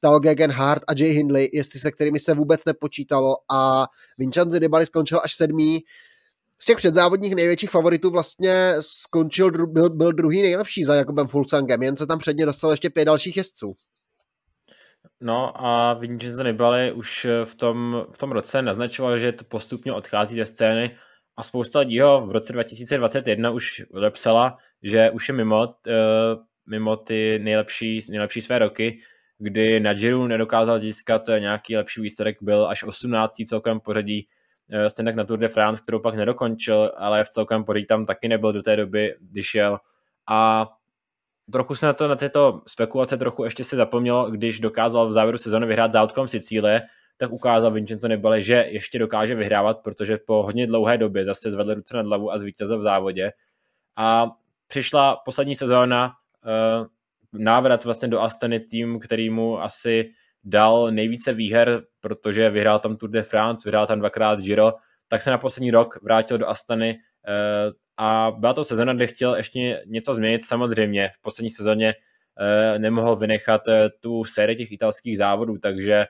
Tao 0.00 0.18
Gegenhardt 0.18 0.84
a 0.88 0.92
Jay 0.96 1.10
Hindley, 1.10 1.50
jestli 1.52 1.80
se 1.80 1.90
kterými 1.90 2.20
se 2.20 2.34
vůbec 2.34 2.64
nepočítalo 2.64 3.36
a 3.52 3.86
Vincenzo 4.18 4.58
Nibali 4.58 4.86
skončil 4.86 5.20
až 5.24 5.32
sedmý. 5.32 5.80
Z 6.58 6.64
těch 6.64 6.76
předzávodních 6.76 7.34
největších 7.34 7.70
favoritů 7.70 8.10
vlastně 8.10 8.74
skončil, 8.80 9.66
byl, 9.66 9.90
byl 9.90 10.12
druhý 10.12 10.42
nejlepší 10.42 10.84
za 10.84 10.94
Jakubem 10.94 11.26
Fulcangem, 11.26 11.82
jen 11.82 11.96
se 11.96 12.06
tam 12.06 12.18
předně 12.18 12.46
dostal 12.46 12.70
ještě 12.70 12.90
pět 12.90 13.04
dalších 13.04 13.36
jezdců. 13.36 13.76
No 15.20 15.66
a 15.66 15.94
Vincenzo 15.94 16.42
Nibali 16.42 16.92
už 16.92 17.26
v 17.44 17.54
tom, 17.54 18.06
v 18.12 18.18
tom 18.18 18.32
roce 18.32 18.62
naznačoval, 18.62 19.18
že 19.18 19.32
to 19.32 19.44
postupně 19.44 19.92
odchází 19.92 20.36
ze 20.36 20.46
scény 20.46 20.96
a 21.36 21.42
spousta 21.42 21.78
lidí 21.78 22.00
ho 22.00 22.26
v 22.26 22.30
roce 22.30 22.52
2021 22.52 23.50
už 23.50 23.82
odepsala, 23.92 24.56
že 24.82 25.10
už 25.10 25.28
je 25.28 25.34
mimo, 25.34 25.62
uh, 25.62 25.72
mimo 26.70 26.96
ty 26.96 27.38
nejlepší, 27.42 28.00
nejlepší 28.10 28.42
své 28.42 28.58
roky, 28.58 28.98
kdy 29.40 29.80
na 29.80 29.94
Giro 29.94 30.28
nedokázal 30.28 30.78
získat 30.78 31.22
nějaký 31.38 31.76
lepší 31.76 32.00
výsledek, 32.00 32.36
byl 32.40 32.66
až 32.66 32.84
18. 32.84 33.46
celkem 33.46 33.80
pořadí, 33.80 34.28
eh, 34.70 34.90
stejně 34.90 35.12
na 35.12 35.24
Tour 35.24 35.38
de 35.38 35.48
France, 35.48 35.82
kterou 35.82 35.98
pak 35.98 36.14
nedokončil, 36.14 36.92
ale 36.96 37.24
v 37.24 37.28
celkem 37.28 37.64
pořadí 37.64 37.86
tam 37.86 38.06
taky 38.06 38.28
nebyl 38.28 38.52
do 38.52 38.62
té 38.62 38.76
doby, 38.76 39.14
když 39.20 39.46
šel. 39.46 39.78
A 40.28 40.68
trochu 41.52 41.74
se 41.74 41.86
na 41.86 41.92
to, 41.92 42.08
na 42.08 42.16
tyto 42.16 42.62
spekulace 42.66 43.16
trochu 43.16 43.44
ještě 43.44 43.64
se 43.64 43.76
zapomnělo, 43.76 44.30
když 44.30 44.60
dokázal 44.60 45.08
v 45.08 45.12
závěru 45.12 45.38
sezóny 45.38 45.66
vyhrát 45.66 45.92
závodkom 45.92 46.28
Sicílie, 46.28 46.82
tak 47.16 47.32
ukázal 47.32 47.70
Vincenzo 47.70 48.08
Nebale, 48.08 48.42
že 48.42 48.54
ještě 48.54 48.98
dokáže 48.98 49.34
vyhrávat, 49.34 49.82
protože 49.82 50.18
po 50.26 50.42
hodně 50.42 50.66
dlouhé 50.66 50.98
době 50.98 51.24
zase 51.24 51.50
zvedl 51.50 51.74
ruce 51.74 51.96
nad 51.96 52.06
hlavu 52.06 52.32
a 52.32 52.38
zvítězil 52.38 52.78
v 52.78 52.82
závodě. 52.82 53.32
A 53.96 54.30
přišla 54.66 55.16
poslední 55.24 55.54
sezóna, 55.54 56.12
eh, 56.46 56.86
návrat 57.32 57.84
vlastně 57.84 58.08
do 58.08 58.20
Astany 58.20 58.60
tým, 58.60 58.98
který 58.98 59.30
mu 59.30 59.62
asi 59.62 60.10
dal 60.44 60.90
nejvíce 60.90 61.32
výher, 61.32 61.82
protože 62.00 62.50
vyhrál 62.50 62.78
tam 62.78 62.96
Tour 62.96 63.10
de 63.10 63.22
France, 63.22 63.68
vyhrál 63.68 63.86
tam 63.86 63.98
dvakrát 63.98 64.40
Giro, 64.40 64.72
tak 65.08 65.22
se 65.22 65.30
na 65.30 65.38
poslední 65.38 65.70
rok 65.70 66.02
vrátil 66.02 66.38
do 66.38 66.48
Astany 66.48 66.98
eh, 67.28 67.72
a 67.96 68.32
byla 68.38 68.54
to 68.54 68.64
sezona, 68.64 68.92
kde 68.92 69.06
chtěl 69.06 69.34
ještě 69.34 69.82
něco 69.86 70.14
změnit. 70.14 70.44
Samozřejmě 70.44 71.10
v 71.14 71.22
poslední 71.22 71.50
sezóně 71.50 71.94
eh, 72.40 72.78
nemohl 72.78 73.16
vynechat 73.16 73.68
eh, 73.68 73.90
tu 74.00 74.24
sérii 74.24 74.56
těch 74.56 74.72
italských 74.72 75.18
závodů, 75.18 75.58
takže 75.58 76.06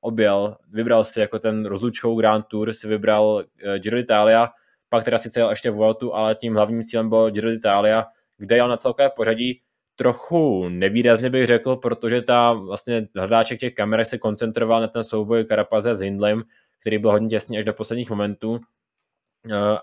objel, 0.00 0.56
vybral 0.68 1.04
si 1.04 1.20
jako 1.20 1.38
ten 1.38 1.66
rozlučkou 1.66 2.16
Grand 2.16 2.46
Tour, 2.46 2.72
si 2.72 2.88
vybral 2.88 3.44
Giro 3.78 3.96
d'Italia, 3.96 4.48
pak 4.88 5.04
teda 5.04 5.18
sice 5.18 5.40
jel 5.40 5.50
ještě 5.50 5.70
Vueltu, 5.70 6.14
ale 6.14 6.34
tím 6.34 6.54
hlavním 6.54 6.82
cílem 6.82 7.08
bylo 7.08 7.30
Giro 7.30 7.50
d'Italia, 7.50 8.04
kde 8.38 8.56
jel 8.56 8.68
na 8.68 8.76
celkové 8.76 9.10
pořadí 9.10 9.60
trochu 9.96 10.68
nevýrazně 10.68 11.30
bych 11.30 11.46
řekl, 11.46 11.76
protože 11.76 12.22
ta 12.22 12.52
vlastně 12.52 13.08
hledáček 13.16 13.60
těch 13.60 13.74
kamer 13.74 14.04
se 14.04 14.18
koncentroval 14.18 14.80
na 14.80 14.88
ten 14.88 15.04
souboj 15.04 15.44
Karapaze 15.44 15.94
s 15.94 16.00
Hindlem, 16.00 16.42
který 16.80 16.98
byl 16.98 17.10
hodně 17.10 17.28
těsný 17.28 17.58
až 17.58 17.64
do 17.64 17.72
posledních 17.72 18.10
momentů, 18.10 18.60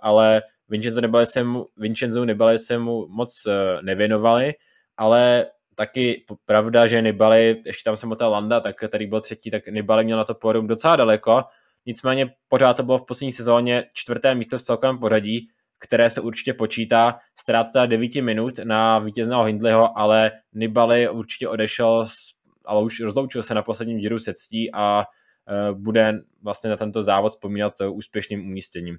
ale 0.01 0.41
Vincenzo 0.70 1.01
Nibali 1.01 1.26
se 1.26 1.43
mu, 1.43 1.68
Vincenzo 1.78 2.26
Nibali 2.26 2.60
se 2.60 2.78
mu 2.78 3.07
moc 3.07 3.45
eh, 3.47 3.82
nevěnovali, 3.82 4.53
ale 4.97 5.45
taky 5.76 6.26
pravda, 6.45 6.88
že 6.88 7.01
Nibali, 7.01 7.62
ještě 7.66 7.84
tam 7.84 7.97
jsem 7.97 8.16
ta 8.16 8.28
Landa, 8.28 8.60
tak 8.60 8.76
tady 8.89 9.07
byl 9.07 9.22
třetí, 9.22 9.51
tak 9.51 9.68
Nibali 9.68 10.03
měl 10.03 10.18
na 10.18 10.24
to 10.24 10.36
pódium 10.36 10.68
docela 10.68 10.95
daleko, 10.95 11.43
nicméně 11.86 12.34
pořád 12.47 12.74
to 12.74 12.84
bylo 12.84 12.97
v 12.97 13.05
poslední 13.05 13.34
sezóně 13.34 13.84
čtvrté 13.93 14.36
místo 14.36 14.57
v 14.57 14.62
celkovém 14.62 14.97
pořadí, 14.97 15.49
které 15.80 16.09
se 16.09 16.21
určitě 16.21 16.53
počítá. 16.53 17.19
Ztráta 17.39 17.86
9 17.86 18.15
minut 18.15 18.59
na 18.63 18.99
vítězného 18.99 19.43
Hindleyho, 19.43 19.97
ale 19.97 20.32
Nibali 20.53 21.09
určitě 21.09 21.47
odešel, 21.47 22.05
ale 22.65 22.84
už 22.84 22.99
rozloučil 22.99 23.43
se 23.43 23.53
na 23.53 23.61
posledním 23.61 23.97
díru 23.97 24.19
se 24.19 24.34
ctí 24.34 24.73
a 24.73 25.03
eh, 25.03 25.73
bude 25.73 26.13
vlastně 26.41 26.69
na 26.69 26.77
tento 26.77 27.03
závod 27.03 27.32
vzpomínat 27.32 27.73
úspěšným 27.91 28.41
umístěním. 28.41 28.97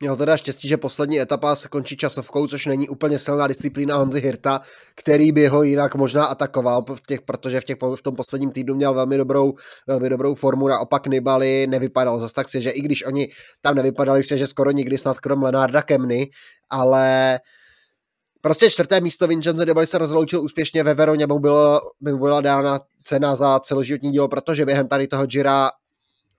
Měl 0.00 0.16
teda 0.16 0.36
štěstí, 0.36 0.68
že 0.68 0.76
poslední 0.76 1.20
etapa 1.20 1.56
se 1.56 1.68
končí 1.68 1.96
časovkou, 1.96 2.46
což 2.46 2.66
není 2.66 2.88
úplně 2.88 3.18
silná 3.18 3.46
disciplína 3.46 3.96
Honzy 3.96 4.20
Hirta, 4.20 4.60
který 4.94 5.32
by 5.32 5.46
ho 5.46 5.62
jinak 5.62 5.94
možná 5.94 6.24
atakoval, 6.24 6.84
v 6.94 7.02
těch, 7.06 7.22
protože 7.22 7.60
v, 7.60 7.64
těch, 7.64 7.76
v 7.96 8.02
tom 8.02 8.16
posledním 8.16 8.50
týdnu 8.50 8.74
měl 8.74 8.94
velmi 8.94 9.16
dobrou, 9.16 9.54
velmi 9.86 10.08
dobrou 10.08 10.34
formu, 10.34 10.68
naopak 10.68 11.06
Nibali 11.06 11.66
nevypadal 11.66 12.20
zase 12.20 12.34
tak 12.34 12.48
si, 12.48 12.60
že 12.60 12.70
i 12.70 12.80
když 12.80 13.06
oni 13.06 13.28
tam 13.60 13.74
nevypadali 13.74 14.22
se, 14.22 14.38
že 14.38 14.46
skoro 14.46 14.70
nikdy 14.70 14.98
snad 14.98 15.20
krom 15.20 15.42
Lenarda 15.42 15.82
Kemny, 15.82 16.30
ale 16.70 17.38
Prostě 18.40 18.70
čtvrté 18.70 19.00
místo 19.00 19.26
Vincenzo 19.26 19.64
Nibali 19.64 19.86
se 19.86 19.98
rozloučil 19.98 20.40
úspěšně 20.40 20.82
ve 20.82 20.94
Veroně, 20.94 21.26
mu, 21.26 21.38
bylo, 21.38 21.80
mu 22.00 22.18
byla 22.18 22.40
dána 22.40 22.80
cena 23.02 23.36
za 23.36 23.60
celoživotní 23.60 24.10
dílo, 24.10 24.28
protože 24.28 24.66
během 24.66 24.88
tady 24.88 25.06
toho 25.06 25.26
Gira 25.26 25.70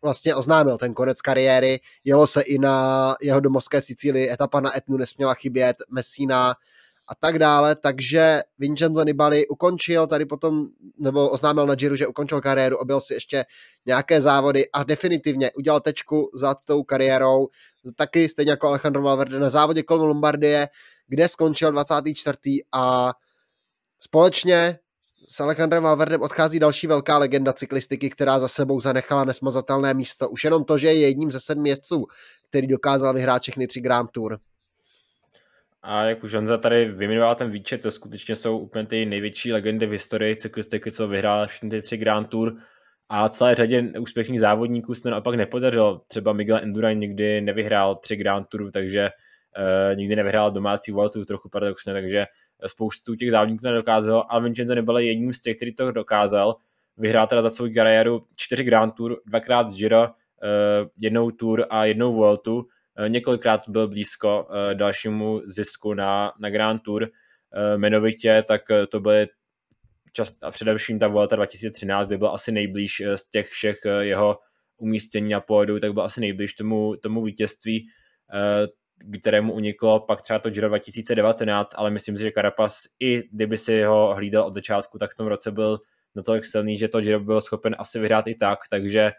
vlastně 0.02 0.36
oznámil 0.36 0.78
ten 0.78 0.93
konec 0.93 1.22
kariéry. 1.22 1.80
Jelo 2.04 2.28
se 2.28 2.41
i 2.41 2.60
na 2.60 3.16
jeho 3.22 3.39
domovské 3.39 3.82
Sicílii, 3.82 4.32
etapa 4.32 4.60
na 4.60 4.78
Etnu 4.78 4.97
nesměla 4.97 5.34
chybět, 5.34 5.78
Messina 5.89 6.56
a 7.12 7.16
tak 7.16 7.39
dále, 7.39 7.76
takže 7.76 8.43
Vincenzo 8.60 9.04
Nibali 9.04 9.47
ukončil 9.47 10.08
tady 10.08 10.26
potom, 10.26 10.68
nebo 10.97 11.30
oznámil 11.30 11.66
na 11.66 11.76
Giro, 11.76 11.95
že 11.95 12.08
ukončil 12.08 12.41
kariéru, 12.41 12.78
objel 12.78 13.02
si 13.02 13.14
ještě 13.14 13.45
nějaké 13.86 14.22
závody 14.22 14.72
a 14.72 14.84
definitivně 14.84 15.52
udělal 15.52 15.82
tečku 15.82 16.32
za 16.34 16.54
tou 16.54 16.84
kariérou, 16.84 17.47
taky 17.95 18.30
stejně 18.30 18.52
jako 18.52 18.68
Alejandro 18.68 19.02
Valverde 19.02 19.39
na 19.39 19.50
závodě 19.50 19.84
kolem 19.84 20.08
Lombardie, 20.08 20.68
kde 21.08 21.28
skončil 21.28 21.72
24. 21.72 22.38
a 22.72 23.14
společně 24.00 24.80
s 25.32 25.39
Alejandrem 25.39 25.84
Valverdem 25.84 26.21
odchází 26.21 26.59
další 26.59 26.88
velká 26.88 27.17
legenda 27.17 27.53
cyklistiky, 27.53 28.09
která 28.09 28.39
za 28.39 28.47
sebou 28.47 28.80
zanechala 28.80 29.23
nesmazatelné 29.23 29.93
místo. 29.93 30.30
Už 30.30 30.43
jenom 30.43 30.63
to, 30.63 30.77
že 30.77 30.88
je 30.88 30.99
jedním 30.99 31.32
ze 31.32 31.39
sedmi 31.39 31.69
jezdců, 31.69 32.05
který 32.49 32.67
dokázal 32.67 33.13
vyhrát 33.13 33.41
všechny 33.41 33.67
tři 33.67 33.82
Grand 33.82 34.11
Tour. 34.11 34.39
A 35.82 36.03
jak 36.03 36.23
už 36.23 36.34
Honza 36.34 36.57
tady 36.57 36.86
vyjmenoval 36.86 37.36
ten 37.36 37.51
výčet, 37.51 37.82
to 37.82 37.91
skutečně 37.91 38.36
jsou 38.36 38.57
úplně 38.57 38.86
ty 38.86 39.05
největší 39.05 39.53
legendy 39.53 39.86
v 39.86 39.91
historii 39.91 40.36
cyklistiky, 40.36 40.91
co 40.91 41.07
vyhrál 41.07 41.47
všechny 41.47 41.69
ty 41.69 41.82
tři 41.82 41.97
Grand 41.97 42.30
Tour 42.30 42.55
a 43.09 43.30
celé 43.30 43.55
řadě 43.55 43.84
úspěšných 43.99 44.39
závodníků 44.39 44.95
se 44.95 45.01
to 45.01 45.09
naopak 45.09 45.36
nepodařilo. 45.36 46.01
Třeba 46.07 46.34
Miguel 46.34 46.57
Endurain 46.57 46.99
nikdy 46.99 47.41
nevyhrál 47.41 47.95
tři 47.95 48.15
Grand 48.15 48.47
Tour, 48.47 48.71
takže 48.71 49.09
uh, 49.89 49.95
nikdy 49.95 50.15
nevyhrál 50.15 50.51
domácí 50.51 50.91
Vueltu, 50.91 51.25
trochu 51.25 51.49
paradoxně, 51.49 51.93
takže 51.93 52.25
spoustu 52.68 53.16
těch 53.16 53.32
závodníků 53.32 53.62
to 53.62 53.68
nedokázalo, 53.68 54.32
ale 54.32 54.43
Vincenzo 54.43 54.76
nebyl 54.76 54.97
jedním 54.97 55.34
z 55.34 55.41
těch, 55.41 55.55
který 55.55 55.76
to 55.76 55.91
dokázal. 55.91 56.55
Vyhrál 56.97 57.28
teda 57.28 57.41
za 57.41 57.49
svou 57.49 57.74
kariéru 57.74 58.28
čtyři 58.38 58.64
Grand 58.64 58.95
Tour, 58.95 59.22
dvakrát 59.26 59.74
Giro, 59.74 60.03
eh, 60.03 60.10
jednou 60.97 61.32
Tour 61.32 61.66
a 61.70 61.86
jednou 61.86 62.14
Vueltu. 62.14 62.68
Eh, 62.97 63.10
několikrát 63.10 63.70
byl 63.70 63.88
blízko 63.88 64.47
eh, 64.49 64.76
dalšímu 64.76 65.41
zisku 65.45 65.93
na, 65.93 66.34
na 66.39 66.49
Grand 66.49 66.82
Tour. 66.84 67.10
Jmenovitě, 67.76 68.43
tak 68.47 68.62
to 68.91 68.99
byly 68.99 69.28
čas, 70.14 70.38
a 70.41 70.51
především 70.51 70.99
ta 70.99 71.07
Vuelta 71.07 71.36
2013, 71.36 72.07
kdy 72.07 72.18
byl 72.18 72.30
asi 72.30 72.51
nejblíž 72.51 73.01
z 73.16 73.30
těch 73.30 73.49
všech 73.49 73.78
jeho 73.99 74.39
umístění 74.78 75.30
na 75.30 75.41
pódu, 75.41 75.80
tak 75.80 75.93
byl 75.93 76.03
asi 76.03 76.22
nejblíž 76.22 76.53
tomu, 76.53 76.95
tomu 76.95 77.24
vítězství 77.24 77.88
kterému 79.20 79.54
uniklo 79.54 80.00
pak 80.00 80.22
třeba 80.22 80.39
to 80.39 80.50
Giro 80.50 80.68
2019, 80.68 81.74
ale 81.76 81.91
myslím 81.91 82.18
si, 82.18 82.24
že 82.24 82.32
Carapaz 82.32 82.84
i 83.00 83.24
kdyby 83.32 83.58
si 83.58 83.84
ho 83.84 84.14
hlídal 84.16 84.43
od 84.43 84.54
začátku, 84.54 84.97
tak 84.97 85.12
v 85.12 85.16
tom 85.16 85.28
roce 85.28 85.52
byl 85.52 85.80
natolik 86.16 86.45
silný, 86.45 86.78
že 86.78 86.88
to 86.88 87.02
Giro 87.02 87.20
byl 87.20 87.41
schopen 87.41 87.76
asi 87.80 88.00
vyhrát 88.00 88.28
i 88.28 88.36
tak, 88.36 88.60
takže 88.70 89.12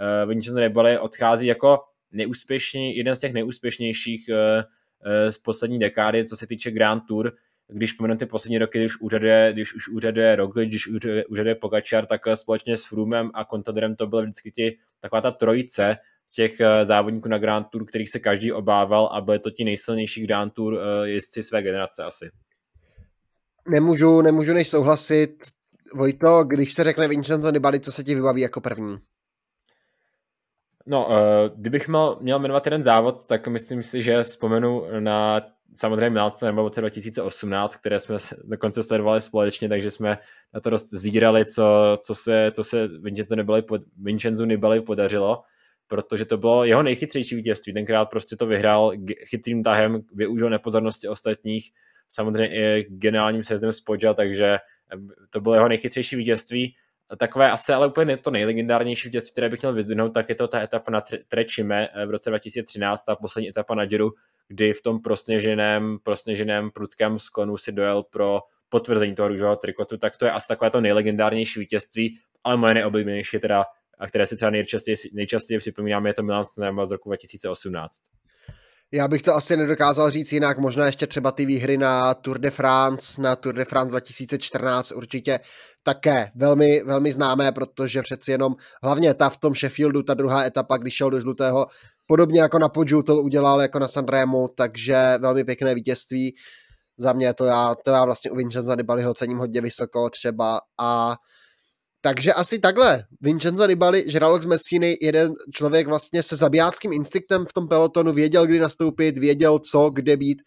uh, 0.00 0.28
Vincenzo 0.28 0.60
Nibali 0.60 0.98
odchází 0.98 1.46
jako 1.46 1.78
neúspěšný, 2.12 2.96
jeden 2.96 3.16
z 3.16 3.18
těch 3.18 3.32
neúspěšnějších 3.32 4.26
uh, 4.28 4.36
uh, 4.36 5.30
z 5.30 5.38
poslední 5.38 5.78
dekády, 5.78 6.24
co 6.24 6.36
se 6.36 6.46
týče 6.46 6.70
Grand 6.70 7.02
Tour, 7.08 7.32
když 7.68 7.92
pomenu 7.92 8.14
ty 8.14 8.26
poslední 8.26 8.58
roky, 8.58 8.78
když 8.78 9.00
úřaduje, 9.00 9.50
když 9.52 9.74
už 9.74 9.88
úřaduje 9.88 10.36
Roglic, 10.36 10.68
když 10.68 10.88
úřaduje, 10.88 11.26
úřaduje 11.26 11.54
Pogačar, 11.54 12.06
tak 12.06 12.20
společně 12.34 12.76
s 12.76 12.84
Frumem 12.84 13.30
a 13.34 13.44
Contadorem 13.44 13.96
to 13.96 14.06
bylo 14.06 14.22
vždycky 14.22 14.50
ti, 14.50 14.78
taková 15.00 15.20
ta 15.20 15.30
trojice, 15.30 15.96
těch 16.34 16.60
eh, 16.60 16.86
závodníků 16.86 17.28
na 17.28 17.38
Grand 17.38 17.66
Tour, 17.70 17.84
kterých 17.84 18.10
se 18.10 18.18
každý 18.18 18.52
obával 18.52 19.06
a 19.12 19.20
byly 19.20 19.38
to 19.38 19.50
ti 19.50 19.64
nejsilnější 19.64 20.26
Grand 20.26 20.54
Tour 20.54 20.78
eh, 20.78 21.08
jezdci 21.08 21.42
své 21.42 21.62
generace 21.62 22.04
asi. 22.04 22.30
Nemůžu, 23.68 24.22
nemůžu 24.22 24.52
než 24.52 24.68
souhlasit. 24.68 25.34
Vojto, 25.94 26.44
když 26.44 26.72
se 26.72 26.84
řekne 26.84 27.08
Vincenzo 27.08 27.50
Nibali, 27.50 27.80
co 27.80 27.92
se 27.92 28.04
ti 28.04 28.14
vybaví 28.14 28.40
jako 28.40 28.60
první? 28.60 28.96
No, 30.86 31.06
uh, 31.06 31.14
kdybych 31.56 31.88
měl, 31.88 32.18
měl 32.20 32.38
jmenovat 32.38 32.66
jeden 32.66 32.84
závod, 32.84 33.26
tak 33.26 33.48
myslím 33.48 33.82
si, 33.82 34.02
že 34.02 34.22
vzpomenu 34.22 34.84
na 35.00 35.40
samozřejmě 35.76 36.20
nebo 36.42 36.62
v 36.62 36.66
roce 36.66 36.80
2018, 36.80 37.76
které 37.76 38.00
jsme 38.00 38.16
dokonce 38.44 38.82
sledovali 38.82 39.20
společně, 39.20 39.68
takže 39.68 39.90
jsme 39.90 40.18
na 40.54 40.60
to 40.60 40.70
dost 40.70 40.88
zírali, 40.90 41.44
co, 41.44 41.96
co 42.00 42.14
se, 42.14 42.52
co 42.54 42.64
se 42.64 42.88
Vincenzo 42.88 43.34
Nibali, 43.34 43.62
Vincenzo 43.96 44.44
Nibali 44.44 44.80
podařilo 44.80 45.42
protože 45.88 46.24
to 46.24 46.36
bylo 46.36 46.64
jeho 46.64 46.82
nejchytřejší 46.82 47.36
vítězství. 47.36 47.72
Tenkrát 47.72 48.04
prostě 48.04 48.36
to 48.36 48.46
vyhrál 48.46 48.92
chytrým 49.24 49.62
tahem, 49.62 50.00
využil 50.14 50.50
nepozornosti 50.50 51.08
ostatních, 51.08 51.70
samozřejmě 52.08 52.48
i 52.56 52.86
geniálním 52.88 53.44
sezdem 53.44 53.72
z 53.72 53.80
Podža, 53.80 54.14
takže 54.14 54.58
to 55.30 55.40
bylo 55.40 55.54
jeho 55.54 55.68
nejchytřejší 55.68 56.16
vítězství. 56.16 56.74
Takové 57.18 57.50
asi 57.50 57.72
ale 57.72 57.86
úplně 57.86 58.16
to 58.16 58.30
nejlegendárnější 58.30 59.08
vítězství, 59.08 59.32
které 59.32 59.48
bych 59.48 59.62
měl 59.62 59.72
vyzdvihnout, 59.72 60.14
tak 60.14 60.28
je 60.28 60.34
to 60.34 60.48
ta 60.48 60.62
etapa 60.62 60.90
na 60.90 61.02
Trečime 61.28 61.88
v 62.06 62.10
roce 62.10 62.30
2013, 62.30 63.04
ta 63.04 63.16
poslední 63.16 63.48
etapa 63.48 63.74
na 63.74 63.84
Giro, 63.84 64.10
kdy 64.48 64.72
v 64.72 64.82
tom 64.82 65.02
prosněženém, 65.02 65.98
prosněženém 66.02 66.70
prudkém 66.70 67.18
sklonu 67.18 67.56
si 67.56 67.72
dojel 67.72 68.02
pro 68.02 68.40
potvrzení 68.68 69.14
toho 69.14 69.28
růžového 69.28 69.56
trikotu, 69.56 69.96
tak 69.96 70.16
to 70.16 70.24
je 70.24 70.32
asi 70.32 70.48
takové 70.48 70.70
to 70.70 70.80
nejlegendárnější 70.80 71.60
vítězství, 71.60 72.18
ale 72.44 72.56
moje 72.56 72.74
nejoblíbenější 72.74 73.36
je 73.36 73.40
teda 73.40 73.64
a 73.98 74.06
které 74.06 74.26
si 74.26 74.36
třeba 74.36 74.50
nejčastěji, 74.50 74.96
nejčastěji 75.12 75.58
připomínáme, 75.58 76.08
je 76.08 76.14
to 76.14 76.22
Milan 76.22 76.44
Sanremo 76.44 76.86
z 76.86 76.92
roku 76.92 77.08
2018. 77.08 77.92
Já 78.92 79.08
bych 79.08 79.22
to 79.22 79.34
asi 79.34 79.56
nedokázal 79.56 80.10
říct 80.10 80.32
jinak, 80.32 80.58
možná 80.58 80.86
ještě 80.86 81.06
třeba 81.06 81.32
ty 81.32 81.46
výhry 81.46 81.76
na 81.76 82.14
Tour 82.14 82.38
de 82.38 82.50
France, 82.50 83.22
na 83.22 83.36
Tour 83.36 83.54
de 83.54 83.64
France 83.64 83.90
2014 83.90 84.92
určitě 84.92 85.40
také 85.82 86.30
velmi, 86.34 86.82
velmi 86.84 87.12
známé, 87.12 87.52
protože 87.52 88.02
přeci 88.02 88.30
jenom 88.30 88.56
hlavně 88.82 89.14
ta 89.14 89.30
v 89.30 89.36
tom 89.36 89.54
Sheffieldu, 89.54 90.02
ta 90.02 90.14
druhá 90.14 90.44
etapa, 90.44 90.76
když 90.76 90.94
šel 90.94 91.10
do 91.10 91.20
žlutého, 91.20 91.66
podobně 92.06 92.40
jako 92.40 92.58
na 92.58 92.68
Podžu 92.68 93.02
to 93.02 93.16
udělal 93.16 93.62
jako 93.62 93.78
na 93.78 93.88
Sanremo, 93.88 94.48
takže 94.48 95.18
velmi 95.18 95.44
pěkné 95.44 95.74
vítězství. 95.74 96.34
Za 96.98 97.12
mě 97.12 97.34
to 97.34 97.44
já, 97.44 97.74
to 97.84 97.90
já 97.90 98.04
vlastně 98.04 98.30
u 98.30 98.36
Vincenza 98.36 98.74
Nibaliho 98.74 99.14
cením 99.14 99.38
hodně 99.38 99.60
vysoko 99.60 100.10
třeba 100.10 100.60
a 100.80 101.16
takže 102.00 102.32
asi 102.32 102.58
takhle. 102.58 103.04
Vincenzo 103.20 103.66
Nibali, 103.66 104.04
žralok 104.06 104.42
z 104.42 104.46
Messiny, 104.46 104.98
jeden 105.02 105.32
člověk 105.54 105.86
vlastně 105.86 106.22
se 106.22 106.36
zabijáckým 106.36 106.92
instinktem 106.92 107.46
v 107.46 107.52
tom 107.52 107.68
pelotonu, 107.68 108.12
věděl, 108.12 108.46
kdy 108.46 108.58
nastoupit, 108.58 109.18
věděl 109.18 109.58
co, 109.58 109.90
kde 109.90 110.16
být. 110.16 110.42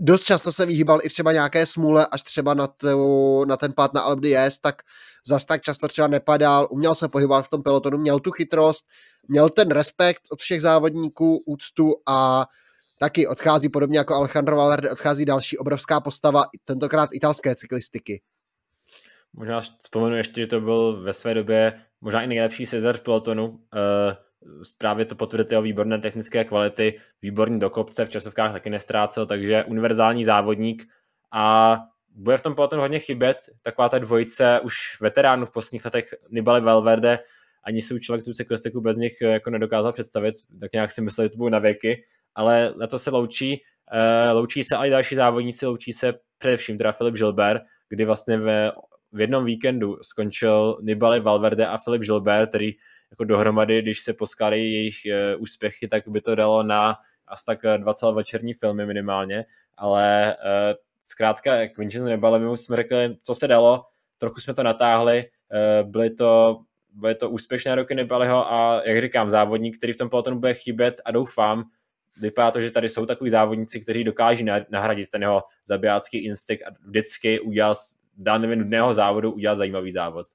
Dost 0.00 0.22
často 0.22 0.52
se 0.52 0.66
vyhýbal 0.66 1.00
i 1.02 1.08
třeba 1.08 1.32
nějaké 1.32 1.66
smůle, 1.66 2.06
až 2.10 2.22
třeba 2.22 2.54
na, 2.54 2.66
tu, 2.66 3.44
na 3.44 3.56
ten 3.56 3.72
pád 3.72 3.94
na 3.94 4.00
Alp 4.00 4.20
d'Huez, 4.20 4.58
tak 4.58 4.82
zas 5.26 5.44
tak 5.44 5.62
často 5.62 5.88
třeba 5.88 6.08
nepadal, 6.08 6.68
uměl 6.70 6.94
se 6.94 7.08
pohybovat 7.08 7.42
v 7.42 7.48
tom 7.48 7.62
pelotonu, 7.62 7.98
měl 7.98 8.20
tu 8.20 8.30
chytrost, 8.30 8.84
měl 9.28 9.48
ten 9.48 9.68
respekt 9.70 10.22
od 10.30 10.40
všech 10.40 10.62
závodníků, 10.62 11.42
úctu 11.46 11.94
a 12.08 12.46
taky 12.98 13.26
odchází 13.26 13.68
podobně 13.68 13.98
jako 13.98 14.14
Alejandro 14.14 14.56
Valverde, 14.56 14.90
odchází 14.90 15.24
další 15.24 15.58
obrovská 15.58 16.00
postava, 16.00 16.44
tentokrát 16.64 17.10
italské 17.12 17.54
cyklistiky. 17.54 18.22
Možná 19.36 19.60
vzpomenu 19.60 20.16
ještě, 20.16 20.40
že 20.40 20.46
to 20.46 20.60
byl 20.60 21.02
ve 21.02 21.12
své 21.12 21.34
době 21.34 21.80
možná 22.00 22.22
i 22.22 22.26
nejlepší 22.26 22.66
Cezar 22.66 22.96
v 22.96 23.02
pelotonu. 23.02 23.48
Uh, 23.48 23.58
právě 24.78 25.04
to 25.04 25.14
potvrdit 25.14 25.50
jeho 25.50 25.62
výborné 25.62 25.98
technické 25.98 26.44
kvality, 26.44 27.00
výborný 27.22 27.60
do 27.60 27.70
kopce, 27.70 28.06
v 28.06 28.10
časovkách 28.10 28.52
taky 28.52 28.70
nestrácel, 28.70 29.26
takže 29.26 29.64
univerzální 29.64 30.24
závodník 30.24 30.84
a 31.32 31.78
bude 32.14 32.38
v 32.38 32.42
tom 32.42 32.54
pelotonu 32.54 32.82
hodně 32.82 32.98
chybět, 32.98 33.36
taková 33.62 33.88
ta 33.88 33.98
dvojice 33.98 34.60
už 34.60 35.00
veteránů 35.00 35.46
v 35.46 35.50
posledních 35.50 35.84
letech 35.84 36.14
Nibali 36.30 36.60
Valverde, 36.60 37.18
ani 37.64 37.82
si 37.82 38.00
člověk 38.00 38.24
tu 38.24 38.32
cyklistiku 38.32 38.80
bez 38.80 38.96
nich 38.96 39.22
eh, 39.22 39.26
jako 39.26 39.50
nedokázal 39.50 39.92
představit, 39.92 40.34
tak 40.60 40.72
nějak 40.72 40.90
si 40.90 41.00
myslel, 41.00 41.26
že 41.26 41.30
to 41.30 41.36
budou 41.36 41.48
na 41.48 41.58
věky, 41.58 42.04
ale 42.34 42.74
na 42.78 42.86
to 42.86 42.98
se 42.98 43.10
loučí, 43.10 43.62
uh, 43.92 44.36
loučí 44.36 44.62
se 44.62 44.76
i 44.76 44.90
další 44.90 45.14
závodníci, 45.14 45.66
loučí 45.66 45.92
se 45.92 46.14
především 46.38 46.78
teda 46.78 46.92
Filip 46.92 47.14
Gilbert, 47.14 47.62
kdy 47.88 48.04
vlastně 48.04 48.38
ve, 48.38 48.72
v 49.12 49.20
jednom 49.20 49.44
víkendu 49.44 49.98
skončil 50.02 50.78
Nibali 50.82 51.20
Valverde 51.20 51.66
a 51.66 51.78
Filip 51.78 52.02
Gilbert, 52.02 52.48
který 52.48 52.72
jako 53.10 53.24
dohromady, 53.24 53.82
když 53.82 54.00
se 54.00 54.12
poskádají 54.12 54.72
jejich 54.72 54.96
uh, 55.06 55.42
úspěchy, 55.42 55.88
tak 55.88 56.08
by 56.08 56.20
to 56.20 56.34
dalo 56.34 56.62
na 56.62 56.96
asi 57.26 57.44
tak 57.44 57.62
dva 57.76 57.94
celé 57.94 58.14
večerní 58.14 58.54
filmy 58.54 58.86
minimálně, 58.86 59.44
ale 59.76 60.36
uh, 60.36 60.76
zkrátka 61.02 61.68
k 61.68 61.78
Vincenzo 61.78 62.08
Nibali 62.08 62.58
jsme 62.58 62.76
řekli, 62.76 63.16
co 63.22 63.34
se 63.34 63.48
dalo, 63.48 63.84
trochu 64.18 64.40
jsme 64.40 64.54
to 64.54 64.62
natáhli, 64.62 65.24
byly 65.82 66.10
to 66.10 66.60
byly 66.96 67.14
to 67.14 67.30
úspěšné 67.30 67.74
roky 67.74 67.94
Nibaliho 67.94 68.52
a 68.52 68.82
jak 68.84 69.02
říkám, 69.02 69.30
závodník, 69.30 69.78
který 69.78 69.92
v 69.92 69.96
tom 69.96 70.10
pelotonu 70.10 70.38
bude 70.38 70.54
chybět 70.54 71.00
a 71.04 71.10
doufám, 71.10 71.64
vypadá 72.20 72.50
to, 72.50 72.60
že 72.60 72.70
tady 72.70 72.88
jsou 72.88 73.06
takový 73.06 73.30
závodníci, 73.30 73.80
kteří 73.80 74.04
dokáží 74.04 74.44
nahradit 74.70 75.10
ten 75.10 75.22
jeho 75.22 75.42
zabijácký 75.66 76.18
instinkt 76.18 76.64
a 76.66 76.70
vždycky 76.86 77.40
udělat 77.40 77.76
daným 78.16 78.58
nudného 78.58 78.94
závodu 78.94 79.32
udělat 79.32 79.56
zajímavý 79.56 79.92
závod. 79.92 80.26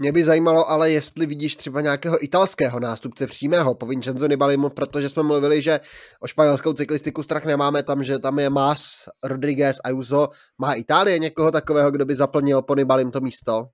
Mě 0.00 0.12
by 0.12 0.24
zajímalo 0.24 0.70
ale, 0.70 0.90
jestli 0.90 1.26
vidíš 1.26 1.56
třeba 1.56 1.80
nějakého 1.80 2.24
italského 2.24 2.80
nástupce 2.80 3.26
přímého 3.26 3.74
po 3.74 3.86
Vincenzo 3.86 4.26
Nibalimu, 4.26 4.68
protože 4.68 5.08
jsme 5.08 5.22
mluvili, 5.22 5.62
že 5.62 5.80
o 6.20 6.26
španělskou 6.26 6.72
cyklistiku 6.72 7.22
strach 7.22 7.44
nemáme 7.44 7.82
tam, 7.82 8.02
že 8.02 8.18
tam 8.18 8.38
je 8.38 8.50
Mas, 8.50 9.08
Rodriguez, 9.24 9.76
Ayuso. 9.84 10.28
Má 10.58 10.72
Itálie 10.72 11.18
někoho 11.18 11.50
takového, 11.50 11.90
kdo 11.90 12.04
by 12.04 12.14
zaplnil 12.14 12.62
po 12.62 12.74
Nibalim 12.74 13.10
to 13.10 13.20
místo? 13.20 13.64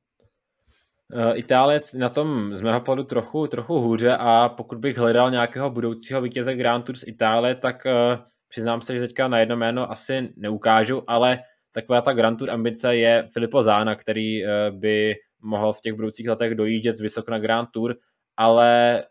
Uh, 1.15 1.39
Itálie 1.39 1.81
na 1.95 2.09
tom 2.09 2.55
z 2.55 2.61
mého 2.61 2.81
pohledu 2.81 3.05
trochu, 3.05 3.47
trochu 3.47 3.81
hůře 3.81 4.17
a 4.19 4.49
pokud 4.49 4.79
bych 4.79 4.99
hledal 4.99 5.31
nějakého 5.31 5.71
budoucího 5.71 6.21
vítěze 6.21 6.55
Grand 6.55 6.85
Tour 6.85 6.97
z 6.97 7.07
Itálie, 7.07 7.55
tak 7.55 7.77
uh, 7.87 8.25
přiznám 8.49 8.83
se, 8.83 8.95
že 8.95 9.01
teďka 9.01 9.29
na 9.29 9.39
jedno 9.39 9.57
jméno 9.57 9.91
asi 9.91 10.29
neukážu, 10.37 11.03
ale 11.07 11.39
taková 11.75 12.01
ta 12.01 12.13
Grand 12.13 12.39
Tour 12.39 12.51
ambice 12.51 12.97
je 12.97 13.29
Filippo 13.33 13.63
Zána, 13.63 13.95
který 13.95 14.45
uh, 14.45 14.51
by 14.71 15.15
mohl 15.43 15.73
v 15.73 15.81
těch 15.81 15.93
budoucích 15.93 16.29
letech 16.29 16.55
dojíždět 16.55 17.01
vysoko 17.01 17.31
na 17.31 17.39
Grand 17.39 17.69
Tour, 17.73 17.97
ale 18.37 19.05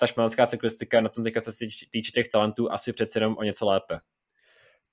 ta 0.00 0.06
španělská 0.06 0.46
cyklistika 0.46 1.00
na 1.00 1.08
tom 1.08 1.24
teďka, 1.24 1.40
se 1.40 1.52
týče 1.90 2.12
těch 2.12 2.28
talentů, 2.28 2.72
asi 2.72 2.92
přece 2.92 3.18
jenom 3.18 3.36
o 3.38 3.42
něco 3.42 3.66
lépe. 3.66 3.98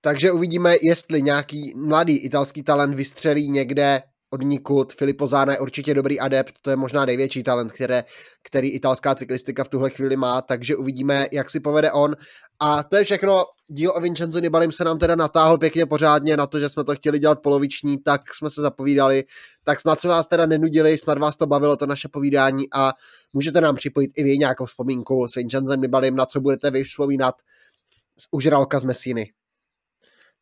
Takže 0.02 0.32
uvidíme, 0.32 0.76
jestli 0.82 1.22
nějaký 1.22 1.74
mladý 1.76 2.18
italský 2.18 2.64
talent 2.64 2.96
vystřelí 2.96 3.50
někde 3.50 4.02
od 4.34 4.44
nikud. 4.44 4.94
Filippo 4.94 5.28
Zána 5.28 5.54
je 5.54 5.60
určitě 5.60 5.94
dobrý 5.94 6.20
adept, 6.20 6.54
to 6.62 6.70
je 6.70 6.76
možná 6.76 7.06
největší 7.06 7.44
talent, 7.44 7.72
které, 7.72 8.04
který 8.44 8.70
italská 8.70 9.16
cyklistika 9.16 9.64
v 9.64 9.70
tuhle 9.70 9.90
chvíli 9.90 10.18
má, 10.18 10.42
takže 10.42 10.76
uvidíme, 10.76 11.28
jak 11.32 11.50
si 11.50 11.60
povede 11.60 11.92
on. 11.92 12.16
A 12.60 12.84
to 12.84 12.98
je 12.98 13.04
všechno. 13.04 13.44
Díl 13.68 13.94
o 13.96 14.02
Vincenzo 14.02 14.40
Nibalim 14.40 14.72
se 14.72 14.84
nám 14.84 15.00
teda 15.00 15.16
natáhl 15.16 15.58
pěkně 15.58 15.86
pořádně 15.86 16.38
na 16.38 16.48
to, 16.48 16.60
že 16.60 16.70
jsme 16.70 16.84
to 16.84 16.96
chtěli 16.96 17.20
dělat 17.20 17.40
poloviční, 17.42 17.98
tak 17.98 18.22
jsme 18.34 18.50
se 18.50 18.62
zapovídali. 18.62 19.24
Tak 19.64 19.80
snad 19.80 20.00
jsme 20.00 20.10
vás 20.10 20.28
teda 20.28 20.46
nenudili, 20.46 20.98
snad 20.98 21.18
vás 21.18 21.36
to 21.36 21.48
bavilo, 21.48 21.78
to 21.78 21.86
naše 21.86 22.08
povídání 22.08 22.66
a 22.74 22.92
můžete 23.34 23.62
nám 23.62 23.76
připojit 23.76 24.12
i 24.16 24.24
vy 24.24 24.38
nějakou 24.38 24.66
vzpomínku 24.66 25.28
s 25.28 25.36
Vincenzem 25.36 25.82
Nibalim, 25.82 26.16
na 26.16 26.26
co 26.26 26.42
budete 26.42 26.72
vy 26.72 26.84
vzpomínat 26.84 27.36
z 28.18 28.28
užralka 28.32 28.80
z 28.80 28.84
Messiny. 28.84 29.32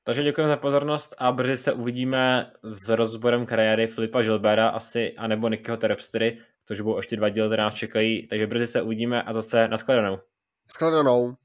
Takže 0.09 0.23
děkujeme 0.23 0.49
za 0.49 0.57
pozornost 0.57 1.15
a 1.17 1.31
brzy 1.31 1.57
se 1.57 1.73
uvidíme 1.73 2.51
s 2.63 2.89
rozborem 2.89 3.45
kariéry 3.45 3.87
Filipa 3.87 4.21
Žilbera 4.21 4.69
asi, 4.69 5.13
anebo 5.17 5.49
Nikyho 5.49 5.77
Terpstery, 5.77 6.37
což 6.65 6.81
budou 6.81 6.97
ještě 6.97 7.15
dva 7.15 7.29
díly, 7.29 7.47
které 7.47 7.63
nás 7.63 7.73
čekají. 7.73 8.27
Takže 8.27 8.47
brzy 8.47 8.67
se 8.67 8.81
uvidíme 8.81 9.23
a 9.23 9.33
zase 9.33 9.67
nashledanou. 9.67 10.19
Nashledanou. 10.67 11.35